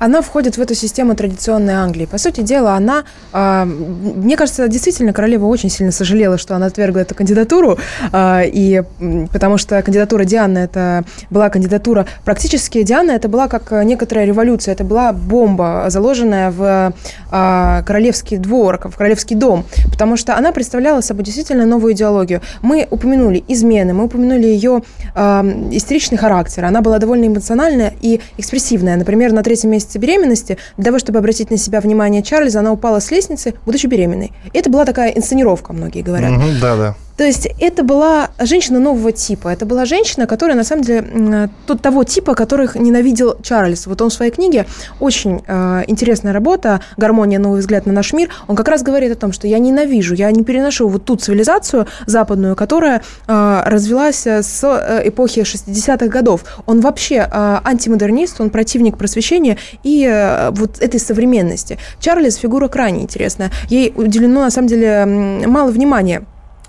Она 0.00 0.22
входит 0.22 0.56
в 0.56 0.60
эту 0.60 0.74
систему 0.74 1.14
традиционной 1.14 1.74
Англии. 1.74 2.06
По 2.06 2.16
сути 2.16 2.40
дела, 2.40 2.74
она, 2.74 3.04
э, 3.34 3.64
мне 3.64 4.36
кажется, 4.36 4.66
действительно 4.66 5.12
королева 5.12 5.44
очень 5.44 5.68
сильно 5.68 5.92
сожалела, 5.92 6.38
что 6.38 6.56
она 6.56 6.66
отвергла 6.66 7.00
эту 7.00 7.14
кандидатуру, 7.14 7.78
э, 8.10 8.42
и 8.46 8.82
потому 9.30 9.58
что 9.58 9.80
кандидатура 9.82 10.24
Дианы 10.24 10.58
это 10.58 11.04
была 11.28 11.50
кандидатура 11.50 12.06
практически 12.24 12.82
Диана 12.82 13.12
это 13.12 13.28
была 13.28 13.46
как 13.48 13.84
некоторая 13.84 14.24
революция, 14.24 14.72
это 14.72 14.84
была 14.84 15.12
бомба, 15.12 15.84
заложенная 15.88 16.50
в 16.50 16.94
э, 17.30 17.82
королевский 17.86 18.38
двор, 18.38 18.80
в 18.82 18.96
королевский 18.96 19.36
дом, 19.36 19.66
потому 19.90 20.16
что 20.16 20.34
она 20.34 20.52
представляла 20.52 21.02
собой 21.02 21.24
действительно 21.24 21.66
новую 21.66 21.92
идеологию. 21.92 22.40
Мы 22.62 22.88
упомянули 22.90 23.44
измены, 23.48 23.92
мы 23.92 24.04
упомянули 24.04 24.46
ее 24.46 24.82
э, 25.14 25.68
истеричный 25.72 26.16
характер, 26.16 26.64
она 26.64 26.80
была 26.80 26.98
довольно 26.98 27.26
эмоциональная 27.26 27.92
и 28.00 28.20
экспрессивная. 28.38 28.96
Например, 28.96 29.32
на 29.32 29.42
третьем 29.42 29.70
месяце 29.70 29.89
месяце 29.90 29.98
беременности, 29.98 30.58
для 30.76 30.84
того, 30.84 30.98
чтобы 30.98 31.18
обратить 31.18 31.50
на 31.50 31.56
себя 31.56 31.80
внимание 31.80 32.22
Чарльза, 32.22 32.60
она 32.60 32.72
упала 32.72 33.00
с 33.00 33.10
лестницы, 33.10 33.54
будучи 33.66 33.86
беременной. 33.86 34.32
Это 34.52 34.70
была 34.70 34.84
такая 34.84 35.10
инсценировка, 35.10 35.72
многие 35.72 36.02
говорят. 36.02 36.32
Угу, 36.32 36.46
да, 36.60 36.76
да. 36.76 36.94
То 37.20 37.26
есть 37.26 37.46
это 37.58 37.82
была 37.82 38.30
женщина 38.38 38.78
нового 38.78 39.12
типа. 39.12 39.48
Это 39.48 39.66
была 39.66 39.84
женщина, 39.84 40.26
которая 40.26 40.56
на 40.56 40.64
самом 40.64 40.84
деле 40.84 41.50
тот 41.66 41.82
того 41.82 42.02
типа, 42.02 42.34
которых 42.34 42.76
ненавидел 42.76 43.36
Чарльз. 43.42 43.86
Вот 43.86 44.00
он 44.00 44.08
в 44.08 44.14
своей 44.14 44.30
книге 44.30 44.64
очень 45.00 45.42
э, 45.46 45.82
интересная 45.86 46.32
работа 46.32 46.80
"Гармония. 46.96 47.38
Новый 47.38 47.60
взгляд 47.60 47.84
на 47.84 47.92
наш 47.92 48.14
мир". 48.14 48.30
Он 48.48 48.56
как 48.56 48.68
раз 48.68 48.82
говорит 48.82 49.12
о 49.12 49.16
том, 49.16 49.32
что 49.32 49.46
я 49.46 49.58
ненавижу, 49.58 50.14
я 50.14 50.30
не 50.30 50.44
переношу 50.44 50.88
вот 50.88 51.04
ту 51.04 51.16
цивилизацию 51.16 51.86
западную, 52.06 52.56
которая 52.56 53.02
э, 53.26 53.62
развилась 53.66 54.26
с 54.26 54.64
э, 54.64 55.06
эпохи 55.06 55.40
60-х 55.40 56.06
годов. 56.06 56.46
Он 56.64 56.80
вообще 56.80 57.16
э, 57.16 57.58
антимодернист, 57.62 58.40
он 58.40 58.48
противник 58.48 58.96
просвещения 58.96 59.58
и 59.82 60.08
э, 60.10 60.52
вот 60.52 60.80
этой 60.80 60.98
современности. 60.98 61.76
Чарльз 61.98 62.36
фигура 62.36 62.68
крайне 62.68 63.02
интересная. 63.02 63.50
Ей 63.68 63.92
уделено 63.94 64.40
на 64.40 64.50
самом 64.50 64.68
деле 64.68 65.04
мало 65.04 65.70
внимания. 65.70 66.24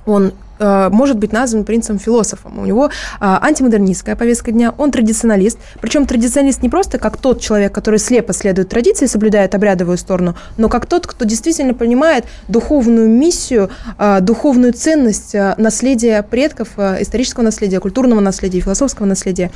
Он 0.05 0.33
Э, 0.61 0.89
может 0.91 1.17
быть 1.17 1.33
назван 1.33 1.63
принцем-философом. 1.63 2.59
У 2.59 2.65
него 2.65 2.91
а, 3.19 3.39
антимодернистская 3.43 4.15
повестка 4.15 4.51
дня, 4.51 4.73
он 4.77 4.91
традиционалист. 4.91 5.57
Причем 5.81 6.05
традиционалист 6.05 6.61
не 6.61 6.69
просто 6.69 6.99
как 6.99 7.17
тот 7.17 7.41
человек, 7.41 7.73
который 7.73 7.97
слепо 7.97 8.31
следует 8.31 8.69
традиции, 8.69 9.07
соблюдает 9.07 9.55
обрядовую 9.55 9.97
сторону, 9.97 10.35
но 10.57 10.69
как 10.69 10.85
тот, 10.85 11.07
кто 11.07 11.25
действительно 11.25 11.73
понимает 11.73 12.25
духовную 12.47 13.09
миссию, 13.09 13.71
а, 13.97 14.19
духовную 14.19 14.73
ценность 14.73 15.33
а, 15.33 15.55
наследия 15.57 16.21
предков, 16.21 16.77
исторического 16.77 17.43
наследия, 17.43 17.79
культурного 17.79 18.19
наследия, 18.19 18.59
философского 18.59 19.07
наследия. 19.07 19.51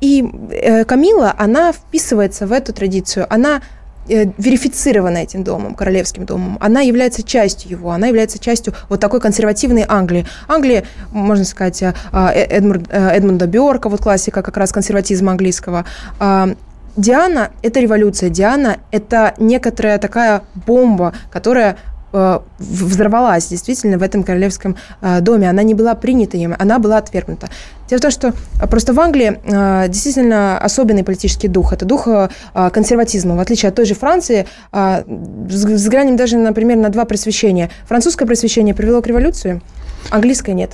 И 0.00 0.84
Камила, 0.86 1.34
она 1.36 1.72
вписывается 1.72 2.46
в 2.46 2.52
эту 2.52 2.72
традицию, 2.72 3.26
она 3.30 3.60
верифицирована 4.06 5.18
этим 5.18 5.44
домом, 5.44 5.74
королевским 5.74 6.26
домом, 6.26 6.58
она 6.60 6.80
является 6.80 7.22
частью 7.22 7.70
его, 7.70 7.90
она 7.90 8.06
является 8.06 8.38
частью 8.38 8.74
вот 8.88 9.00
такой 9.00 9.20
консервативной 9.20 9.84
Англии. 9.88 10.26
Англия, 10.48 10.84
можно 11.10 11.44
сказать, 11.44 11.82
э, 11.82 11.92
э, 12.12 12.44
Эдмунд, 12.44 12.88
Эдмунда 12.90 13.46
Бьорка, 13.46 13.88
вот 13.88 14.00
классика 14.00 14.42
как 14.42 14.56
раз 14.56 14.72
консерватизма 14.72 15.32
английского. 15.32 15.84
А, 16.18 16.50
Диана– 16.96 17.50
это 17.62 17.80
революция. 17.80 18.28
Диана– 18.28 18.76
это 18.92 19.34
некоторая 19.38 19.98
такая 19.98 20.42
бомба, 20.54 21.12
которая 21.30 21.76
Э, 21.76 21.93
взорвалась 22.58 23.48
действительно 23.48 23.98
в 23.98 24.02
этом 24.02 24.22
королевском 24.22 24.76
э, 25.00 25.20
доме. 25.20 25.50
Она 25.50 25.62
не 25.62 25.74
была 25.74 25.94
принята 25.94 26.36
им, 26.36 26.54
она 26.58 26.78
была 26.78 26.98
отвергнута. 26.98 27.48
Дело 27.88 27.98
в 27.98 28.02
том, 28.02 28.10
что 28.10 28.32
э, 28.60 28.66
просто 28.68 28.92
в 28.92 29.00
Англии 29.00 29.40
действительно 29.88 30.58
особенный 30.58 31.02
политический 31.04 31.48
дух. 31.48 31.72
Это 31.72 31.84
дух 31.84 32.08
консерватизма. 32.72 33.34
В 33.36 33.40
отличие 33.40 33.68
от 33.68 33.74
той 33.74 33.84
же 33.84 33.94
Франции, 33.94 34.46
взглянем 34.72 36.16
даже, 36.16 36.36
например, 36.36 36.78
на 36.78 36.88
два 36.88 37.04
просвещения. 37.04 37.70
Французское 37.86 38.26
просвещение 38.26 38.74
привело 38.74 39.02
к 39.02 39.06
революции, 39.06 39.60
английское 40.10 40.52
нет. 40.52 40.70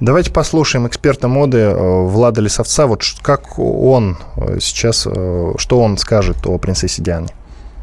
Давайте 0.00 0.30
послушаем 0.30 0.86
эксперта 0.86 1.28
моды 1.28 1.70
Влада 1.70 2.40
Лисовца. 2.40 2.86
Вот 2.86 3.02
как 3.22 3.58
он 3.58 4.18
сейчас, 4.60 5.00
что 5.00 5.80
он 5.80 5.98
скажет 5.98 6.46
о 6.46 6.58
принцессе 6.58 7.02
Диане? 7.02 7.28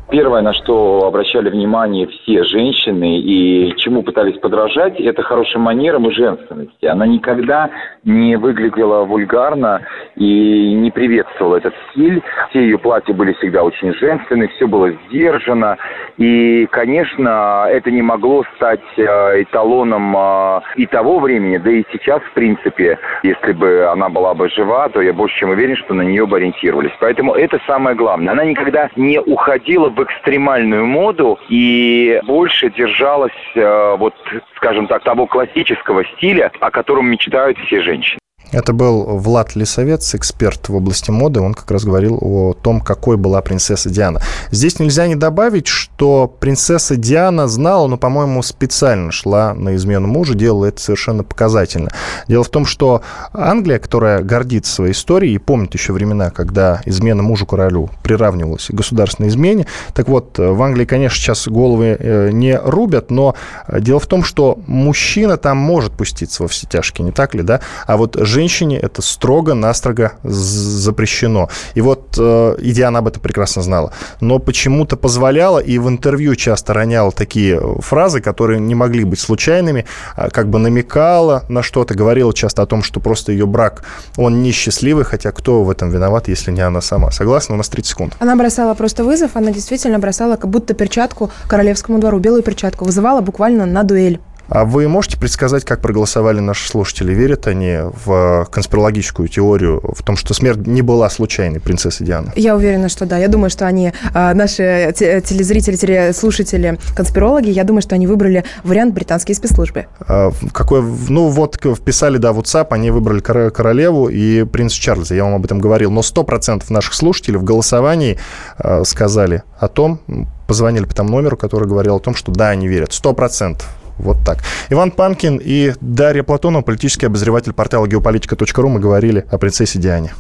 Первое, 0.10 0.42
на 0.42 0.54
что 0.54 1.06
обращали 1.08 1.50
внимание 1.50 2.08
все 2.08 2.44
женщины 2.44 3.20
и 3.20 3.74
чему 3.78 4.04
пытались 4.04 4.38
подражать, 4.38 5.00
это 5.00 5.24
хорошим 5.24 5.62
манерам 5.62 6.08
и 6.08 6.14
женственности. 6.14 6.86
Она 6.86 7.08
никогда 7.08 7.70
не 8.04 8.36
выглядела 8.36 9.06
вульгарно 9.06 9.82
и 10.16 10.74
не 10.74 10.92
приветствовала 10.92 11.56
этот 11.56 11.74
стиль. 11.90 12.22
Все 12.50 12.62
ее 12.62 12.78
платья 12.78 13.14
были 13.14 13.34
всегда 13.34 13.64
очень 13.64 13.94
женственны, 13.94 14.50
все 14.50 14.68
было 14.68 14.92
сдержано. 14.92 15.78
И, 16.18 16.68
конечно, 16.68 17.66
это 17.70 17.90
не 17.90 18.02
могло 18.02 18.44
стать 18.56 18.82
э, 18.98 19.42
эталоном 19.44 20.16
э, 20.16 20.62
и 20.76 20.86
того 20.86 21.20
времени, 21.20 21.58
да 21.58 21.72
и 21.72 21.84
сейчас, 21.92 22.22
в 22.22 22.34
принципе, 22.34 23.00
если 23.24 23.54
бы 23.54 23.86
она 23.86 24.10
была 24.10 24.34
бы 24.34 24.50
жива, 24.50 24.90
то 24.90 25.02
я 25.02 25.14
больше 25.14 25.40
чем 25.40 25.50
уверен, 25.50 25.76
что 25.78 25.94
на 25.94 26.04
нее 26.04 26.28
бы 26.28 26.38
ориентировались. 26.38 26.94
Поэтому 27.00 27.34
это 27.34 27.60
самое 27.66 27.96
главное. 27.96 28.34
Она 28.34 28.46
никогда 28.46 28.90
не 28.96 29.20
уходила 29.20 29.90
в 29.90 30.03
экстремальную 30.04 30.86
моду 30.86 31.40
и 31.50 32.20
больше 32.26 32.70
держалась, 32.70 33.32
э, 33.56 33.96
вот, 33.98 34.14
скажем 34.58 34.88
так, 34.88 35.04
того 35.04 35.28
классического 35.28 36.06
стиля, 36.18 36.52
о 36.60 36.72
котором 36.72 37.08
мечтают 37.08 37.58
все 37.60 37.82
женщины. 37.82 38.20
Это 38.52 38.72
был 38.72 39.18
Влад 39.18 39.56
Лисовец, 39.56 40.14
эксперт 40.14 40.70
в 40.70 40.76
области 40.76 41.10
моды. 41.10 41.42
Он 41.42 41.56
как 41.56 41.72
раз 41.72 41.86
говорил 41.86 42.20
о 42.22 42.54
том, 42.54 42.82
какой 42.82 43.18
была 43.18 43.42
принцесса 43.42 43.90
Диана. 43.90 44.22
Здесь 44.52 44.80
нельзя 44.80 45.08
не 45.08 45.16
добавить, 45.16 45.66
что 45.66 46.28
принцесса 46.28 46.96
Диана 46.96 47.48
знала, 47.48 47.88
но, 47.88 47.98
по-моему, 47.98 48.44
специально 48.44 49.12
шла 49.12 49.56
на 49.56 49.76
измену 49.76 50.08
мужа, 50.08 50.36
делала 50.36 50.66
это 50.66 50.80
совершенно 50.80 51.24
показательно. 51.24 51.90
Дело 52.28 52.44
в 52.44 52.50
том, 52.50 52.68
что 52.68 53.02
Англия, 53.34 53.80
которая 53.80 54.22
гордится 54.22 54.72
своей 54.72 54.94
историей 54.94 55.34
и 55.34 55.40
помнит 55.40 55.74
еще 55.74 55.92
времена, 55.92 56.30
когда 56.30 56.82
измена 56.86 57.24
мужу-королю 57.24 57.90
приравнивалась 58.04 58.68
к 58.68 58.74
государственной 58.74 59.30
измене, 59.30 59.66
так 59.96 60.08
вот, 60.08 60.38
в 60.38 60.62
Англии, 60.62 60.86
конечно, 60.86 61.18
сейчас 61.18 61.48
головы 61.48 61.98
э, 62.00 62.30
не 62.32 62.56
рубят, 62.56 63.10
но 63.10 63.34
дело 63.68 64.00
в 64.00 64.06
том, 64.06 64.24
что 64.24 64.60
мужчина 64.68 65.38
там 65.38 65.58
может 65.58 65.94
пуститься 65.94 66.44
во 66.44 66.48
все 66.48 66.68
тяжкие, 66.68 67.06
не 67.06 67.12
так 67.12 67.34
ли, 67.34 67.42
да? 67.42 67.60
А 67.88 67.98
вот 67.98 68.16
женщина 68.20 68.43
женщине 68.44 68.78
это 68.78 69.02
строго-настрого 69.02 70.12
запрещено. 70.24 71.50
И 71.76 71.82
вот 71.82 72.18
э, 72.18 72.56
и 72.60 72.72
Диана 72.72 73.00
об 73.00 73.08
этом 73.08 73.22
прекрасно 73.22 73.62
знала. 73.62 73.94
Но 74.20 74.40
почему-то 74.40 74.98
позволяла 74.98 75.60
и 75.60 75.80
в 75.80 75.88
интервью 75.88 76.36
часто 76.36 76.74
роняла 76.74 77.12
такие 77.12 77.60
фразы, 77.80 78.20
которые 78.20 78.60
не 78.60 78.76
могли 78.76 79.06
быть 79.06 79.20
случайными, 79.20 79.86
а 80.16 80.30
как 80.30 80.50
бы 80.50 80.60
намекала 80.60 81.44
на 81.50 81.64
что-то, 81.64 81.96
говорила 81.96 82.34
часто 82.34 82.62
о 82.62 82.66
том, 82.66 82.84
что 82.84 83.00
просто 83.00 83.32
ее 83.32 83.46
брак, 83.46 83.84
он 84.18 84.44
несчастливый, 84.44 85.06
хотя 85.06 85.32
кто 85.32 85.64
в 85.64 85.70
этом 85.70 85.90
виноват, 85.90 86.28
если 86.28 86.52
не 86.52 86.62
она 86.62 86.82
сама. 86.82 87.12
Согласна? 87.12 87.56
У 87.56 87.58
нас 87.58 87.70
30 87.70 87.90
секунд. 87.90 88.14
Она 88.20 88.36
бросала 88.36 88.74
просто 88.74 89.06
вызов, 89.06 89.32
она 89.36 89.52
действительно 89.52 90.00
бросала 90.00 90.36
как 90.36 90.50
будто 90.50 90.74
перчатку 90.74 91.30
королевскому 91.48 92.00
двору, 92.00 92.20
белую 92.20 92.44
перчатку, 92.44 92.84
вызывала 92.86 93.22
буквально 93.22 93.66
на 93.66 93.84
дуэль. 93.84 94.20
А 94.50 94.66
вы 94.66 94.88
можете 94.88 95.18
предсказать, 95.18 95.64
как 95.64 95.82
проголосовали 95.82 96.40
наши 96.40 96.68
слушатели? 96.68 97.14
Верят 97.14 97.48
они 97.48 97.78
в 98.06 98.48
конспирологическую 98.52 99.28
теорию, 99.28 99.82
в 99.96 100.04
том, 100.04 100.18
что 100.18 100.34
смерть 100.34 100.68
не 100.68 100.82
была 100.82 101.10
случайной 101.10 101.60
принцессы 101.60 102.04
Дианы? 102.04 102.32
Я 102.36 102.56
уверена, 102.56 102.90
что 102.90 103.06
да. 103.06 103.18
Я 103.18 103.28
думаю, 103.28 103.50
что 103.50 103.66
они, 103.66 103.94
а, 104.14 104.34
наши 104.34 104.94
телезрители, 104.98 106.12
слушатели, 106.12 106.78
конспирологи, 106.96 107.50
я 107.50 107.64
думаю, 107.64 107.82
что 107.82 107.96
они 107.96 108.06
выбрали 108.08 108.44
вариант 108.64 108.94
британские 108.94 109.36
спецслужбы. 109.36 109.88
А, 110.02 110.32
какой, 110.52 110.82
ну 110.82 111.30
вот 111.30 111.56
вписали, 111.56 112.18
да, 112.18 112.34
в 112.34 112.40
WhatsApp, 112.40 112.68
они 112.72 112.92
выбрали 112.92 113.20
королеву 113.22 114.10
и 114.10 114.44
принца 114.44 114.80
Чарльза. 114.80 115.16
Я 115.16 115.24
вам 115.24 115.36
об 115.36 115.46
этом 115.46 115.60
говорил. 115.60 115.92
Но 115.92 116.02
100% 116.02 116.64
наших 116.70 116.94
слушателей 116.94 117.38
в 117.38 117.44
голосовании 117.44 118.20
а, 118.58 118.84
сказали 118.84 119.44
о 119.58 119.68
том, 119.68 120.02
позвонили 120.48 120.86
по 120.86 120.94
тому 120.94 121.10
номеру, 121.10 121.38
который 121.38 121.68
говорил 121.68 121.96
о 121.96 122.00
том, 122.00 122.16
что 122.16 122.32
да, 122.32 122.50
они 122.50 122.68
верят. 122.68 122.90
100%. 122.90 123.62
Вот 124.04 124.18
так. 124.26 124.40
Иван 124.70 124.92
Панкин 124.92 125.42
и 125.44 125.74
Дарья 125.82 126.24
Платонова, 126.24 126.62
политический 126.62 127.08
обозреватель 127.08 127.54
портала 127.54 127.86
geopolitica.ru. 127.86 128.68
Мы 128.68 128.80
говорили 128.80 129.26
о 129.32 129.38
принцессе 129.38 129.80
Диане. 129.80 130.14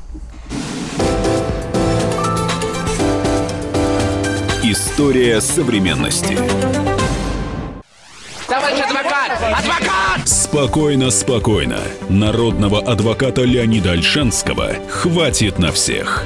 История 4.63 5.41
современности. 5.41 6.37
Товарищ 8.47 8.79
адвокат! 8.79 9.31
Адвокат! 9.59 10.27
Спокойно, 10.27 11.09
спокойно. 11.11 11.79
Народного 12.09 12.79
адвоката 12.79 13.41
Леонида 13.41 13.91
Альшанского 13.91 14.75
хватит 14.89 15.59
на 15.59 15.71
всех. 15.71 16.25